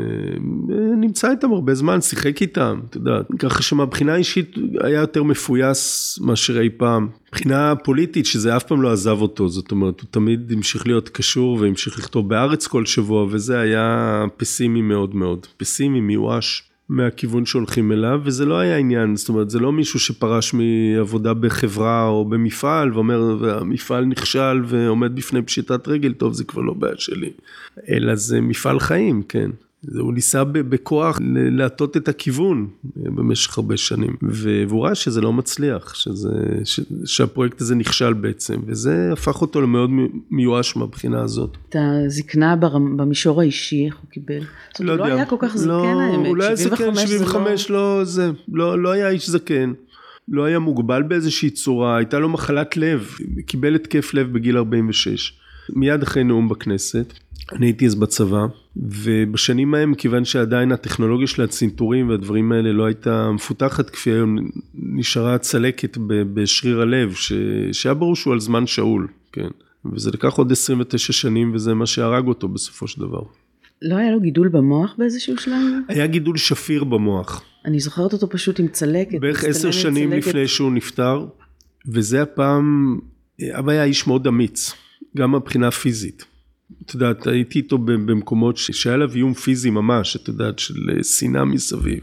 נמצא 0.97 1.31
איתם 1.31 1.51
הרבה 1.51 1.73
זמן, 1.73 2.01
שיחק 2.01 2.41
איתם, 2.41 2.79
אתה 2.89 2.97
יודע. 2.97 3.19
ככה 3.39 3.61
שמבחינה 3.61 4.15
אישית 4.15 4.55
היה 4.83 4.99
יותר 4.99 5.23
מפויס 5.23 6.19
מאשר 6.21 6.61
אי 6.61 6.69
פעם. 6.69 7.07
מבחינה 7.27 7.75
פוליטית, 7.75 8.25
שזה 8.25 8.57
אף 8.57 8.63
פעם 8.63 8.81
לא 8.81 8.91
עזב 8.91 9.17
אותו, 9.21 9.49
זאת 9.49 9.71
אומרת, 9.71 10.01
הוא 10.01 10.07
תמיד 10.11 10.51
המשיך 10.51 10.87
להיות 10.87 11.09
קשור 11.09 11.57
והמשיך 11.61 11.99
לכתוב 11.99 12.29
בארץ 12.29 12.67
כל 12.67 12.85
שבוע, 12.85 13.27
וזה 13.29 13.59
היה 13.59 14.25
פסימי 14.37 14.81
מאוד 14.81 15.15
מאוד. 15.15 15.47
פסימי, 15.57 16.01
מיואש. 16.01 16.68
מהכיוון 16.89 17.45
שהולכים 17.45 17.91
אליו, 17.91 18.21
וזה 18.23 18.45
לא 18.45 18.59
היה 18.59 18.77
עניין, 18.77 19.15
זאת 19.15 19.29
אומרת, 19.29 19.49
זה 19.49 19.59
לא 19.59 19.71
מישהו 19.71 19.99
שפרש 19.99 20.53
מעבודה 20.53 21.33
בחברה 21.33 22.07
או 22.07 22.25
במפעל 22.25 22.93
ואומר, 22.93 23.49
המפעל 23.59 24.05
נכשל 24.05 24.61
ועומד 24.65 25.15
בפני 25.15 25.41
פשיטת 25.41 25.87
רגל, 25.87 26.13
טוב, 26.13 26.33
זה 26.33 26.43
כבר 26.43 26.61
לא 26.61 26.73
בעיה 26.73 26.95
שלי. 26.97 27.31
אלא 27.89 28.15
זה 28.15 28.41
מפעל 28.41 28.79
חיים, 28.79 29.23
כן. 29.29 29.51
הוא 29.99 30.13
ניסה 30.13 30.43
בכוח 30.43 31.19
להטות 31.51 31.97
את 31.97 32.07
הכיוון 32.07 32.67
במשך 32.95 33.57
הרבה 33.57 33.77
שנים, 33.77 34.15
והוא 34.21 34.85
ראה 34.85 34.95
שזה 34.95 35.21
לא 35.21 35.33
מצליח, 35.33 35.95
שזה, 35.95 36.29
ש, 36.63 36.79
שהפרויקט 37.05 37.61
הזה 37.61 37.75
נכשל 37.75 38.13
בעצם, 38.13 38.59
וזה 38.65 39.09
הפך 39.13 39.41
אותו 39.41 39.61
למאוד 39.61 39.89
מיואש 40.31 40.75
מהבחינה 40.75 41.21
הזאת. 41.21 41.57
את 41.69 41.75
הזקנה 41.79 42.55
במישור 42.95 43.41
האישי, 43.41 43.85
איך 43.85 43.97
הוא 43.97 44.09
קיבל? 44.09 44.39
זאת 44.71 44.79
אומרת, 44.79 44.97
לא 44.97 45.03
הוא 45.03 45.09
לא. 45.09 45.15
היה 45.15 45.25
כל 45.25 45.35
כך 45.39 45.57
זקן 45.57 45.69
לא, 45.69 46.01
האמת, 46.01 46.27
הוא 46.27 46.37
לא 46.37 46.43
היה 46.43 46.55
זקן, 46.55 46.75
75 46.75 47.09
זה 47.09 47.19
לא... 47.19 47.25
75 47.25 47.69
לא, 47.69 48.03
זה, 48.03 48.31
לא, 48.51 48.79
לא 48.79 48.91
היה 48.91 49.09
איש 49.09 49.29
זקן. 49.29 49.73
לא 50.31 50.45
היה 50.45 50.59
מוגבל 50.59 51.03
באיזושהי 51.03 51.49
צורה, 51.49 51.97
הייתה 51.97 52.19
לו 52.19 52.29
מחלת 52.29 52.77
לב, 52.77 53.09
קיבל 53.45 53.75
התקף 53.75 54.13
לב 54.13 54.33
בגיל 54.33 54.57
46, 54.57 55.33
מיד 55.69 56.03
אחרי 56.03 56.23
נאום 56.23 56.49
בכנסת. 56.49 57.13
אני 57.51 57.65
הייתי 57.65 57.85
אז 57.85 57.95
בצבא, 57.95 58.45
ובשנים 58.81 59.73
ההם, 59.73 59.95
כיוון 59.95 60.25
שעדיין 60.25 60.71
הטכנולוגיה 60.71 61.27
של 61.27 61.41
הצנתורים 61.41 62.09
והדברים 62.09 62.51
האלה 62.51 62.71
לא 62.71 62.85
הייתה 62.85 63.31
מפותחת 63.31 63.89
כפי 63.89 64.09
היום, 64.09 64.37
נשארה 64.73 65.37
צלקת 65.37 65.97
בשריר 66.33 66.81
הלב, 66.81 67.13
ש... 67.13 67.33
שהיה 67.71 67.93
ברור 67.93 68.15
שהוא 68.15 68.33
על 68.33 68.39
זמן 68.39 68.67
שאול, 68.67 69.07
כן. 69.31 69.47
וזה 69.93 70.11
לקח 70.11 70.33
עוד 70.33 70.51
29 70.51 71.13
שנים, 71.13 71.55
וזה 71.55 71.73
מה 71.73 71.85
שהרג 71.85 72.27
אותו 72.27 72.47
בסופו 72.47 72.87
של 72.87 73.01
דבר. 73.01 73.21
לא 73.81 73.95
היה 73.95 74.11
לו 74.11 74.19
גידול 74.19 74.47
במוח 74.47 74.95
באיזשהו 74.97 75.37
שלב? 75.37 75.53
היה 75.87 76.07
גידול 76.07 76.37
שפיר 76.37 76.83
במוח. 76.83 77.43
אני 77.65 77.79
זוכרת 77.79 78.13
אותו 78.13 78.29
פשוט 78.29 78.59
עם 78.59 78.67
צלקת. 78.67 79.19
בערך 79.19 79.43
עשר 79.43 79.71
שנים 79.71 80.09
צלקת. 80.09 80.27
לפני 80.27 80.47
שהוא 80.47 80.71
נפטר, 80.71 81.25
וזה 81.87 82.21
הפעם, 82.21 82.99
אבא 83.51 83.71
היה 83.71 83.83
איש 83.83 84.07
מאוד 84.07 84.27
אמיץ, 84.27 84.73
גם 85.17 85.35
מבחינה 85.35 85.67
הפיזית. 85.67 86.25
את 86.85 86.93
יודעת, 86.93 87.27
הייתי 87.27 87.59
איתו 87.59 87.77
במקומות 87.77 88.57
שהיה 88.57 88.93
עליו 88.93 89.15
איום 89.15 89.33
פיזי 89.33 89.69
ממש, 89.69 90.15
את 90.15 90.27
יודעת, 90.27 90.59
של 90.59 90.89
אה, 90.89 91.03
שנאה 91.03 91.45
מסביב, 91.45 91.99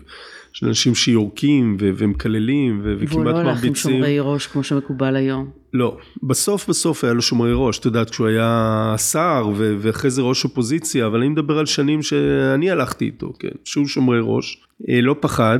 של 0.52 0.66
אנשים 0.66 0.94
שיורקים 0.94 1.76
ו- 1.80 1.90
ומקללים 1.96 2.80
ו- 2.84 2.84
והוא 2.84 2.96
וכמעט 3.00 3.34
לא 3.34 3.38
הלך 3.38 3.38
עם 3.38 3.46
מרביצים. 3.46 3.74
שומרי 3.74 4.20
ראש 4.20 4.46
כמו 4.46 4.62
שמקובל 4.62 5.16
היום. 5.16 5.50
לא, 5.72 5.98
בסוף 6.22 6.68
בסוף 6.68 7.04
היה 7.04 7.12
לו 7.12 7.22
שומרי 7.22 7.52
ראש, 7.54 7.78
את 7.78 7.84
יודעת, 7.84 8.10
כשהוא 8.10 8.26
היה 8.26 8.94
שר 8.98 9.48
ו- 9.56 9.76
ואחרי 9.78 10.10
זה 10.10 10.22
ראש 10.22 10.44
אופוזיציה, 10.44 11.06
אבל 11.06 11.18
אני 11.18 11.28
מדבר 11.28 11.58
על 11.58 11.66
שנים 11.66 12.02
שאני 12.02 12.70
הלכתי 12.70 13.04
איתו, 13.04 13.32
כן, 13.38 13.48
שהוא 13.64 13.86
שומרי 13.86 14.18
ראש, 14.22 14.64
אה, 14.88 15.00
לא 15.00 15.16
פחד, 15.20 15.58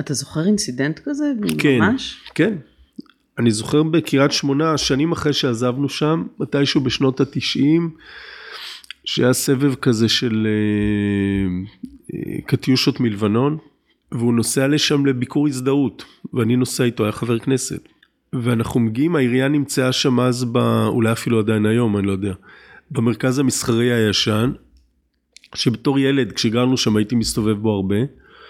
אתה 0.00 0.14
זוכר 0.14 0.46
אינסידנט 0.46 1.00
כזה? 1.04 1.24
כן, 1.58 1.78
ממש? 1.78 2.20
כן. 2.34 2.54
אני 3.38 3.50
זוכר 3.50 3.82
בקריית 3.82 4.32
שמונה, 4.32 4.78
שנים 4.78 5.12
אחרי 5.12 5.32
שעזבנו 5.32 5.88
שם, 5.88 6.24
מתישהו 6.38 6.80
בשנות 6.80 7.20
התשעים, 7.20 7.90
שהיה 9.04 9.32
סבב 9.32 9.74
כזה 9.74 10.08
של 10.08 10.46
אה, 10.46 11.64
אה, 12.14 12.40
קטיושות 12.46 13.00
מלבנון, 13.00 13.58
והוא 14.12 14.34
נוסע 14.34 14.68
לשם 14.68 15.06
לביקור 15.06 15.48
הזדהות, 15.48 16.04
ואני 16.34 16.56
נוסע 16.56 16.84
איתו, 16.84 17.02
היה 17.02 17.12
חבר 17.12 17.38
כנסת. 17.38 17.88
ואנחנו 18.32 18.80
מגיעים, 18.80 19.16
העירייה 19.16 19.48
נמצאה 19.48 19.92
שם 19.92 20.20
אז, 20.20 20.44
ב, 20.44 20.56
אולי 20.86 21.12
אפילו 21.12 21.38
עדיין 21.38 21.66
היום, 21.66 21.96
אני 21.96 22.06
לא 22.06 22.12
יודע, 22.12 22.34
במרכז 22.90 23.38
המסחרי 23.38 23.92
הישן, 23.92 24.52
שבתור 25.54 25.98
ילד, 25.98 26.32
כשגרנו 26.32 26.76
שם 26.76 26.96
הייתי 26.96 27.14
מסתובב 27.14 27.58
בו 27.58 27.70
הרבה, 27.70 27.96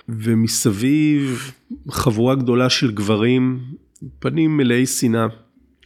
ומסביב 0.09 1.53
חבורה 1.90 2.34
גדולה 2.34 2.70
של 2.70 2.90
גברים, 2.90 3.61
פנים 4.18 4.57
מלאי 4.57 4.86
שנאה. 4.86 5.26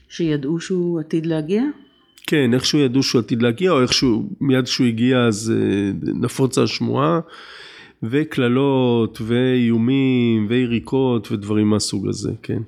שידעו 0.08 0.60
שהוא 0.60 1.00
עתיד 1.00 1.26
להגיע? 1.26 1.62
כן, 2.26 2.54
איכשהו 2.54 2.78
ידעו 2.78 3.02
שהוא 3.02 3.18
עתיד 3.18 3.42
להגיע, 3.42 3.70
או 3.70 3.82
איכשהו 3.82 4.30
מיד 4.40 4.64
כשהוא 4.64 4.86
הגיע 4.86 5.18
אז 5.18 5.52
אה, 5.56 5.90
נפוצה 6.14 6.62
השמועה, 6.62 7.20
וקללות, 8.02 9.18
ואיומים, 9.22 10.46
ויריקות, 10.48 11.32
ודברים 11.32 11.70
מהסוג 11.70 12.08
הזה, 12.08 12.32
כן. 12.42 12.62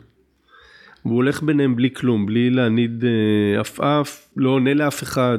והוא 1.04 1.16
הולך 1.16 1.42
ביניהם 1.42 1.76
בלי 1.76 1.90
כלום, 1.90 2.26
בלי 2.26 2.50
להניד 2.50 3.04
אה, 3.04 3.60
עפעף, 3.60 4.28
לא 4.36 4.50
עונה 4.50 4.74
לאף 4.74 5.02
אחד, 5.02 5.38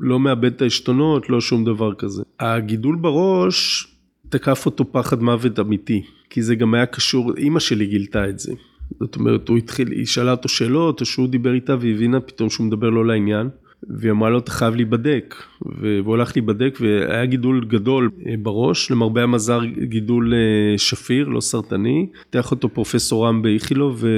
לא 0.00 0.20
מאבד 0.20 0.44
את 0.44 0.62
העשתונות, 0.62 1.30
לא 1.30 1.40
שום 1.40 1.64
דבר 1.64 1.94
כזה. 1.94 2.22
הגידול 2.40 2.96
בראש 2.96 3.86
תקף 4.28 4.66
אותו 4.66 4.92
פחד 4.92 5.22
מוות 5.22 5.60
אמיתי, 5.60 6.02
כי 6.30 6.42
זה 6.42 6.54
גם 6.54 6.74
היה 6.74 6.86
קשור, 6.86 7.32
אימא 7.36 7.60
שלי 7.60 7.86
גילתה 7.86 8.28
את 8.28 8.38
זה. 8.38 8.52
זאת 9.00 9.16
אומרת, 9.16 9.48
הוא 9.48 9.58
התחיל, 9.58 9.90
היא 9.90 10.06
שאלה 10.06 10.30
אותו 10.30 10.48
שאלות, 10.48 11.00
או 11.00 11.06
שהוא 11.06 11.28
דיבר 11.28 11.54
איתה 11.54 11.76
והיא 11.80 11.94
הבינה 11.94 12.20
פתאום 12.20 12.50
שהוא 12.50 12.66
מדבר 12.66 12.90
לא 12.90 13.06
לעניין. 13.06 13.48
והיא 13.88 14.10
אמרה 14.10 14.30
לו, 14.30 14.38
אתה 14.38 14.50
חייב 14.50 14.74
להיבדק. 14.74 15.34
והוא 15.80 16.14
הלך 16.14 16.32
להיבדק 16.36 16.78
והיה 16.80 17.26
גידול 17.26 17.64
גדול 17.64 18.10
אה, 18.26 18.34
בראש, 18.42 18.90
למרבה 18.90 19.22
המזל 19.22 19.66
גידול 19.66 20.34
אה, 20.34 20.78
שפיר, 20.78 21.28
לא 21.28 21.40
סרטני. 21.40 22.06
פתח 22.30 22.50
אותו 22.50 22.68
פרופסור 22.68 23.26
רם 23.26 23.42
באיכילוב, 23.42 23.96
ו... 24.00 24.08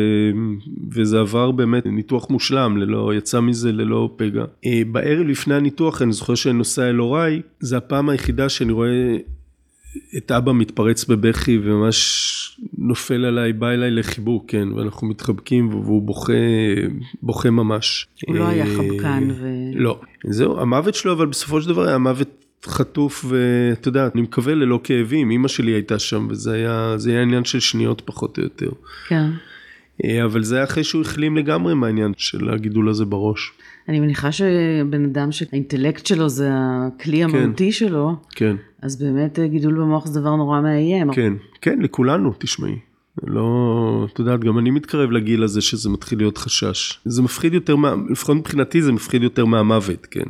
וזה 0.90 1.20
עבר 1.20 1.50
באמת 1.50 1.86
ניתוח 1.86 2.30
מושלם, 2.30 2.76
ללא, 2.76 3.14
יצא 3.14 3.40
מזה 3.40 3.72
ללא 3.72 4.10
פגע. 4.16 4.44
אה, 4.66 4.82
בערב 4.92 5.26
לפני 5.26 5.54
הניתוח, 5.54 6.02
אני 6.02 6.12
זוכר 6.12 6.34
שאני 6.34 6.58
נוסע 6.58 6.90
אל 6.90 6.96
הוריי, 6.96 7.42
זה 7.60 7.76
הפעם 7.76 8.08
היחידה 8.08 8.48
שאני 8.48 8.72
רואה 8.72 9.16
את 10.16 10.30
אבא 10.30 10.53
מתפרץ 10.53 11.05
בבכי 11.05 11.59
וממש 11.62 12.61
נופל 12.78 13.24
עליי, 13.24 13.53
בא 13.53 13.70
אליי 13.70 13.90
לחיבוק, 13.90 14.44
כן, 14.49 14.72
ואנחנו 14.72 15.07
מתחבקים 15.07 15.68
והוא 15.68 16.03
בוכה, 16.03 16.32
בוכה 17.22 17.51
ממש. 17.51 18.07
הוא 18.26 18.36
לא 18.36 18.49
היה 18.49 18.66
אה, 18.66 18.76
חבקן 18.76 19.28
ו... 19.30 19.49
לא, 19.74 20.01
זהו, 20.24 20.61
המוות 20.61 20.94
שלו, 20.94 21.12
אבל 21.12 21.26
בסופו 21.26 21.61
של 21.62 21.68
דבר 21.68 21.88
היה 21.88 21.99
מוות 21.99 22.44
חטוף, 22.66 23.24
ואתה 23.28 23.88
יודע, 23.88 24.09
אני 24.14 24.22
מקווה 24.22 24.55
ללא 24.55 24.80
כאבים, 24.84 25.30
אימא 25.30 25.49
שלי 25.49 25.72
הייתה 25.72 25.99
שם, 25.99 26.26
וזה 26.30 26.53
היה, 26.53 26.97
היה 27.07 27.22
עניין 27.22 27.44
של 27.44 27.61
שניות 27.61 28.03
פחות 28.05 28.38
או 28.38 28.42
יותר. 28.42 28.70
כן. 29.09 29.30
אה, 30.05 30.24
אבל 30.24 30.42
זה 30.42 30.57
היה 30.57 30.64
אחרי 30.64 30.84
שהוא 30.84 31.03
החלים 31.03 31.36
לגמרי 31.36 31.74
מהעניין 31.74 32.12
של 32.16 32.51
הגידול 32.51 32.88
הזה 32.88 33.05
בראש. 33.05 33.53
אני 33.88 34.01
מניחה 34.01 34.32
שבן 34.32 35.05
אדם 35.05 35.32
שהאינטלקט 35.32 36.07
שלו 36.07 36.28
זה 36.28 36.51
הכלי 36.53 37.16
כן. 37.16 37.24
המהותי 37.24 37.72
שלו, 37.72 38.16
כן. 38.30 38.57
אז 38.82 39.02
באמת 39.02 39.38
גידול 39.38 39.74
במוח 39.74 40.06
זה 40.06 40.20
דבר 40.20 40.36
נורא 40.36 40.60
מאיים. 40.60 41.12
כן, 41.12 41.32
כן, 41.60 41.78
לכולנו, 41.82 42.32
תשמעי. 42.38 42.78
לא, 43.22 44.06
את 44.12 44.18
יודעת, 44.18 44.40
גם 44.40 44.58
אני 44.58 44.70
מתקרב 44.70 45.10
לגיל 45.10 45.42
הזה 45.42 45.60
שזה 45.60 45.90
מתחיל 45.90 46.18
להיות 46.18 46.38
חשש. 46.38 47.00
זה 47.04 47.22
מפחיד 47.22 47.54
יותר, 47.54 47.76
מה, 47.76 47.94
לפחות 48.10 48.36
מבחינתי 48.36 48.82
זה 48.82 48.92
מפחיד 48.92 49.22
יותר 49.22 49.44
מהמוות, 49.44 50.06
כן. 50.06 50.28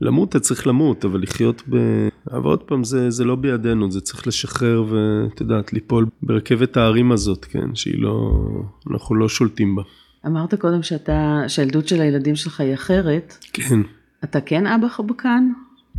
למות 0.00 0.28
אתה 0.28 0.40
צריך 0.40 0.66
למות, 0.66 1.04
אבל 1.04 1.22
לחיות 1.22 1.62
ב... 1.68 1.76
אבל 2.30 2.44
עוד 2.44 2.62
פעם, 2.62 2.84
זה, 2.84 3.10
זה 3.10 3.24
לא 3.24 3.36
בידינו, 3.36 3.90
זה 3.90 4.00
צריך 4.00 4.26
לשחרר 4.26 4.84
ואת 4.88 5.40
יודעת, 5.40 5.72
ליפול 5.72 6.06
ברכבת 6.22 6.76
ההרים 6.76 7.12
הזאת, 7.12 7.44
כן, 7.44 7.74
שהיא 7.74 8.02
לא, 8.02 8.40
אנחנו 8.90 9.14
לא 9.14 9.28
שולטים 9.28 9.76
בה. 9.76 9.82
אמרת 10.26 10.54
קודם 10.54 10.82
שאתה, 10.82 11.42
שהילדות 11.48 11.88
של 11.88 12.00
הילדים 12.00 12.36
שלך 12.36 12.60
היא 12.60 12.74
אחרת. 12.74 13.34
כן. 13.52 13.80
אתה 14.24 14.40
כן 14.40 14.66
אבא 14.66 14.88
חבקן? 14.88 15.50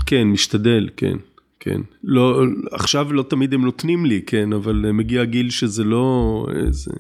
כן, 0.06 0.28
משתדל, 0.28 0.90
כן. 0.98 1.18
כן. 1.64 1.82
לא, 2.04 2.44
עכשיו 2.72 3.14
לא 3.14 3.24
תמיד 3.24 3.54
הם 3.54 3.66
נותנים 3.66 4.06
לי, 4.06 4.22
כן, 4.26 4.54
אבל 4.54 4.92
מגיע 4.92 5.24
גיל 5.24 5.50
שזה 5.50 5.84
לא 5.84 6.46
איזה... 6.56 6.92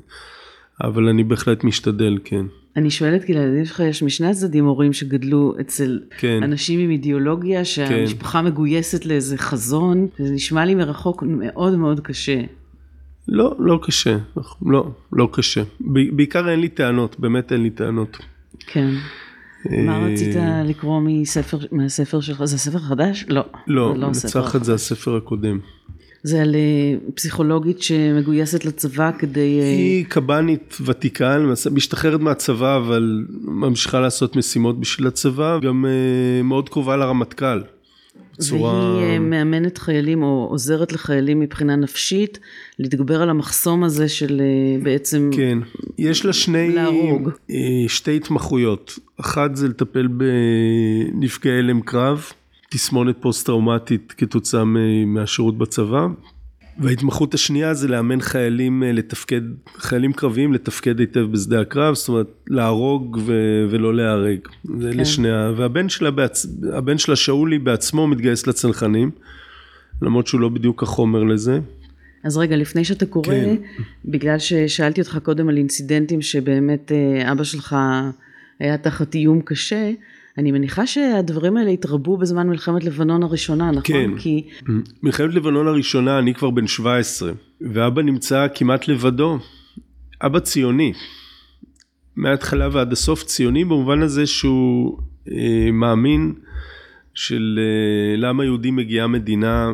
אבל 0.84 1.07
אני 1.07 1.24
בהחלט 1.24 1.64
משתדל, 1.64 2.18
כן. 2.24 2.45
אני 2.76 2.91
שואלת 2.91 3.24
כי 3.24 3.34
לילדים 3.34 3.66
שלך 3.66 3.80
יש 3.80 4.03
משני 4.03 4.28
הצדדים 4.28 4.66
הורים 4.66 4.93
שגדלו 4.93 5.55
אצל 5.62 5.99
כן. 6.18 6.43
אנשים 6.43 6.80
עם 6.80 6.89
אידיאולוגיה, 6.89 7.66
שהמשפחה 7.66 8.39
כן. 8.39 8.45
מגויסת 8.45 9.05
לאיזה 9.05 9.38
חזון, 9.38 10.07
זה 10.20 10.32
נשמע 10.34 10.66
לי 10.66 10.76
מרחוק 10.76 11.24
מאוד 11.28 11.76
מאוד 11.76 11.99
קשה. 11.99 12.41
לא, 13.28 13.55
לא 13.59 13.80
קשה, 13.84 14.18
לא, 14.66 14.91
לא 15.14 15.30
קשה. 15.32 15.64
בעיקר 16.12 16.49
אין 16.49 16.59
לי 16.59 16.70
טענות, 16.70 17.20
באמת 17.20 17.51
אין 17.51 17.64
לי 17.64 17.70
טענות. 17.70 18.18
כן. 18.59 18.89
מה 19.70 19.95
אה, 19.95 20.07
רצית 20.07 20.36
לקרוא 20.66 21.01
מספר, 21.03 21.57
מהספר 21.72 22.22
שלך? 22.22 22.45
זה 22.45 22.57
ספר 22.57 22.80
חדש? 22.80 23.26
לא. 23.30 23.41
לא, 23.68 23.95
לא 23.95 24.07
מנצחת 24.07 24.64
זה 24.64 24.74
הספר 24.74 25.16
הקודם. 25.16 25.59
זה 26.24 26.41
על 26.41 26.55
אה, 26.55 27.12
פסיכולוגית 27.16 27.82
שמגויסת 27.82 28.66
לצבא 28.66 29.12
כדי... 29.20 29.59
אה, 29.62 29.66
היא 29.66 30.05
קב"נית 30.05 30.78
ותיקה, 30.86 31.38
משתחררת 31.72 32.20
מהצבא, 32.20 32.78
אבל 32.78 33.26
ממשיכה 33.41 33.99
לעשות 33.99 34.36
משימות 34.36 34.80
בשביל 34.80 35.07
הצבא, 35.07 35.59
גם 35.59 35.86
מאוד 36.43 36.70
קרובה 36.70 36.97
לרמטכ"ל. 36.97 37.62
בצורה... 38.41 38.95
והיא 38.95 39.20
מאמנת 39.20 39.78
חיילים 39.78 40.24
או 40.24 40.47
עוזרת 40.49 40.93
לחיילים 40.93 41.39
מבחינה 41.39 41.76
נפשית 41.76 42.39
להתגבר 42.82 43.21
על 43.21 43.29
המחסום 43.29 43.84
הזה 43.84 44.09
של 44.09 44.41
בעצם... 44.84 45.29
כן, 45.34 45.57
יש 45.97 46.25
לה 46.25 46.34
שני... 46.34 46.69
להרוג. 46.73 47.29
שתי 47.88 48.15
התמחויות. 48.15 48.99
אחת 49.19 49.55
זה 49.55 49.67
לטפל 49.67 50.07
בנפגעי 50.07 51.59
הלם 51.59 51.82
קרב, 51.82 52.25
תסמונת 52.69 53.15
פוסט-טראומטית 53.19 54.13
כתוצאה 54.17 54.63
מהשירות 55.05 55.57
בצבא. 55.57 56.07
וההתמחות 56.79 57.34
השנייה 57.34 57.73
זה 57.73 57.88
לאמן 57.88 58.21
חיילים 58.21 58.84
אה, 58.84 58.91
לתפקד, 58.91 59.41
חיילים 59.77 60.13
קרביים 60.13 60.53
לתפקד 60.53 60.99
היטב 60.99 61.27
בשדה 61.32 61.61
הקרב, 61.61 61.95
זאת 61.95 62.09
אומרת 62.09 62.27
להרוג 62.47 63.19
ו- 63.25 63.65
ולא 63.69 63.95
להיהרג. 63.95 64.39
זה 64.79 64.91
כן. 64.93 64.99
לשני, 64.99 65.29
והבן 65.57 65.89
שלה, 65.89 66.11
בעצ... 66.11 66.45
הבן 66.73 66.97
שלה 66.97 67.15
שאולי 67.15 67.59
בעצמו 67.59 68.07
מתגייס 68.07 68.47
לצנחנים, 68.47 69.11
למרות 70.01 70.27
שהוא 70.27 70.41
לא 70.41 70.49
בדיוק 70.49 70.84
החומר 70.84 71.23
לזה. 71.23 71.59
אז 72.24 72.38
רגע, 72.38 72.55
לפני 72.55 72.86
שאתה 72.86 73.05
קורא, 73.05 73.26
כן. 73.26 73.55
בגלל 74.05 74.39
ששאלתי 74.39 75.01
אותך 75.01 75.17
קודם 75.24 75.49
על 75.49 75.57
אינצידנטים 75.57 76.22
שבאמת 76.22 76.91
אה, 76.91 77.32
אבא 77.32 77.43
שלך 77.43 77.76
היה 78.59 78.78
תחת 78.78 79.15
איום 79.15 79.41
קשה, 79.41 79.91
אני 80.38 80.51
מניחה 80.51 80.88
שהדברים 80.88 81.57
האלה 81.57 81.69
התרבו 81.69 82.17
בזמן 82.17 82.47
מלחמת 82.47 82.84
לבנון 82.84 83.24
הראשונה, 83.24 83.72
נכון? 83.72 83.84
כן. 83.84 84.17
כי... 84.17 84.47
מלחמת 85.03 85.34
לבנון 85.34 85.67
הראשונה, 85.67 86.19
אני 86.19 86.34
כבר 86.34 86.49
בן 86.49 86.67
17, 86.67 87.32
ואבא 87.61 88.01
נמצא 88.01 88.47
כמעט 88.55 88.88
לבדו. 88.88 89.39
אבא 90.26 90.39
ציוני. 90.39 90.93
מההתחלה 92.15 92.69
ועד 92.72 92.91
הסוף 92.91 93.24
ציוני 93.24 93.65
במובן 93.65 94.01
הזה 94.01 94.28
שהוא 94.28 94.99
אה, 95.32 95.72
מאמין 95.74 96.34
של 97.13 97.59
אה, 97.59 98.17
למה 98.17 98.43
יהודי 98.45 98.72
מגיעה 98.72 99.07
מדינה 99.07 99.72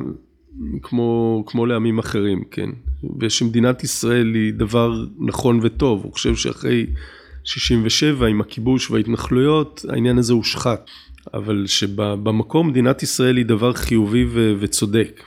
כמו, 0.82 1.44
כמו 1.48 1.66
לעמים 1.66 2.00
אחרים, 2.00 2.44
כן? 2.52 2.70
ושמדינת 3.20 3.84
ישראל 3.84 4.34
היא 4.34 4.54
דבר 4.54 5.06
נכון 5.20 5.60
וטוב. 5.64 6.04
הוא 6.04 6.14
חושב 6.14 6.36
שאחרי 6.36 6.86
67 7.44 8.28
עם 8.28 8.42
הכיבוש 8.42 8.92
וההתנחלויות, 8.92 9.86
העניין 9.90 10.18
הזה 10.18 10.34
הושחת. 10.34 10.90
אבל 11.34 11.64
שבמקום 11.68 12.68
מדינת 12.68 13.04
ישראל 13.04 13.38
היא 13.38 13.46
דבר 13.46 13.74
חיובי 13.74 14.26
ו- 14.26 14.54
וצודק. 14.60 15.24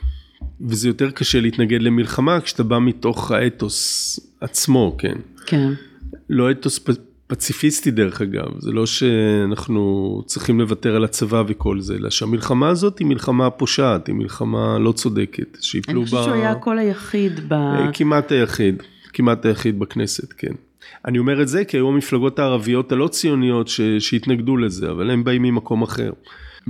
וזה 0.60 0.88
יותר 0.88 1.10
קשה 1.10 1.40
להתנגד 1.40 1.82
למלחמה 1.82 2.40
כשאתה 2.40 2.62
בא 2.62 2.78
מתוך 2.78 3.30
האתוס 3.30 4.20
עצמו, 4.40 4.96
כן. 4.98 5.18
כן. 5.46 5.72
לא 6.30 6.50
אתוס 6.50 6.78
פציפיסטי 7.30 7.90
דרך 7.90 8.20
אגב, 8.20 8.48
זה 8.58 8.72
לא 8.72 8.86
שאנחנו 8.86 10.22
צריכים 10.26 10.60
לוותר 10.60 10.96
על 10.96 11.04
הצבא 11.04 11.42
וכל 11.46 11.80
זה, 11.80 11.94
אלא 11.94 12.10
שהמלחמה 12.10 12.68
הזאת 12.68 12.98
היא 12.98 13.06
מלחמה 13.06 13.50
פושעת, 13.50 14.06
היא 14.06 14.14
מלחמה 14.14 14.78
לא 14.78 14.92
צודקת, 14.92 15.58
שיפלו 15.60 15.94
בה... 15.94 16.00
אני 16.00 16.04
חושבת 16.04 16.24
שהוא 16.24 16.34
היה 16.34 16.50
הקול 16.50 16.78
היחיד 16.78 17.40
ב... 17.48 17.54
כמעט 17.94 18.32
היחיד, 18.32 18.82
כמעט 19.12 19.46
היחיד 19.46 19.78
בכנסת, 19.78 20.32
כן. 20.32 20.52
אני 21.04 21.18
אומר 21.18 21.42
את 21.42 21.48
זה 21.48 21.64
כי 21.64 21.76
היו 21.76 21.88
המפלגות 21.88 22.38
הערביות 22.38 22.92
הלא 22.92 23.08
ציוניות 23.08 23.68
ש... 23.68 23.80
שהתנגדו 23.80 24.56
לזה, 24.56 24.90
אבל 24.90 25.10
הם 25.10 25.24
באים 25.24 25.42
ממקום 25.42 25.82
אחר. 25.82 26.12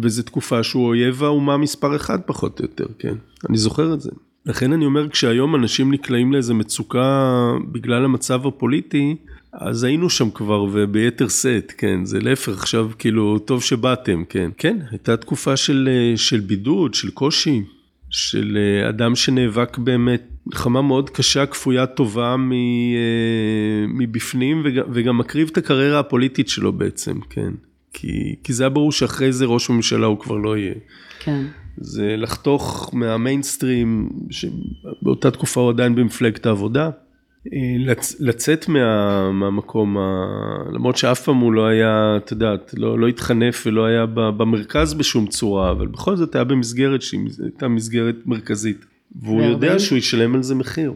וזו 0.03 0.23
תקופה 0.23 0.63
שהוא 0.63 0.87
אויב 0.87 1.25
האומה 1.25 1.57
מספר 1.57 1.97
אחד 1.97 2.19
פחות 2.27 2.61
או 2.61 2.65
יותר, 2.65 2.87
כן. 2.99 3.15
אני 3.49 3.59
זוכר 3.59 3.95
את 3.95 4.01
זה. 4.01 4.11
לכן 4.47 4.73
אני 4.73 4.87
אומר, 4.87 5.09
כשהיום 5.09 5.55
אנשים 5.55 5.93
נקלעים 5.93 6.33
לאיזה 6.33 6.55
מצוקה 6.55 7.33
בגלל 7.73 8.05
המצב 8.05 8.47
הפוליטי, 8.47 9.17
אז 9.53 9.85
היינו 9.85 10.11
שם 10.11 10.31
כבר 10.31 10.63
וביתר 10.73 11.29
שאת, 11.29 11.73
כן, 11.79 12.05
זה 12.05 12.21
להפך 12.21 12.53
עכשיו, 12.53 12.91
כאילו, 12.99 13.39
טוב 13.39 13.63
שבאתם, 13.63 14.23
כן. 14.29 14.51
כן, 14.59 14.79
הייתה 14.91 15.17
תקופה 15.17 15.57
של, 15.57 15.89
של 16.17 16.41
בידוד, 16.41 16.95
של 16.95 17.11
קושי, 17.11 17.63
של 18.11 18.59
אדם 18.89 19.17
שנאבק 19.17 19.79
באמת 19.79 20.23
מלחמה 20.47 20.83
מאוד 20.83 21.11
קשה, 21.11 21.47
כפויה 21.47 21.87
טובה 21.87 22.31
אה, 22.31 23.87
מבפנים, 23.89 24.63
וגם, 24.65 24.85
וגם 24.93 25.19
מקריב 25.19 25.49
את 25.53 25.59
הקריירה 25.59 25.99
הפוליטית 25.99 26.49
שלו 26.49 26.73
בעצם, 26.73 27.21
כן. 27.21 27.53
כי, 27.93 28.35
כי 28.45 28.53
זה 28.53 28.63
היה 28.63 28.71
ברור 28.71 28.93
שאחרי 28.93 29.33
זה 29.33 29.45
ראש 29.45 29.71
ממשלה 29.71 30.07
הוא 30.07 30.19
כבר 30.19 30.37
לא 30.37 30.57
יהיה. 30.57 30.75
כן. 31.21 31.45
זה 31.77 32.17
לחתוך 32.17 32.91
מהמיינסטרים, 32.93 34.09
שבאותה 34.31 35.31
תקופה 35.31 35.61
הוא 35.61 35.71
עדיין 35.71 35.95
במפלגת 35.95 36.47
העבודה, 36.47 36.91
לצאת 38.21 38.69
מה, 38.69 39.31
מהמקום, 39.33 39.99
ה... 39.99 40.27
למרות 40.73 40.97
שאף 40.97 41.23
פעם 41.23 41.37
הוא 41.37 41.53
לא 41.53 41.67
היה, 41.67 42.17
את 42.17 42.31
יודעת, 42.31 42.75
לא, 42.77 42.99
לא 42.99 43.09
התחנף 43.09 43.63
ולא 43.67 43.85
היה 43.85 44.07
במרכז 44.07 44.95
בשום 44.95 45.27
צורה, 45.27 45.71
אבל 45.71 45.87
בכל 45.87 46.17
זאת 46.17 46.35
היה 46.35 46.45
במסגרת 46.45 47.03
שהיא 47.03 47.21
הייתה 47.43 47.69
מסגרת 47.69 48.17
מרכזית. 48.27 48.85
והוא 49.23 49.43
יודע 49.43 49.79
שהוא 49.79 49.99
ישלם 49.99 50.35
על 50.35 50.43
זה 50.43 50.55
מחיר. 50.55 50.93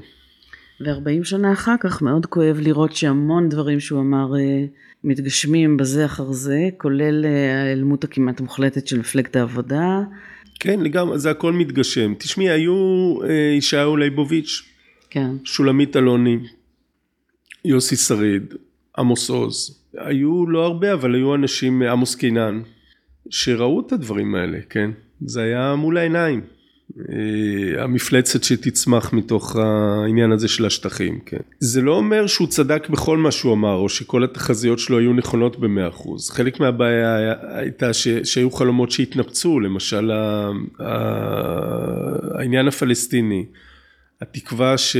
ו-40 0.80 1.24
שנה 1.24 1.52
אחר 1.52 1.74
כך 1.80 2.02
מאוד 2.02 2.26
כואב 2.26 2.58
לראות 2.60 2.96
שהמון 2.96 3.48
דברים 3.48 3.80
שהוא 3.80 4.00
אמר 4.00 4.36
אה, 4.36 4.64
מתגשמים 5.04 5.76
בזה 5.76 6.04
אחר 6.04 6.32
זה, 6.32 6.68
כולל 6.76 7.24
אה, 7.24 7.60
ההיעלמות 7.60 8.04
הכמעט 8.04 8.40
מוחלטת 8.40 8.86
של 8.86 8.98
מפלגת 8.98 9.36
העבודה. 9.36 10.00
כן, 10.60 10.80
לגמרי, 10.80 11.18
זה 11.18 11.30
הכל 11.30 11.52
מתגשם. 11.52 12.14
תשמעי, 12.18 12.50
היו 12.50 12.74
אה, 13.24 13.54
ישעיהו 13.58 13.96
ליבוביץ', 13.96 14.62
כן. 15.14 15.30
שולמית 15.44 15.96
אלוני, 15.96 16.38
יוסי 17.64 17.96
שריד, 17.96 18.54
עמוס 18.98 19.30
עוז. 19.30 19.80
היו 19.98 20.46
לא 20.46 20.64
הרבה, 20.64 20.92
אבל 20.92 21.14
היו 21.14 21.34
אנשים, 21.34 21.82
עמוס 21.82 22.14
קינן, 22.14 22.62
שראו 23.30 23.80
את 23.86 23.92
הדברים 23.92 24.34
האלה, 24.34 24.58
כן? 24.70 24.90
זה 25.26 25.42
היה 25.42 25.74
מול 25.74 25.98
העיניים. 25.98 26.40
אה, 26.98 27.82
המפלצת 27.82 28.44
שתצמח 28.44 29.12
מתוך 29.12 29.56
העניין 29.56 30.32
הזה 30.32 30.48
של 30.48 30.66
השטחים, 30.66 31.18
כן. 31.26 31.40
זה 31.58 31.80
לא 31.80 31.96
אומר 31.96 32.26
שהוא 32.26 32.48
צדק 32.48 32.88
בכל 32.88 33.18
מה 33.18 33.30
שהוא 33.30 33.52
אמר, 33.52 33.74
או 33.74 33.88
שכל 33.88 34.24
התחזיות 34.24 34.78
שלו 34.78 34.98
היו 34.98 35.12
נכונות 35.12 35.58
במאה 35.58 35.88
אחוז. 35.88 36.30
חלק 36.30 36.60
מהבעיה 36.60 37.34
הייתה 37.58 37.92
ש, 37.92 38.08
שהיו 38.08 38.50
חלומות 38.50 38.90
שהתנפצו, 38.90 39.60
למשל 39.60 40.10
העניין 42.38 42.68
הפלסטיני. 42.68 43.44
התקווה 44.22 44.78
ש... 44.78 44.96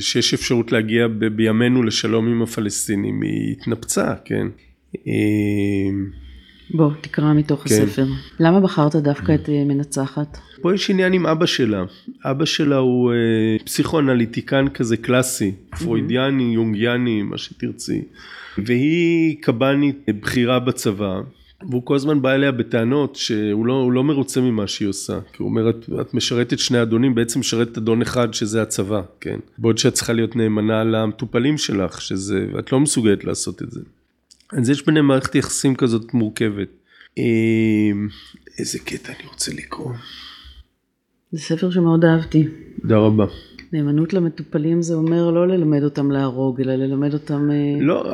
שיש 0.00 0.34
אפשרות 0.34 0.72
להגיע 0.72 1.08
ב... 1.08 1.24
בימינו 1.24 1.82
לשלום 1.82 2.28
עם 2.28 2.42
הפלסטינים 2.42 3.22
היא 3.22 3.52
התנפצה, 3.52 4.14
כן. 4.24 4.46
אה, 4.96 5.90
בוא, 6.70 6.90
תקרא 7.00 7.32
מתוך 7.32 7.68
כן. 7.68 7.74
הספר. 7.74 8.06
למה 8.40 8.60
בחרת 8.60 8.96
דווקא 8.96 9.34
את 9.34 9.48
אה, 9.48 9.64
מנצחת? 9.64 10.38
פה 10.62 10.74
יש 10.74 10.90
עניין 10.90 11.12
עם 11.12 11.26
אבא 11.26 11.46
שלה. 11.46 11.84
אבא 12.24 12.44
שלה 12.44 12.76
הוא 12.76 13.12
אה, 13.12 13.16
פסיכואנליטיקן 13.64 14.68
כזה 14.68 14.96
קלאסי, 14.96 15.52
פרוידיאני, 15.78 16.54
יונגיאני, 16.54 17.22
מה 17.22 17.38
שתרצי. 17.38 18.02
והיא 18.58 19.36
קב"נית 19.42 19.96
בכירה 20.08 20.58
בצבא. 20.58 21.20
והוא 21.62 21.86
כל 21.86 21.94
הזמן 21.94 22.22
בא 22.22 22.32
אליה 22.34 22.52
בטענות 22.52 23.16
שהוא 23.16 23.66
לא, 23.66 23.92
לא 23.92 24.04
מרוצה 24.04 24.40
ממה 24.40 24.66
שהיא 24.66 24.88
עושה. 24.88 25.18
כי 25.32 25.42
הוא 25.42 25.48
אומר, 25.48 25.70
את, 25.70 25.86
את 26.00 26.14
משרתת 26.14 26.58
שני 26.58 26.82
אדונים, 26.82 27.14
בעצם 27.14 27.40
משרתת 27.40 27.78
אדון 27.78 28.02
אחד 28.02 28.34
שזה 28.34 28.62
הצבא, 28.62 29.02
כן? 29.20 29.38
בעוד 29.58 29.78
שאת 29.78 29.94
צריכה 29.94 30.12
להיות 30.12 30.36
נאמנה 30.36 30.84
למטופלים 30.84 31.58
שלך, 31.58 32.00
שזה, 32.00 32.46
ואת 32.52 32.72
לא 32.72 32.80
מסוגלת 32.80 33.24
לעשות 33.24 33.62
את 33.62 33.70
זה. 33.70 33.80
אז 34.52 34.70
יש 34.70 34.86
ביניהם 34.86 35.06
מערכת 35.06 35.34
יחסים 35.34 35.74
כזאת 35.74 36.14
מורכבת. 36.14 36.68
אמ, 37.18 38.08
איזה 38.58 38.78
קטע 38.78 39.12
אני 39.12 39.28
רוצה 39.28 39.52
לקרוא. 39.54 39.92
זה 41.32 41.40
ספר 41.40 41.70
שמאוד 41.70 42.04
אהבתי. 42.04 42.48
תודה 42.82 42.96
רבה. 42.96 43.26
נאמנות 43.72 44.12
למטופלים 44.12 44.82
זה 44.82 44.94
אומר 44.94 45.30
לא 45.30 45.48
ללמד 45.48 45.82
אותם 45.82 46.10
להרוג, 46.10 46.60
אלא 46.60 46.74
ללמד 46.74 47.14
אותם... 47.14 47.50
אה, 47.50 47.80
לא, 47.80 48.04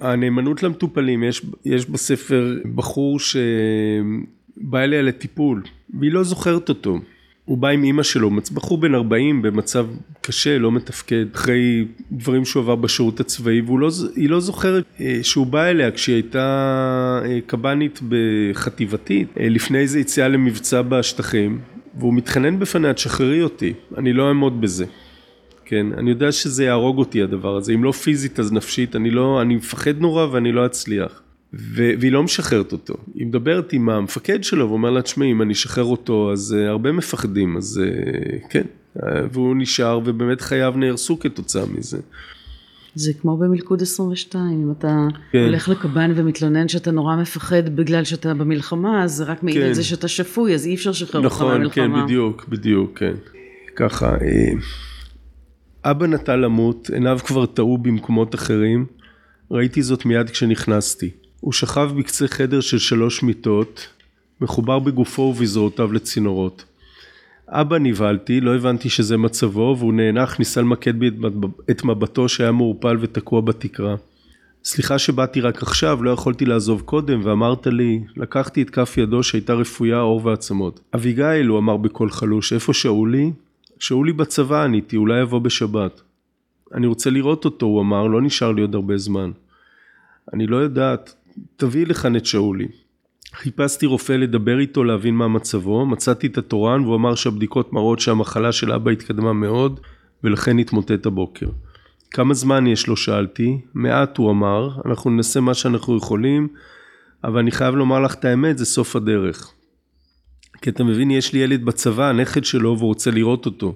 הנאמנות 0.00 0.62
למטופלים, 0.62 1.22
יש, 1.22 1.42
יש 1.64 1.86
בספר 1.86 2.56
בחור 2.74 3.20
שבא 3.20 4.78
אליה 4.78 5.02
לטיפול, 5.02 5.62
והיא 6.00 6.12
לא 6.12 6.22
זוכרת 6.24 6.68
אותו. 6.68 6.98
הוא 7.44 7.58
בא 7.58 7.68
עם 7.68 7.84
אימא 7.84 8.02
שלו, 8.02 8.30
בחור 8.54 8.78
בן 8.78 8.94
40 8.94 9.42
במצב 9.42 9.86
קשה, 10.20 10.58
לא 10.58 10.72
מתפקד, 10.72 11.24
אחרי 11.34 11.84
דברים 12.12 12.44
שהוא 12.44 12.62
עבר 12.62 12.74
בשירות 12.74 13.20
הצבאי, 13.20 13.60
והיא 13.60 13.78
לא, 13.78 13.90
לא 14.16 14.40
זוכרת 14.40 14.84
אה, 15.00 15.18
שהוא 15.22 15.46
בא 15.46 15.64
אליה 15.64 15.90
כשהיא 15.90 16.14
הייתה 16.14 17.20
אה, 17.24 17.38
קב"נית 17.46 18.00
בחטיבתית, 18.08 19.28
לפני 19.36 19.78
איזה 19.78 20.00
יציאה 20.00 20.28
למבצע 20.28 20.82
בשטחים, 20.82 21.58
והוא 21.98 22.14
מתחנן 22.14 22.58
בפניה, 22.58 22.94
תשחררי 22.94 23.42
אותי, 23.42 23.72
אני 23.96 24.12
לא 24.12 24.28
אעמוד 24.28 24.60
בזה. 24.60 24.84
כן, 25.64 25.86
אני 25.98 26.10
יודע 26.10 26.32
שזה 26.32 26.64
יהרוג 26.64 26.98
אותי 26.98 27.22
הדבר 27.22 27.56
הזה, 27.56 27.72
אם 27.72 27.84
לא 27.84 27.92
פיזית 27.92 28.40
אז 28.40 28.52
נפשית, 28.52 28.96
אני 28.96 29.10
לא, 29.10 29.42
אני 29.42 29.56
מפחד 29.56 30.00
נורא 30.00 30.26
ואני 30.32 30.52
לא 30.52 30.66
אצליח. 30.66 31.22
ו- 31.54 31.92
והיא 32.00 32.12
לא 32.12 32.22
משחררת 32.22 32.72
אותו. 32.72 32.94
היא 33.14 33.26
מדברת 33.26 33.72
עם 33.72 33.88
המפקד 33.88 34.44
שלו 34.44 34.68
ואומר 34.68 34.90
לה, 34.90 35.02
תשמעי, 35.02 35.30
אם 35.32 35.42
אני 35.42 35.52
אשחרר 35.52 35.84
אותו, 35.84 36.32
אז 36.32 36.56
uh, 36.58 36.68
הרבה 36.68 36.92
מפחדים, 36.92 37.56
אז 37.56 37.80
uh, 37.84 38.48
כן. 38.50 38.64
Uh, 38.98 39.02
והוא 39.32 39.56
נשאר, 39.56 40.00
ובאמת 40.04 40.40
חייו 40.40 40.74
נהרסו 40.76 41.18
כתוצאה 41.18 41.64
מזה. 41.78 41.98
זה 42.94 43.12
כמו 43.20 43.36
במלכוד 43.36 43.82
22, 43.82 44.62
אם 44.62 44.72
אתה 44.78 45.06
כן. 45.32 45.38
הולך 45.38 45.68
לקב"ן 45.68 46.12
ומתלונן 46.14 46.68
שאתה 46.68 46.90
נורא 46.90 47.16
מפחד 47.16 47.76
בגלל 47.76 48.04
שאתה 48.04 48.34
במלחמה, 48.34 49.04
אז 49.04 49.12
זה 49.12 49.24
רק 49.24 49.42
מעיד 49.42 49.56
כן. 49.56 49.66
על 49.66 49.72
זה 49.72 49.84
שאתה 49.84 50.08
שפוי, 50.08 50.54
אז 50.54 50.66
אי 50.66 50.74
אפשר 50.74 50.90
לשחרר 50.90 51.24
אותך 51.24 51.34
נכון, 51.34 51.52
מהמלחמה. 51.52 51.86
נכון, 51.86 52.00
כן, 52.00 52.04
בדיוק, 52.04 52.44
בדיוק, 52.48 52.98
כן. 52.98 53.14
ככה, 53.76 54.10
אה, 54.14 54.52
אבא 55.84 56.06
נטה 56.06 56.36
למות, 56.36 56.90
עיניו 56.90 57.18
כבר 57.24 57.46
טעו 57.46 57.78
במקומות 57.78 58.34
אחרים, 58.34 58.86
ראיתי 59.50 59.82
זאת 59.82 60.04
מיד 60.04 60.30
כשנכנסתי. 60.30 61.10
הוא 61.40 61.52
שכב 61.52 61.90
בקצה 61.98 62.28
חדר 62.28 62.60
של 62.60 62.78
שלוש 62.78 63.22
מיטות, 63.22 63.88
מחובר 64.40 64.78
בגופו 64.78 65.22
ובזרועותיו 65.22 65.92
לצינורות. 65.92 66.64
אבא 67.56 67.78
נבהלתי, 67.78 68.40
לא 68.40 68.54
הבנתי 68.54 68.88
שזה 68.88 69.16
מצבו, 69.16 69.76
והוא 69.78 69.94
נאנח, 69.94 70.38
ניסה 70.38 70.60
למקד 70.60 70.98
בי 70.98 71.10
את 71.70 71.84
מבטו 71.84 72.28
שהיה 72.28 72.52
מעורפל 72.52 72.96
ותקוע 73.00 73.40
בתקרה. 73.40 73.94
סליחה 74.64 74.98
שבאתי 74.98 75.40
רק 75.40 75.62
עכשיו, 75.62 76.02
לא 76.02 76.10
יכולתי 76.10 76.44
לעזוב 76.44 76.80
קודם, 76.80 77.20
ואמרת 77.24 77.66
לי, 77.66 78.00
לקחתי 78.16 78.62
את 78.62 78.70
כף 78.70 78.94
ידו 78.98 79.22
שהייתה 79.22 79.54
רפויה, 79.54 79.98
עור 79.98 80.20
ועצמות. 80.24 80.80
אביגיל, 80.94 81.46
הוא 81.46 81.58
אמר 81.58 81.76
בקול 81.76 82.10
חלוש, 82.10 82.52
איפה 82.52 82.72
שאולי? 82.72 83.32
שאולי 83.78 84.12
בצבא, 84.12 84.62
עניתי, 84.62 84.96
אולי 84.96 85.20
יבוא 85.20 85.38
בשבת. 85.38 86.00
אני 86.74 86.86
רוצה 86.86 87.10
לראות 87.10 87.44
אותו, 87.44 87.66
הוא 87.66 87.80
אמר, 87.80 88.06
לא 88.06 88.22
נשאר 88.22 88.52
לי 88.52 88.62
עוד 88.62 88.74
הרבה 88.74 88.96
זמן. 88.96 89.30
אני 90.32 90.46
לא 90.46 90.56
יודעת, 90.56 91.14
תביאי 91.56 91.84
לכאן 91.84 92.16
את 92.16 92.26
שאולי. 92.26 92.66
חיפשתי 93.34 93.86
רופא 93.86 94.12
לדבר 94.12 94.58
איתו 94.58 94.84
להבין 94.84 95.14
מה 95.14 95.28
מצבו, 95.28 95.86
מצאתי 95.86 96.26
את 96.26 96.38
התורן 96.38 96.80
והוא 96.80 96.96
אמר 96.96 97.14
שהבדיקות 97.14 97.72
מראות 97.72 98.00
שהמחלה 98.00 98.52
של 98.52 98.72
אבא 98.72 98.90
התקדמה 98.90 99.32
מאוד 99.32 99.80
ולכן 100.24 100.58
התמוטט 100.58 101.06
הבוקר. 101.06 101.46
כמה 102.10 102.34
זמן 102.34 102.66
יש 102.66 102.86
לו 102.86 102.96
שאלתי, 102.96 103.60
מעט 103.74 104.16
הוא 104.16 104.30
אמר, 104.30 104.68
אנחנו 104.86 105.10
ננסה 105.10 105.40
מה 105.40 105.54
שאנחנו 105.54 105.96
יכולים, 105.96 106.48
אבל 107.24 107.38
אני 107.38 107.50
חייב 107.50 107.74
לומר 107.74 108.00
לך 108.00 108.14
את 108.14 108.24
האמת, 108.24 108.58
זה 108.58 108.64
סוף 108.64 108.96
הדרך. 108.96 109.52
כי 110.62 110.70
אתה 110.70 110.84
מבין, 110.84 111.10
יש 111.10 111.32
לי 111.32 111.38
ילד 111.38 111.64
בצבא, 111.64 112.08
הנכד 112.08 112.44
שלו, 112.44 112.78
והוא 112.78 112.88
רוצה 112.88 113.10
לראות 113.10 113.46
אותו. 113.46 113.74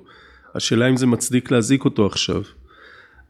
השאלה 0.55 0.89
אם 0.89 0.97
זה 0.97 1.07
מצדיק 1.07 1.51
להזיק 1.51 1.85
אותו 1.85 2.07
עכשיו. 2.07 2.43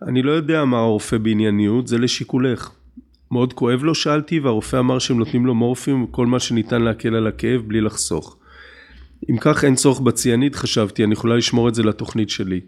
אני 0.03 0.23
לא 0.23 0.33
יודע 0.33 0.65
מה 0.65 0.79
הרופא 0.79 1.19
בענייניות, 1.19 1.87
זה 1.87 1.99
לשיקולך. 1.99 2.71
מאוד 3.31 3.53
כואב 3.53 3.83
לו 3.83 3.95
שאלתי 3.95 4.41
והרופא 4.41 4.77
אמר 4.77 4.99
שהם 4.99 5.19
נותנים 5.19 5.47
לו 5.47 5.55
מורפיום 5.55 6.03
וכל 6.03 6.27
מה 6.27 6.41
שניתן 6.41 6.83
להקל 6.83 7.15
על 7.15 7.27
הכאב 7.27 7.61
בלי 7.67 7.81
לחסוך. 7.81 8.37
אם 9.31 9.37
כך 9.41 9.65
אין 9.65 9.75
צורך 9.75 10.01
בציאנית 10.01 10.57
חשבתי 10.57 11.05
אני 11.05 11.13
יכולה 11.13 11.37
לשמור 11.37 11.69
את 11.69 11.75
זה 11.75 11.83
לתוכנית 11.83 12.31
שלי. 12.31 12.61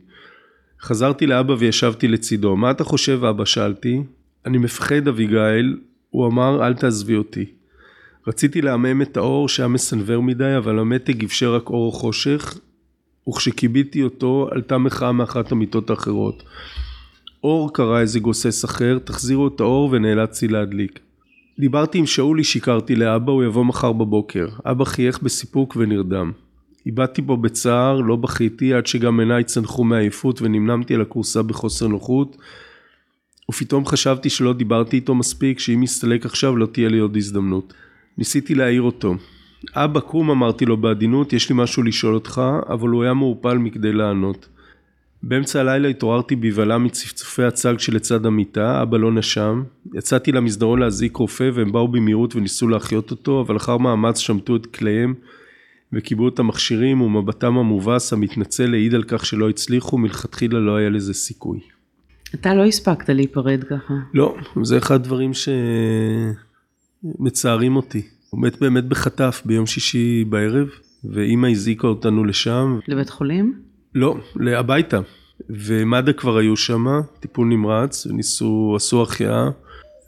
חזרתי 0.83 1.27
לאבא 1.27 1.55
וישבתי 1.59 2.09
לצידו 2.09 2.57
מה 2.57 2.71
אתה 2.71 2.85
חושב 2.85 3.25
אבא 3.25 3.45
שאלתי 3.45 4.03
אני 4.47 4.59
מפחד 4.59 5.09
אביגיל 5.09 5.79
הוא 6.11 6.27
אמר 6.27 6.67
אל 6.67 6.75
תעזבי 6.75 7.17
אותי. 7.17 7.45
רציתי 8.27 8.63
לעמם 8.63 9.03
את 9.03 9.17
האור 9.17 9.49
שהיה 9.49 9.69
מסנוור 9.69 10.23
מדי 10.23 10.57
אבל 10.57 10.79
המתג 10.79 11.25
אפשר 11.25 11.55
רק 11.55 11.71
אור 11.71 11.93
חושך 11.93 12.59
וכשכיביתי 13.29 14.03
אותו 14.03 14.49
עלתה 14.53 14.79
מחאה 14.79 15.13
מאחת 15.13 15.53
המיטות 15.53 15.91
האחרות. 15.91 16.43
אור 17.45 17.73
קרא 17.75 18.01
איזה 18.01 18.21
גוסס 18.21 18.65
אחר, 18.65 18.99
תחזירו 19.05 19.49
את 19.49 19.61
האור 19.61 19.89
ונאלצתי 19.93 20.49
להדליק. 20.49 21.01
דיברתי 21.59 21.99
עם 21.99 22.07
שאולי, 22.07 22.45
שיקרתי 22.45 22.97
לאבא, 22.97 23.33
הוא 23.33 23.45
יבוא 23.45 23.65
מחר 23.65 23.93
בבוקר. 23.93 24.49
אבא 24.65 24.85
חייך 24.85 25.23
בסיפוק 25.23 25.77
ונרדם. 25.77 26.33
איבדתי 26.87 27.23
בו 27.23 27.37
בצער, 27.37 28.01
לא 28.01 28.17
בכיתי, 28.17 28.75
עד 28.75 28.87
שגם 28.87 29.21
עיניי 29.21 29.45
צנחו 29.45 29.85
מעייפות 29.85 30.43
ונמנמתי 30.43 30.95
על 30.95 31.01
הכורסה 31.01 31.43
בחוסר 31.43 31.87
נוחות. 31.87 32.37
ופתאום 33.51 33.87
חשבתי 33.87 34.31
שלא 34.31 34.53
דיברתי 34.53 34.97
איתו 34.97 35.15
מספיק, 35.15 35.59
שאם 35.59 35.83
יסתלק 35.83 36.27
עכשיו 36.27 36.57
לא 36.57 36.67
תהיה 36.67 36.89
לי 36.89 36.99
עוד 36.99 37.17
הזדמנות. 37.17 37.75
ניסיתי 38.19 38.55
להעיר 38.55 38.83
אותו. 38.83 39.15
אבא 39.75 40.01
קום 40.01 40.31
אמרתי 40.31 40.67
לו 40.67 40.77
בעדינות, 40.77 41.33
יש 41.33 41.51
לי 41.51 41.55
משהו 41.59 41.83
לשאול 41.83 42.15
אותך, 42.15 42.43
אבל 42.69 42.89
הוא 42.89 43.03
היה 43.03 43.15
מעורפל 43.15 43.59
מכדי 43.59 43.93
לענות. 43.93 44.49
באמצע 45.23 45.61
הלילה 45.61 45.89
התעוררתי 45.89 46.37
בבהלה 46.37 46.79
מצפצופי 46.79 47.43
הצג 47.43 47.79
שלצד 47.79 48.27
המיטה, 48.27 48.83
אבא 48.83 48.99
לא 48.99 49.13
נשם. 49.13 49.63
יצאתי 49.95 50.33
למסדרון 50.33 50.79
להזעיק 50.79 51.17
רופא 51.17 51.51
והם 51.55 51.73
באו 51.73 51.89
במהירות 51.89 52.37
וניסו 52.37 52.69
להחיות 52.69 53.11
אותו, 53.11 53.41
אבל 53.41 53.57
אחר 53.57 53.77
מאמץ 53.77 54.19
שמטו 54.19 54.57
את 54.57 54.67
כליהם 54.67 55.15
וכיבו 55.93 56.29
את 56.29 56.39
המכשירים 56.39 57.01
ומבטם 57.01 57.59
המובס 57.59 58.13
המתנצל 58.13 58.75
העיד 58.75 58.95
על 58.95 59.03
כך 59.03 59.27
שלא 59.27 59.49
הצליחו, 59.49 59.99
מלכתחילה 59.99 60.59
לא 60.59 60.77
היה 60.77 60.91
לזה 60.91 61.15
סיכוי. 61.15 61.61
אתה 62.35 62.55
לא 62.55 62.65
הספקת 62.65 63.09
להיפרד 63.09 63.65
ככה. 63.65 63.95
לא, 64.15 64.37
זה 64.63 64.79
אחד 64.79 64.95
הדברים 64.95 65.31
שמצערים 67.05 67.77
אותי. 67.77 68.03
הוא 68.31 68.41
מת 68.41 68.61
באמת 68.61 68.85
בחטף 68.85 69.43
ביום 69.45 69.67
שישי 69.67 70.25
בערב, 70.25 70.69
ואימא 71.05 71.47
הזעיקה 71.47 71.87
אותנו 71.87 72.25
לשם. 72.25 72.79
לבית 72.89 73.11
חולים? 73.11 73.70
לא, 73.95 74.17
הביתה. 74.57 75.01
ומד"א 75.51 76.13
כבר 76.13 76.37
היו 76.37 76.57
שם, 76.57 76.87
טיפול 77.21 77.49
נמרץ, 77.49 78.07
וניסו, 78.07 78.73
עשו 78.77 79.03
החייאה, 79.03 79.49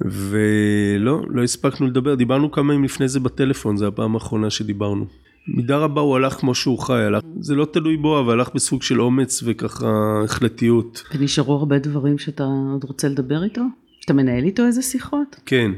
ולא, 0.01 1.23
לא 1.31 1.43
הספקנו 1.43 1.87
לדבר, 1.87 2.15
דיברנו 2.15 2.51
כמה 2.51 2.73
ימים 2.73 2.85
לפני 2.85 3.09
זה 3.09 3.21
בטלפון, 3.21 3.77
זו 3.77 3.87
הפעם 3.87 4.15
האחרונה 4.15 4.51
שדיברנו. 4.51 5.07
מידה 5.49 5.77
רבה 5.77 6.01
הוא 6.01 6.17
הלך 6.17 6.35
כמו 6.35 6.55
שהוא 6.55 6.79
חי, 6.79 7.03
הלך, 7.03 7.23
זה 7.41 7.55
לא 7.55 7.65
תלוי 7.65 7.97
בו, 7.97 8.21
אבל 8.21 8.33
הלך 8.33 8.55
בסוג 8.55 8.83
של 8.83 9.01
אומץ 9.01 9.43
וככה 9.47 10.21
החלטיות. 10.25 11.03
ונשארו 11.15 11.55
הרבה 11.55 11.79
דברים 11.79 12.19
שאתה 12.19 12.45
עוד 12.73 12.85
רוצה 12.85 13.09
לדבר 13.09 13.45
איתו? 13.45 13.63
שאתה 14.01 14.13
מנהל 14.13 14.45
איתו 14.45 14.67
איזה 14.67 14.83
שיחות? 14.83 15.37
כן, 15.47 15.71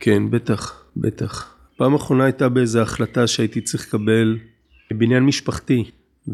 כן, 0.00 0.30
בטח, 0.30 0.82
בטח. 0.96 1.54
פעם 1.76 1.94
אחרונה 1.94 2.24
הייתה 2.24 2.48
באיזה 2.48 2.82
החלטה 2.82 3.26
שהייתי 3.26 3.60
צריך 3.60 3.88
לקבל 3.88 4.38
בניין 4.90 5.22
משפחתי, 5.24 5.90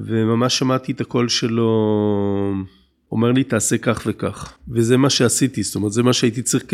וממש 0.06 0.58
שמעתי 0.58 0.92
את 0.92 1.00
הקול 1.00 1.28
שלו 1.28 1.70
אומר 3.12 3.32
לי 3.32 3.44
תעשה 3.44 3.78
כך 3.78 4.02
וכך, 4.06 4.52
וזה 4.68 4.96
מה 4.96 5.10
שעשיתי, 5.10 5.62
זאת 5.62 5.74
אומרת 5.74 5.92
זה 5.92 6.02
מה 6.02 6.12
שהייתי 6.12 6.42
צריך, 6.42 6.64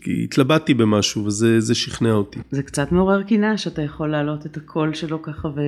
כי 0.00 0.24
התלבטתי 0.24 0.74
במשהו 0.74 1.24
וזה 1.24 1.74
שכנע 1.74 2.12
אותי. 2.12 2.38
זה 2.50 2.62
קצת 2.62 2.92
מעורר 2.92 3.22
קינה 3.22 3.58
שאתה 3.58 3.82
יכול 3.82 4.10
להעלות 4.10 4.46
את 4.46 4.56
הקול 4.56 4.94
שלו 4.94 5.22
ככה 5.22 5.48
ו... 5.48 5.60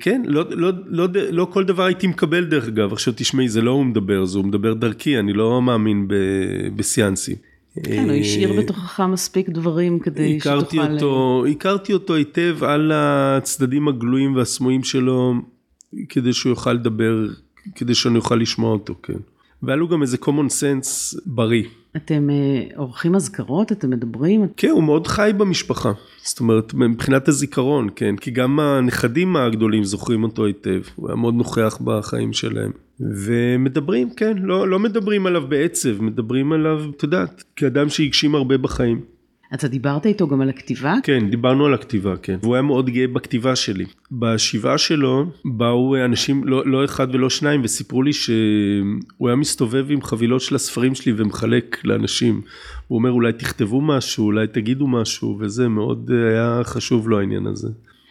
כן, 0.00 0.22
לא, 0.26 0.44
לא, 0.50 0.72
לא, 0.86 1.06
לא 1.30 1.44
כל 1.44 1.64
דבר 1.64 1.84
הייתי 1.84 2.06
מקבל 2.06 2.44
דרך 2.44 2.68
אגב, 2.68 2.92
עכשיו 2.92 3.14
תשמעי, 3.16 3.48
זה 3.48 3.62
לא 3.62 3.70
הוא 3.70 3.84
מדבר, 3.84 4.24
זה 4.24 4.38
הוא 4.38 4.46
מדבר 4.46 4.74
דרכי, 4.74 5.18
אני 5.18 5.32
לא 5.32 5.62
מאמין 5.62 6.08
בסיאנסים. 6.76 7.36
כן, 7.84 8.04
הוא 8.04 8.12
השאיר 8.12 8.60
בתוכך 8.60 9.00
מספיק 9.00 9.48
דברים 9.48 9.98
כדי 9.98 10.36
הכרתי 10.36 10.76
שתוכל... 10.76 10.92
אותו, 10.92 11.44
הכרתי 11.50 11.92
אותו 11.92 12.14
היטב 12.14 12.64
על 12.64 12.92
הצדדים 12.94 13.88
הגלויים 13.88 14.36
והסמויים 14.36 14.84
שלו, 14.84 15.34
כדי 16.08 16.32
שהוא 16.32 16.50
יוכל 16.50 16.72
לדבר, 16.72 17.26
כדי 17.74 17.94
שאני 17.94 18.18
אוכל 18.18 18.36
לשמוע 18.36 18.72
אותו, 18.72 18.94
כן. 19.02 19.18
והיה 19.62 19.76
לו 19.76 19.88
גם 19.88 20.02
איזה 20.02 20.16
common 20.16 20.48
sense 20.60 21.20
בריא. 21.26 21.64
אתם 21.96 22.30
אה, 22.30 22.76
עורכים 22.76 23.14
אזכרות? 23.14 23.72
אתם 23.72 23.90
מדברים? 23.90 24.46
כן, 24.56 24.68
הוא 24.68 24.84
מאוד 24.84 25.06
חי 25.06 25.30
במשפחה. 25.36 25.92
זאת 26.22 26.40
אומרת, 26.40 26.74
מבחינת 26.74 27.28
הזיכרון, 27.28 27.88
כן, 27.96 28.16
כי 28.16 28.30
גם 28.30 28.60
הנכדים 28.60 29.36
הגדולים 29.36 29.84
זוכרים 29.84 30.24
אותו 30.24 30.46
היטב. 30.46 30.80
הוא 30.96 31.08
היה 31.08 31.16
מאוד 31.16 31.34
נוכח 31.34 31.78
בחיים 31.84 32.32
שלהם. 32.32 32.70
ומדברים, 33.00 34.10
כן, 34.10 34.38
לא, 34.38 34.68
לא 34.68 34.78
מדברים 34.78 35.26
עליו 35.26 35.42
בעצב, 35.48 36.02
מדברים 36.02 36.52
עליו, 36.52 36.84
את 36.96 37.02
יודעת, 37.02 37.44
כאדם 37.56 37.88
שהגשים 37.88 38.34
הרבה 38.34 38.58
בחיים. 38.58 39.00
אתה 39.54 39.68
דיברת 39.68 40.06
איתו 40.06 40.28
גם 40.28 40.40
על 40.40 40.48
הכתיבה? 40.48 40.94
כן, 41.02 41.30
דיברנו 41.30 41.66
על 41.66 41.74
הכתיבה, 41.74 42.16
כן. 42.16 42.38
והוא 42.42 42.54
היה 42.54 42.62
מאוד 42.62 42.90
גאה 42.90 43.06
בכתיבה 43.06 43.56
שלי. 43.56 43.84
בשבעה 44.12 44.78
שלו 44.78 45.26
באו 45.44 45.96
אנשים, 46.04 46.44
לא, 46.44 46.66
לא 46.66 46.84
אחד 46.84 47.14
ולא 47.14 47.30
שניים, 47.30 47.60
וסיפרו 47.64 48.02
לי 48.02 48.12
שהוא 48.12 49.28
היה 49.28 49.36
מסתובב 49.36 49.86
עם 49.90 50.02
חבילות 50.02 50.40
של 50.40 50.54
הספרים 50.54 50.94
שלי 50.94 51.12
ומחלק 51.16 51.80
לאנשים. 51.84 52.40
הוא 52.88 52.98
אומר, 52.98 53.10
אולי 53.10 53.32
תכתבו 53.32 53.80
משהו, 53.80 54.24
אולי 54.24 54.46
תגידו 54.46 54.86
משהו, 54.86 55.38
וזה 55.40 55.68
מאוד 55.68 56.10
היה 56.10 56.60
חשוב 56.64 57.08
לו 57.08 57.18
העניין 57.18 57.46
הזה. 57.46 57.68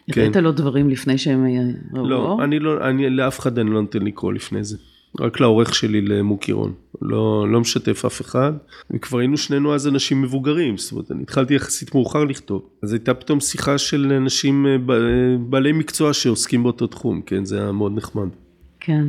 הבאת 0.08 0.34
כן. 0.34 0.44
לו 0.44 0.52
דברים 0.52 0.88
לפני 0.88 1.18
שהם 1.18 1.46
ראו 1.94 2.08
לא, 2.08 2.38
אני 2.44 2.58
לא, 2.58 2.88
אני, 2.88 3.10
לאף 3.10 3.40
אחד 3.40 3.58
אני 3.58 3.70
לא 3.70 3.80
נותן 3.80 4.02
לקרוא 4.02 4.32
לפני 4.32 4.64
זה. 4.64 4.76
רק 5.20 5.40
לעורך 5.40 5.74
שלי 5.74 6.00
למוקירון, 6.00 6.72
לא, 7.02 7.46
לא 7.48 7.60
משתף 7.60 8.04
אף 8.04 8.20
אחד, 8.20 8.52
וכבר 8.90 9.18
היינו 9.18 9.36
שנינו 9.36 9.74
אז 9.74 9.88
אנשים 9.88 10.22
מבוגרים, 10.22 10.76
זאת 10.76 10.92
אומרת, 10.92 11.10
אני 11.10 11.22
התחלתי 11.22 11.54
יחסית 11.54 11.94
מאוחר 11.94 12.24
לכתוב, 12.24 12.62
אז 12.82 12.92
הייתה 12.92 13.14
פתאום 13.14 13.40
שיחה 13.40 13.78
של 13.78 14.12
אנשים 14.12 14.66
אה, 14.66 14.76
בעלי 15.40 15.72
מקצוע 15.72 16.12
שעוסקים 16.12 16.62
באותו 16.62 16.86
תחום, 16.86 17.22
כן, 17.26 17.44
זה 17.44 17.62
היה 17.62 17.72
מאוד 17.72 17.96
נחמד. 17.96 18.28
כן. 18.80 19.04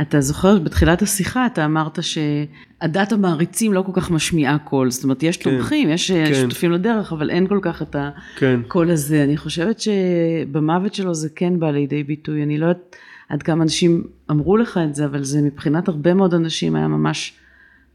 אתה 0.00 0.20
זוכר, 0.20 0.58
בתחילת 0.58 1.02
השיחה 1.02 1.46
אתה 1.46 1.64
אמרת 1.64 1.98
שעדת 2.02 3.12
המעריצים 3.12 3.72
לא 3.72 3.82
כל 3.82 3.92
כך 3.94 4.10
משמיעה 4.10 4.58
קול, 4.58 4.90
זאת 4.90 5.04
אומרת, 5.04 5.22
יש 5.22 5.36
כן, 5.36 5.50
תומכים, 5.50 5.88
יש 5.88 6.10
אה, 6.10 6.26
כן. 6.26 6.34
שותפים 6.34 6.72
לדרך, 6.72 7.12
אבל 7.12 7.30
אין 7.30 7.46
כל 7.46 7.58
כך 7.62 7.82
את 7.82 7.96
כן. 8.36 8.60
הקול 8.66 8.86
כן. 8.86 8.92
הזה. 8.92 9.24
אני 9.24 9.36
חושבת 9.36 9.80
שבמוות 9.80 10.94
שלו 10.94 11.14
זה 11.14 11.28
כן 11.36 11.58
בא 11.58 11.70
לידי 11.70 12.02
ביטוי, 12.02 12.42
אני 12.42 12.58
לא 12.58 12.66
יודעת... 12.66 12.96
עד 13.32 13.42
כמה 13.42 13.62
אנשים 13.62 14.04
אמרו 14.30 14.56
לך 14.56 14.80
את 14.88 14.94
זה, 14.94 15.04
אבל 15.04 15.24
זה 15.24 15.42
מבחינת 15.42 15.88
הרבה 15.88 16.14
מאוד 16.14 16.34
אנשים 16.34 16.76
היה 16.76 16.88
ממש 16.88 17.32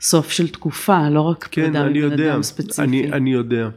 סוף 0.01 0.32
של 0.32 0.47
תקופה, 0.47 1.09
לא 1.09 1.22
רק 1.22 1.47
כן, 1.51 1.61
פרידה 1.61 1.89
מבן 1.89 2.11
אדם 2.11 2.43
ספציפי. 2.43 2.82
אני, 2.82 3.13
אני 3.13 3.34
יודע. 3.34 3.70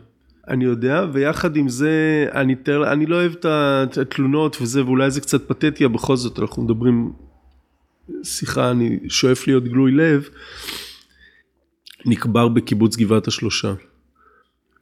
אני 0.49 0.64
יודע, 0.64 1.07
ויחד 1.12 1.57
עם 1.57 1.68
זה, 1.68 2.26
אני, 2.34 2.55
תר, 2.55 2.93
אני 2.93 3.07
לא 3.07 3.16
אוהב 3.16 3.32
את 3.32 3.99
התלונות 3.99 4.57
וזה, 4.62 4.84
ואולי 4.84 5.11
זה 5.11 5.20
קצת 5.20 5.49
פתטי, 5.49 5.88
בכל 5.88 6.16
זאת 6.16 6.38
אנחנו 6.38 6.62
מדברים, 6.62 7.12
שיחה, 8.23 8.71
אני 8.71 8.99
שואף 9.09 9.47
להיות 9.47 9.65
גלוי 9.65 9.93
לב, 9.93 10.29
נקבר 12.07 12.49
בקיבוץ 12.49 12.97
גבעת 12.97 13.29
השלושה. 13.29 13.75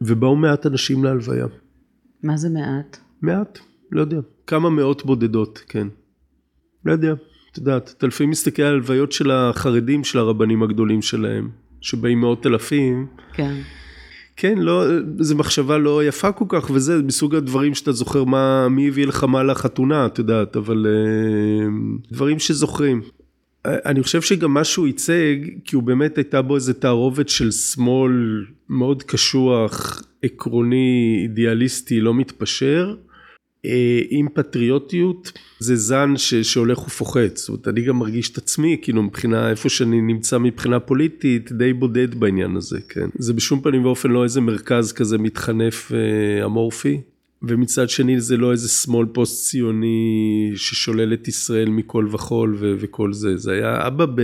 ובאו 0.01 0.37
מעט 0.37 0.67
אנשים 0.67 1.05
להלוויה. 1.05 1.47
מה 2.23 2.37
זה 2.37 2.49
מעט? 2.49 2.97
מעט, 3.23 3.59
לא 3.93 4.01
יודע. 4.01 4.21
כמה 4.47 4.71
מאות 4.71 5.07
בודדות, 5.07 5.63
כן. 5.69 5.89
לא 6.85 6.93
יודע, 6.93 7.13
את 7.53 7.59
יודעת, 7.59 7.95
אתה 7.99 8.07
לפעמים 8.07 8.31
מסתכל 8.31 8.63
על 8.63 8.75
הלוויות 8.75 9.13
של 9.13 9.31
החרדים, 9.31 10.05
של 10.05 10.19
הרבנים 10.19 10.63
הגדולים 10.63 11.03
שלהם, 11.03 11.51
שבאים 11.81 12.21
מאות 12.21 12.47
אלפים. 12.47 13.07
כן. 13.33 13.55
כן, 14.37 14.59
לא, 14.59 14.85
זו 15.19 15.37
מחשבה 15.37 15.79
לא 15.79 16.05
יפה 16.05 16.33
כל 16.33 16.45
כך, 16.49 16.71
וזה 16.71 17.03
מסוג 17.03 17.35
הדברים 17.35 17.75
שאתה 17.75 17.93
זוכר 17.93 18.25
מה, 18.25 18.69
מי 18.69 18.89
הביא 18.89 19.07
לך 19.07 19.25
מה 19.25 19.43
לחתונה, 19.43 20.07
את 20.07 20.19
יודעת, 20.19 20.57
אבל 20.57 20.87
אה, 20.87 21.69
דברים 22.13 22.39
שזוכרים. 22.39 23.03
אני 23.87 24.03
חושב 24.03 24.23
שגם 24.23 24.55
מה 24.55 24.65
שהוא 24.65 24.87
ייצג, 24.87 25.37
כי 25.65 25.77
הוא 25.77 25.83
באמת 25.83 26.17
הייתה 26.19 26.43
בו 26.43 26.55
איזה 26.55 26.75
תערובת 26.75 27.29
של 27.29 27.51
שמאל 27.51 28.45
מאוד 28.69 29.03
קשוח, 29.03 30.03
עקרוני, 30.23 31.21
אידיאליסטי, 31.23 32.01
לא 32.01 32.15
מתפשר, 32.15 32.95
אה, 33.67 34.01
עם 34.11 34.29
פטריוטיות 34.35 35.33
זה 35.59 35.77
זן 35.77 36.17
ש, 36.17 36.35
שהולך 36.35 36.79
ופוחת, 36.79 37.37
זאת 37.37 37.49
אומרת 37.49 37.69
אני 37.69 37.81
גם 37.81 37.99
מרגיש 37.99 38.31
את 38.31 38.39
עצמי 38.39 38.77
כאילו 38.83 39.03
מבחינה 39.03 39.51
איפה 39.51 39.69
שאני 39.69 40.01
נמצא 40.01 40.39
מבחינה 40.39 40.81
פוליטית 40.81 41.53
די 41.53 41.73
בודד 41.73 42.15
בעניין 42.15 42.57
הזה, 42.57 42.79
כן, 42.89 43.09
זה 43.19 43.33
בשום 43.33 43.61
פנים 43.61 43.85
ואופן 43.85 44.11
לא 44.11 44.25
איזה 44.25 44.41
מרכז 44.41 44.93
כזה 44.93 45.19
מתחנף 45.19 45.93
אה, 45.93 46.45
אמורפי 46.45 47.01
ומצד 47.43 47.89
שני 47.89 48.21
זה 48.21 48.37
לא 48.37 48.53
איזה 48.53 48.69
שמאל 48.69 49.07
פוסט 49.07 49.51
ציוני 49.51 50.53
ששולל 50.57 51.13
את 51.13 51.29
ישראל 51.29 51.69
מכל 51.69 52.09
וכול 52.13 52.57
ו- 52.59 52.75
וכל 52.79 53.13
זה, 53.13 53.37
זה 53.37 53.53
היה 53.53 53.87
אבא, 53.87 54.07
ב... 54.07 54.23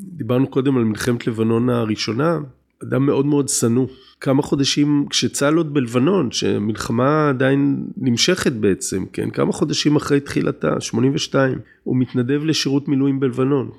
דיברנו 0.00 0.46
קודם 0.46 0.76
על 0.76 0.84
מלחמת 0.84 1.26
לבנון 1.26 1.68
הראשונה, 1.68 2.38
אדם 2.82 3.06
מאוד 3.06 3.26
מאוד 3.26 3.48
שנוא. 3.48 3.86
כמה 4.20 4.42
חודשים 4.42 5.06
כשצה"ל 5.10 5.56
עוד 5.56 5.74
בלבנון, 5.74 6.30
שהמלחמה 6.30 7.28
עדיין 7.28 7.86
נמשכת 7.96 8.52
בעצם, 8.52 9.04
כן? 9.12 9.30
כמה 9.30 9.52
חודשים 9.52 9.96
אחרי 9.96 10.20
תחילתה, 10.20 10.80
82, 10.80 11.58
הוא 11.82 11.96
מתנדב 11.96 12.44
לשירות 12.44 12.88
מילואים 12.88 13.20
בלבנון. 13.20 13.70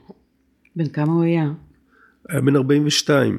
בן 0.75 0.87
כמה 0.87 1.13
הוא 1.13 1.23
היה? 1.23 1.51
היה 2.29 2.41
בן 2.41 2.55
42. 2.55 3.37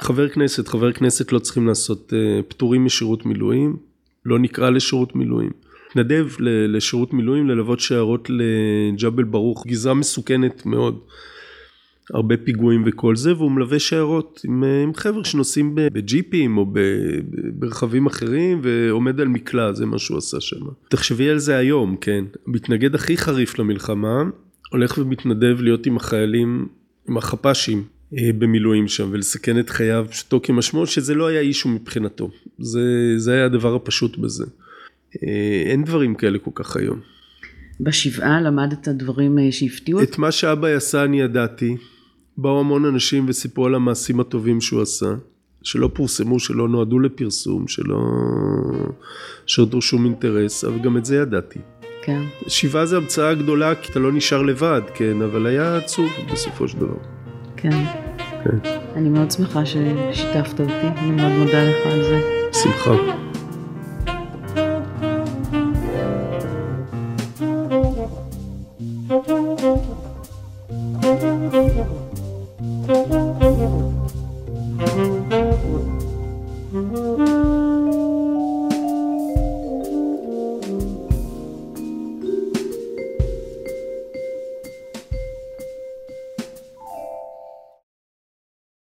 חבר 0.00 0.28
כנסת, 0.28 0.68
חבר 0.68 0.92
כנסת 0.92 1.32
לא 1.32 1.38
צריכים 1.38 1.66
לעשות 1.66 2.12
uh, 2.12 2.42
פטורים 2.48 2.84
משירות 2.84 3.26
מילואים, 3.26 3.76
לא 4.26 4.38
נקרא 4.38 4.70
לשירות 4.70 5.16
מילואים. 5.16 5.50
התנדב 5.90 6.26
לשירות 6.40 7.12
מילואים 7.12 7.48
ללוות 7.48 7.80
שיירות 7.80 8.30
לג'בל 8.30 9.24
ברוך, 9.24 9.66
גזרה 9.66 9.94
מסוכנת 9.94 10.66
מאוד. 10.66 10.98
הרבה 12.14 12.36
פיגועים 12.36 12.82
וכל 12.86 13.16
זה, 13.16 13.34
והוא 13.34 13.50
מלווה 13.50 13.78
שיירות 13.78 14.40
עם, 14.44 14.64
עם 14.64 14.94
חבר'ה 14.94 15.24
שנוסעים 15.24 15.72
בג'יפים 15.74 16.58
או 16.58 16.66
ברכבים 17.54 18.06
אחרים 18.06 18.60
ועומד 18.62 19.20
על 19.20 19.28
מקלע, 19.28 19.72
זה 19.72 19.86
מה 19.86 19.98
שהוא 19.98 20.18
עשה 20.18 20.40
שם. 20.40 20.66
תחשבי 20.88 21.30
על 21.30 21.38
זה 21.38 21.56
היום, 21.56 21.96
כן? 22.00 22.24
המתנגד 22.46 22.94
הכי 22.94 23.16
חריף 23.16 23.58
למלחמה, 23.58 24.22
הולך 24.72 24.98
ומתנדב 24.98 25.56
להיות 25.60 25.86
עם 25.86 25.96
החיילים, 25.96 26.68
עם 27.08 27.16
החפ"שים. 27.16 27.95
אה, 28.14 28.30
במילואים 28.38 28.88
שם 28.88 29.08
ולסכן 29.12 29.58
את 29.58 29.70
חייו 29.70 30.06
פשוטו 30.10 30.42
כמשמעות 30.42 30.88
שזה 30.88 31.14
לא 31.14 31.26
היה 31.26 31.40
אישו 31.40 31.68
מבחינתו 31.68 32.30
זה, 32.58 33.14
זה 33.16 33.32
היה 33.32 33.44
הדבר 33.44 33.74
הפשוט 33.74 34.18
בזה. 34.18 34.44
אה, 35.22 35.62
אין 35.70 35.84
דברים 35.84 36.14
כאלה 36.14 36.38
כל 36.38 36.50
כך 36.54 36.76
היום. 36.76 37.00
בשבעה 37.80 38.40
למדת 38.40 38.88
דברים 38.88 39.38
אה, 39.38 39.52
שהפתיעו 39.52 40.02
את 40.02 40.18
מה 40.18 40.32
שאבא 40.32 40.68
עשה 40.68 41.04
אני 41.04 41.20
ידעתי 41.20 41.76
באו 42.38 42.60
המון 42.60 42.84
אנשים 42.84 43.24
וסיפרו 43.28 43.66
על 43.66 43.74
המעשים 43.74 44.20
הטובים 44.20 44.60
שהוא 44.60 44.82
עשה, 44.82 45.14
שלא 45.62 45.90
פורסמו, 45.94 46.40
שלא 46.40 46.68
נועדו 46.68 46.98
לפרסום, 46.98 47.68
שלא 47.68 48.00
שרדו 49.46 49.82
שום 49.82 50.04
אינטרס, 50.04 50.64
אבל 50.64 50.78
גם 50.78 50.96
את 50.96 51.04
זה 51.04 51.16
ידעתי. 51.16 51.58
כן. 52.02 52.22
שיבה 52.48 52.86
זה 52.86 52.96
המצאה 52.96 53.34
גדולה 53.34 53.74
כי 53.74 53.92
אתה 53.92 53.98
לא 53.98 54.12
נשאר 54.12 54.42
לבד, 54.42 54.82
כן, 54.94 55.22
אבל 55.22 55.46
היה 55.46 55.76
עצוב 55.76 56.10
בסופו 56.32 56.68
של 56.68 56.78
דבר. 56.78 57.15
כן. 57.56 57.70
כן. 58.44 58.70
אני 58.96 59.08
מאוד 59.08 59.30
שמחה 59.30 59.66
ששיתפת 59.66 60.60
אותי, 60.60 60.88
אני 60.98 61.10
מאוד 61.10 61.32
מודה 61.32 61.64
לך 61.64 61.76
על 61.92 62.02
זה. 62.02 62.20
שמחה. 62.52 63.25